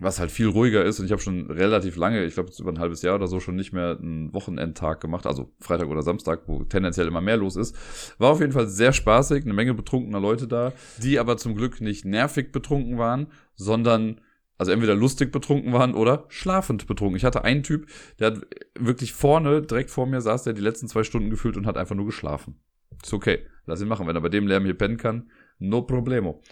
was 0.00 0.18
halt 0.18 0.30
viel 0.30 0.48
ruhiger 0.48 0.82
ist. 0.82 0.98
Und 0.98 1.06
ich 1.06 1.12
habe 1.12 1.20
schon 1.20 1.50
relativ 1.50 1.96
lange, 1.96 2.24
ich 2.24 2.34
glaube 2.34 2.52
über 2.58 2.72
ein 2.72 2.78
halbes 2.78 3.02
Jahr 3.02 3.16
oder 3.16 3.26
so, 3.26 3.38
schon 3.38 3.56
nicht 3.56 3.74
mehr 3.74 3.98
einen 4.00 4.32
Wochenendtag 4.32 5.02
gemacht, 5.02 5.26
also 5.26 5.52
Freitag 5.60 5.88
oder 5.88 6.02
Samstag, 6.02 6.42
wo 6.46 6.64
tendenziell 6.64 7.06
immer 7.06 7.20
mehr 7.20 7.36
los 7.36 7.56
ist. 7.56 7.76
War 8.18 8.32
auf 8.32 8.40
jeden 8.40 8.52
Fall 8.52 8.68
sehr 8.68 8.94
spaßig, 8.94 9.44
eine 9.44 9.52
Menge 9.52 9.74
betrunkener 9.74 10.20
Leute 10.20 10.48
da, 10.48 10.72
die 11.02 11.18
aber 11.18 11.36
zum 11.36 11.54
Glück 11.54 11.82
nicht 11.82 12.06
nervig 12.06 12.50
betrunken 12.50 12.96
waren, 12.96 13.26
sondern 13.56 14.22
also 14.58 14.72
entweder 14.72 14.94
lustig 14.94 15.32
betrunken 15.32 15.72
waren 15.72 15.94
oder 15.94 16.26
schlafend 16.28 16.86
betrunken. 16.86 17.16
Ich 17.16 17.24
hatte 17.24 17.44
einen 17.44 17.62
Typ, 17.62 17.86
der 18.18 18.32
hat 18.32 18.46
wirklich 18.74 19.12
vorne, 19.12 19.62
direkt 19.62 19.90
vor 19.90 20.06
mir 20.06 20.20
saß 20.20 20.42
der 20.42 20.52
die 20.52 20.60
letzten 20.60 20.88
zwei 20.88 21.04
Stunden 21.04 21.30
gefühlt 21.30 21.56
und 21.56 21.66
hat 21.66 21.76
einfach 21.76 21.94
nur 21.94 22.06
geschlafen. 22.06 22.60
Ist 23.02 23.14
okay, 23.14 23.46
lass 23.66 23.80
ihn 23.80 23.88
machen. 23.88 24.06
Wenn 24.06 24.16
er 24.16 24.22
bei 24.22 24.28
dem 24.28 24.48
Lärm 24.48 24.64
hier 24.64 24.76
pennen 24.76 24.96
kann, 24.96 25.30
no 25.58 25.82
problemo. 25.82 26.42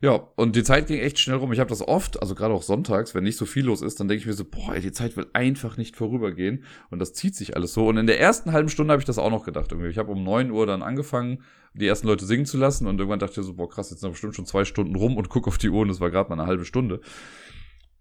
Ja, 0.00 0.28
und 0.36 0.54
die 0.54 0.62
Zeit 0.62 0.86
ging 0.86 1.00
echt 1.00 1.18
schnell 1.18 1.36
rum. 1.36 1.52
Ich 1.52 1.58
habe 1.58 1.70
das 1.70 1.82
oft, 1.82 2.22
also 2.22 2.36
gerade 2.36 2.54
auch 2.54 2.62
sonntags, 2.62 3.16
wenn 3.16 3.24
nicht 3.24 3.36
so 3.36 3.46
viel 3.46 3.64
los 3.64 3.82
ist, 3.82 3.98
dann 3.98 4.06
denke 4.06 4.20
ich 4.20 4.26
mir 4.26 4.32
so, 4.32 4.44
boah, 4.44 4.74
die 4.74 4.92
Zeit 4.92 5.16
will 5.16 5.26
einfach 5.32 5.76
nicht 5.76 5.96
vorübergehen. 5.96 6.62
Und 6.90 7.00
das 7.00 7.14
zieht 7.14 7.34
sich 7.34 7.56
alles 7.56 7.74
so. 7.74 7.88
Und 7.88 7.96
in 7.96 8.06
der 8.06 8.20
ersten 8.20 8.52
halben 8.52 8.68
Stunde 8.68 8.92
habe 8.92 9.00
ich 9.00 9.06
das 9.06 9.18
auch 9.18 9.30
noch 9.30 9.44
gedacht. 9.44 9.72
Irgendwie. 9.72 9.90
Ich 9.90 9.98
habe 9.98 10.12
um 10.12 10.22
neun 10.22 10.52
Uhr 10.52 10.66
dann 10.66 10.82
angefangen, 10.82 11.42
die 11.74 11.86
ersten 11.86 12.06
Leute 12.06 12.26
singen 12.26 12.46
zu 12.46 12.58
lassen. 12.58 12.86
Und 12.86 12.98
irgendwann 12.98 13.18
dachte 13.18 13.40
ich 13.40 13.46
so, 13.46 13.54
boah, 13.54 13.68
krass, 13.68 13.90
jetzt 13.90 14.00
sind 14.00 14.10
bestimmt 14.12 14.36
schon 14.36 14.46
zwei 14.46 14.64
Stunden 14.64 14.94
rum 14.94 15.16
und 15.16 15.30
guck 15.30 15.48
auf 15.48 15.58
die 15.58 15.68
Uhr 15.68 15.80
und 15.80 15.90
es 15.90 16.00
war 16.00 16.10
gerade 16.10 16.30
mal 16.30 16.38
eine 16.38 16.48
halbe 16.48 16.64
Stunde. 16.64 17.00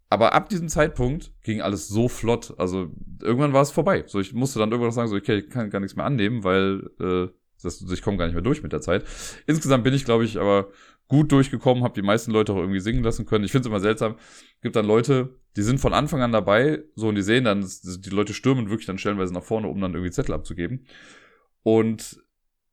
Aber 0.09 0.33
ab 0.33 0.49
diesem 0.49 0.69
Zeitpunkt 0.69 1.33
ging 1.43 1.61
alles 1.61 1.87
so 1.87 2.07
flott. 2.07 2.53
Also 2.59 2.91
irgendwann 3.21 3.53
war 3.53 3.63
es 3.63 3.71
vorbei. 3.71 4.03
So, 4.05 4.19
ich 4.19 4.33
musste 4.33 4.59
dann 4.59 4.71
irgendwann 4.71 4.91
sagen, 4.91 5.09
so, 5.09 5.15
okay, 5.15 5.39
ich 5.39 5.49
kann 5.49 5.71
gar 5.71 5.79
nichts 5.79 5.95
mehr 5.95 6.05
annehmen, 6.05 6.43
weil 6.43 6.89
äh, 6.99 7.27
das, 7.61 7.81
ich 7.81 8.01
komme 8.01 8.17
gar 8.17 8.25
nicht 8.25 8.35
mehr 8.35 8.43
durch 8.43 8.63
mit 8.63 8.71
der 8.71 8.81
Zeit. 8.81 9.03
Insgesamt 9.47 9.83
bin 9.83 9.93
ich, 9.93 10.05
glaube 10.05 10.23
ich, 10.23 10.39
aber 10.39 10.69
gut 11.07 11.31
durchgekommen, 11.31 11.83
habe 11.83 11.93
die 11.93 12.05
meisten 12.05 12.31
Leute 12.31 12.53
auch 12.53 12.57
irgendwie 12.57 12.79
singen 12.79 13.03
lassen 13.03 13.25
können. 13.25 13.45
Ich 13.45 13.51
finde 13.51 13.67
es 13.67 13.67
immer 13.67 13.79
seltsam. 13.79 14.15
Gibt 14.61 14.75
dann 14.75 14.85
Leute, 14.85 15.35
die 15.55 15.61
sind 15.61 15.79
von 15.79 15.93
Anfang 15.93 16.21
an 16.21 16.31
dabei, 16.31 16.83
so 16.95 17.07
und 17.07 17.15
die 17.15 17.21
sehen 17.21 17.45
dann, 17.45 17.65
die 17.65 18.09
Leute 18.09 18.33
stürmen 18.33 18.69
wirklich 18.69 18.87
dann 18.87 18.97
stellenweise 18.97 19.33
nach 19.33 19.43
vorne, 19.43 19.67
um 19.67 19.79
dann 19.79 19.93
irgendwie 19.93 20.11
Zettel 20.11 20.33
abzugeben. 20.33 20.85
Und 21.63 22.21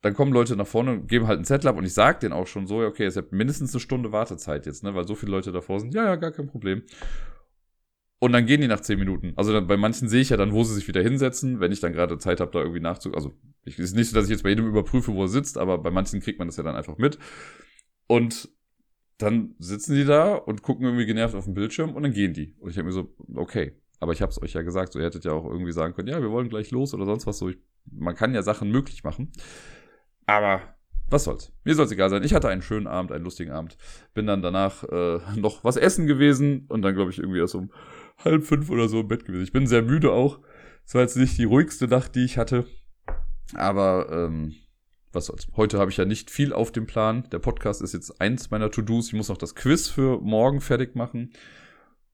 dann 0.02 0.14
kommen 0.14 0.32
Leute 0.32 0.54
nach 0.54 0.66
vorne 0.66 0.92
und 0.92 1.08
geben 1.08 1.26
halt 1.26 1.38
einen 1.38 1.46
Zettel 1.46 1.68
ab 1.68 1.78
und 1.78 1.84
ich 1.84 1.94
sage 1.94 2.18
denen 2.18 2.34
auch 2.34 2.46
schon 2.46 2.66
so, 2.66 2.82
ja, 2.82 2.88
okay, 2.88 3.06
es 3.06 3.16
hat 3.16 3.32
mindestens 3.32 3.72
eine 3.72 3.80
Stunde 3.80 4.12
Wartezeit 4.12 4.66
jetzt, 4.66 4.84
ne, 4.84 4.94
weil 4.94 5.06
so 5.06 5.14
viele 5.14 5.32
Leute 5.32 5.50
davor 5.50 5.80
sind. 5.80 5.94
Ja, 5.94 6.04
ja, 6.04 6.16
gar 6.16 6.30
kein 6.30 6.46
Problem. 6.46 6.82
Und 8.18 8.32
dann 8.32 8.46
gehen 8.46 8.60
die 8.60 8.68
nach 8.68 8.80
zehn 8.80 8.98
Minuten. 8.98 9.32
Also 9.36 9.52
dann, 9.52 9.66
bei 9.66 9.76
manchen 9.76 10.08
sehe 10.08 10.20
ich 10.20 10.30
ja 10.30 10.36
dann, 10.36 10.52
wo 10.52 10.62
sie 10.62 10.74
sich 10.74 10.88
wieder 10.88 11.02
hinsetzen, 11.02 11.60
wenn 11.60 11.72
ich 11.72 11.80
dann 11.80 11.92
gerade 11.92 12.18
Zeit 12.18 12.40
habe, 12.40 12.50
da 12.52 12.58
irgendwie 12.60 12.80
nachzu. 12.80 13.14
Also 13.14 13.32
es 13.64 13.78
ist 13.78 13.96
nicht 13.96 14.10
so, 14.10 14.14
dass 14.14 14.26
ich 14.26 14.30
jetzt 14.30 14.42
bei 14.42 14.50
jedem 14.50 14.66
überprüfe, 14.66 15.14
wo 15.14 15.22
er 15.22 15.28
sitzt, 15.28 15.58
aber 15.58 15.78
bei 15.78 15.90
manchen 15.90 16.20
kriegt 16.20 16.38
man 16.38 16.48
das 16.48 16.56
ja 16.56 16.62
dann 16.62 16.76
einfach 16.76 16.98
mit. 16.98 17.18
Und 18.06 18.48
dann 19.18 19.54
sitzen 19.58 19.94
die 19.94 20.04
da 20.04 20.34
und 20.34 20.62
gucken 20.62 20.84
irgendwie 20.84 21.06
genervt 21.06 21.34
auf 21.34 21.44
den 21.44 21.54
Bildschirm 21.54 21.94
und 21.94 22.02
dann 22.02 22.12
gehen 22.12 22.34
die. 22.34 22.54
Und 22.58 22.70
ich 22.70 22.76
habe 22.76 22.86
mir 22.86 22.92
so, 22.92 23.14
okay, 23.34 23.72
aber 24.00 24.12
ich 24.12 24.20
habe 24.20 24.30
es 24.30 24.42
euch 24.42 24.52
ja 24.52 24.62
gesagt, 24.62 24.92
so 24.92 24.98
ihr 24.98 25.04
hättet 25.04 25.24
ja 25.24 25.32
auch 25.32 25.44
irgendwie 25.44 25.72
sagen 25.72 25.94
können, 25.94 26.08
ja, 26.08 26.20
wir 26.20 26.30
wollen 26.30 26.48
gleich 26.48 26.70
los 26.70 26.94
oder 26.94 27.06
sonst 27.06 27.26
was. 27.26 27.38
So, 27.38 27.48
ich, 27.48 27.58
man 27.90 28.14
kann 28.14 28.34
ja 28.34 28.42
Sachen 28.42 28.70
möglich 28.70 29.04
machen. 29.04 29.32
Aber 30.26 30.62
was 31.08 31.24
soll's. 31.24 31.52
Mir 31.64 31.74
soll's 31.74 31.92
egal 31.92 32.10
sein. 32.10 32.24
Ich 32.24 32.34
hatte 32.34 32.48
einen 32.48 32.62
schönen 32.62 32.86
Abend, 32.86 33.12
einen 33.12 33.24
lustigen 33.24 33.52
Abend. 33.52 33.76
Bin 34.14 34.26
dann 34.26 34.42
danach 34.42 34.84
äh, 34.84 35.20
noch 35.36 35.62
was 35.62 35.76
essen 35.76 36.06
gewesen 36.06 36.66
und 36.68 36.82
dann, 36.82 36.94
glaube 36.94 37.10
ich, 37.10 37.18
irgendwie 37.18 37.38
erst 37.38 37.54
um 37.54 37.70
halb 38.24 38.44
fünf 38.44 38.70
oder 38.70 38.88
so 38.88 39.00
im 39.00 39.08
Bett 39.08 39.24
gewesen. 39.24 39.44
Ich 39.44 39.52
bin 39.52 39.66
sehr 39.66 39.82
müde 39.82 40.12
auch. 40.12 40.40
Es 40.84 40.94
war 40.94 41.02
jetzt 41.02 41.16
nicht 41.16 41.38
die 41.38 41.44
ruhigste 41.44 41.88
Nacht, 41.88 42.14
die 42.14 42.24
ich 42.24 42.38
hatte. 42.38 42.66
Aber 43.54 44.08
ähm, 44.10 44.54
was 45.14 45.26
soll's. 45.26 45.46
Heute 45.56 45.78
habe 45.78 45.90
ich 45.90 45.96
ja 45.96 46.04
nicht 46.04 46.30
viel 46.30 46.52
auf 46.52 46.72
dem 46.72 46.86
Plan. 46.86 47.28
Der 47.30 47.38
Podcast 47.38 47.82
ist 47.82 47.94
jetzt 47.94 48.20
eins 48.20 48.50
meiner 48.50 48.70
To-Dos. 48.70 49.08
Ich 49.08 49.12
muss 49.14 49.28
noch 49.28 49.36
das 49.36 49.54
Quiz 49.54 49.88
für 49.88 50.20
morgen 50.20 50.60
fertig 50.60 50.94
machen. 50.94 51.32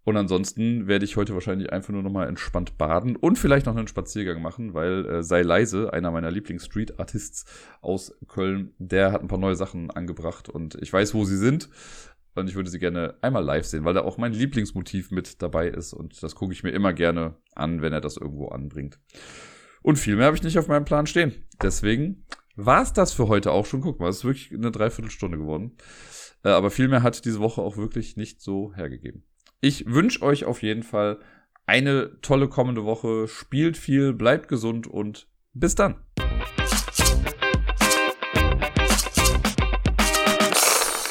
Und 0.02 0.16
ansonsten 0.16 0.86
werde 0.86 1.04
ich 1.04 1.16
heute 1.16 1.34
wahrscheinlich 1.34 1.72
einfach 1.72 1.92
nur 1.92 2.02
nochmal 2.02 2.26
entspannt 2.26 2.78
baden 2.78 3.16
und 3.16 3.38
vielleicht 3.38 3.66
noch 3.66 3.76
einen 3.76 3.86
Spaziergang 3.86 4.40
machen, 4.40 4.72
weil 4.72 5.06
äh, 5.06 5.22
Sei 5.22 5.42
leise, 5.42 5.92
einer 5.92 6.10
meiner 6.10 6.30
Lieblings-Street-Artists 6.30 7.44
aus 7.82 8.16
Köln, 8.26 8.74
der 8.78 9.12
hat 9.12 9.20
ein 9.20 9.28
paar 9.28 9.38
neue 9.38 9.56
Sachen 9.56 9.90
angebracht 9.90 10.48
und 10.48 10.76
ich 10.80 10.92
weiß, 10.92 11.14
wo 11.14 11.24
sie 11.24 11.36
sind. 11.36 11.68
Und 12.34 12.48
ich 12.48 12.54
würde 12.54 12.70
sie 12.70 12.78
gerne 12.78 13.16
einmal 13.22 13.44
live 13.44 13.66
sehen, 13.66 13.84
weil 13.84 13.92
da 13.92 14.02
auch 14.02 14.16
mein 14.16 14.32
Lieblingsmotiv 14.32 15.10
mit 15.10 15.42
dabei 15.42 15.68
ist. 15.68 15.92
Und 15.92 16.22
das 16.22 16.34
gucke 16.34 16.52
ich 16.52 16.62
mir 16.62 16.70
immer 16.70 16.92
gerne 16.92 17.34
an, 17.54 17.82
wenn 17.82 17.92
er 17.92 18.00
das 18.00 18.16
irgendwo 18.16 18.48
anbringt. 18.48 18.98
Und 19.82 19.98
viel 19.98 20.16
mehr 20.16 20.26
habe 20.26 20.36
ich 20.36 20.42
nicht 20.42 20.58
auf 20.58 20.68
meinem 20.68 20.84
Plan 20.84 21.06
stehen. 21.06 21.34
Deswegen 21.60 22.24
war 22.56 22.82
es 22.82 22.92
das 22.92 23.12
für 23.12 23.28
heute 23.28 23.52
auch 23.52 23.66
schon. 23.66 23.80
Guck 23.80 24.00
mal, 24.00 24.08
es 24.08 24.18
ist 24.18 24.24
wirklich 24.24 24.52
eine 24.52 24.70
Dreiviertelstunde 24.70 25.38
geworden. 25.38 25.76
Äh, 26.44 26.50
aber 26.50 26.70
viel 26.70 26.88
mehr 26.88 27.02
hat 27.02 27.24
diese 27.24 27.40
Woche 27.40 27.62
auch 27.62 27.76
wirklich 27.76 28.16
nicht 28.16 28.40
so 28.40 28.74
hergegeben. 28.74 29.24
Ich 29.60 29.86
wünsche 29.86 30.22
euch 30.22 30.44
auf 30.44 30.62
jeden 30.62 30.82
Fall 30.82 31.20
eine 31.66 32.20
tolle 32.20 32.48
kommende 32.48 32.84
Woche. 32.84 33.28
Spielt 33.28 33.76
viel, 33.76 34.12
bleibt 34.12 34.48
gesund 34.48 34.86
und 34.86 35.28
bis 35.52 35.74
dann. 35.74 35.96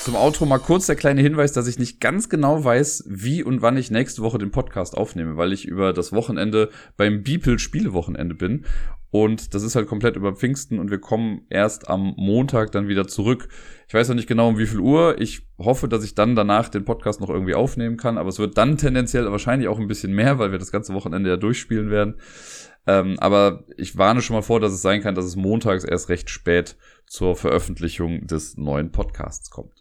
Zum 0.04 0.16
Outro 0.16 0.48
mal 0.48 0.58
kurz 0.58 0.88
der 0.88 0.96
kleine 0.96 1.22
Hinweis, 1.22 1.52
dass 1.54 1.68
ich 1.68 1.78
nicht 1.78 2.02
ganz 2.02 2.30
genau 2.30 2.64
weiß, 2.64 3.04
wie 3.08 3.44
und 3.44 3.62
wann 3.62 3.78
ich 3.78 3.92
nächste 3.92 4.24
Woche 4.24 4.40
den 4.40 4.50
Podcast 4.50 4.98
aufnehme, 4.98 5.38
weil 5.38 5.54
ich 5.54 5.66
über 5.66 5.94
das 5.94 6.12
Wochenende 6.12 6.72
beim 6.98 7.22
Beeple 7.22 7.60
Spielewochenende 7.60 8.34
bin. 8.34 8.66
Und 9.12 9.55
das 9.55 9.64
ist 9.64 9.76
halt 9.76 9.88
komplett 9.88 10.16
über 10.16 10.36
Pfingsten 10.36 10.78
und 10.78 10.91
wir 10.91 10.99
kommen 10.99 11.41
erst 11.49 11.89
am 11.89 12.14
Montag 12.18 12.72
dann 12.72 12.88
wieder 12.88 13.07
zurück. 13.07 13.47
Ich 13.88 13.93
weiß 13.93 14.07
noch 14.10 14.16
nicht 14.16 14.28
genau 14.28 14.49
um 14.49 14.60
wie 14.60 14.68
viel 14.68 14.80
Uhr. 14.80 15.20
Ich 15.20 15.47
hoffe, 15.57 15.88
dass 15.88 16.03
ich 16.03 16.14
dann 16.14 16.36
danach 16.36 16.70
den 16.70 16.86
Podcast 16.86 17.20
noch 17.20 17.30
irgendwie 17.30 17.55
aufnehmen 17.55 17.97
kann, 17.97 18.20
aber 18.20 18.30
es 18.30 18.38
wird 18.38 18.57
dann 18.57 18.78
tendenziell 18.78 19.30
wahrscheinlich 19.32 19.68
auch 19.68 19.80
ein 19.80 19.88
bisschen 19.88 20.14
mehr, 20.14 20.38
weil 20.38 20.51
wir 20.51 20.60
das 20.60 20.72
ganze 20.72 20.93
Wochenende 20.93 21.30
ja 21.30 21.38
durchspielen 21.38 21.89
werden. 21.89 22.16
Ähm, 22.86 23.18
aber 23.20 23.66
ich 23.78 23.97
warne 23.97 24.22
schon 24.22 24.36
mal 24.36 24.43
vor, 24.43 24.60
dass 24.60 24.74
es 24.74 24.82
sein 24.82 25.01
kann, 25.01 25.16
dass 25.16 25.26
es 25.26 25.36
montags 25.36 25.84
erst 25.84 26.10
recht 26.10 26.30
spät 26.30 26.78
zur 27.07 27.36
Veröffentlichung 27.36 28.28
des 28.28 28.57
neuen 28.57 28.91
Podcasts 28.91 29.49
kommt. 29.49 29.79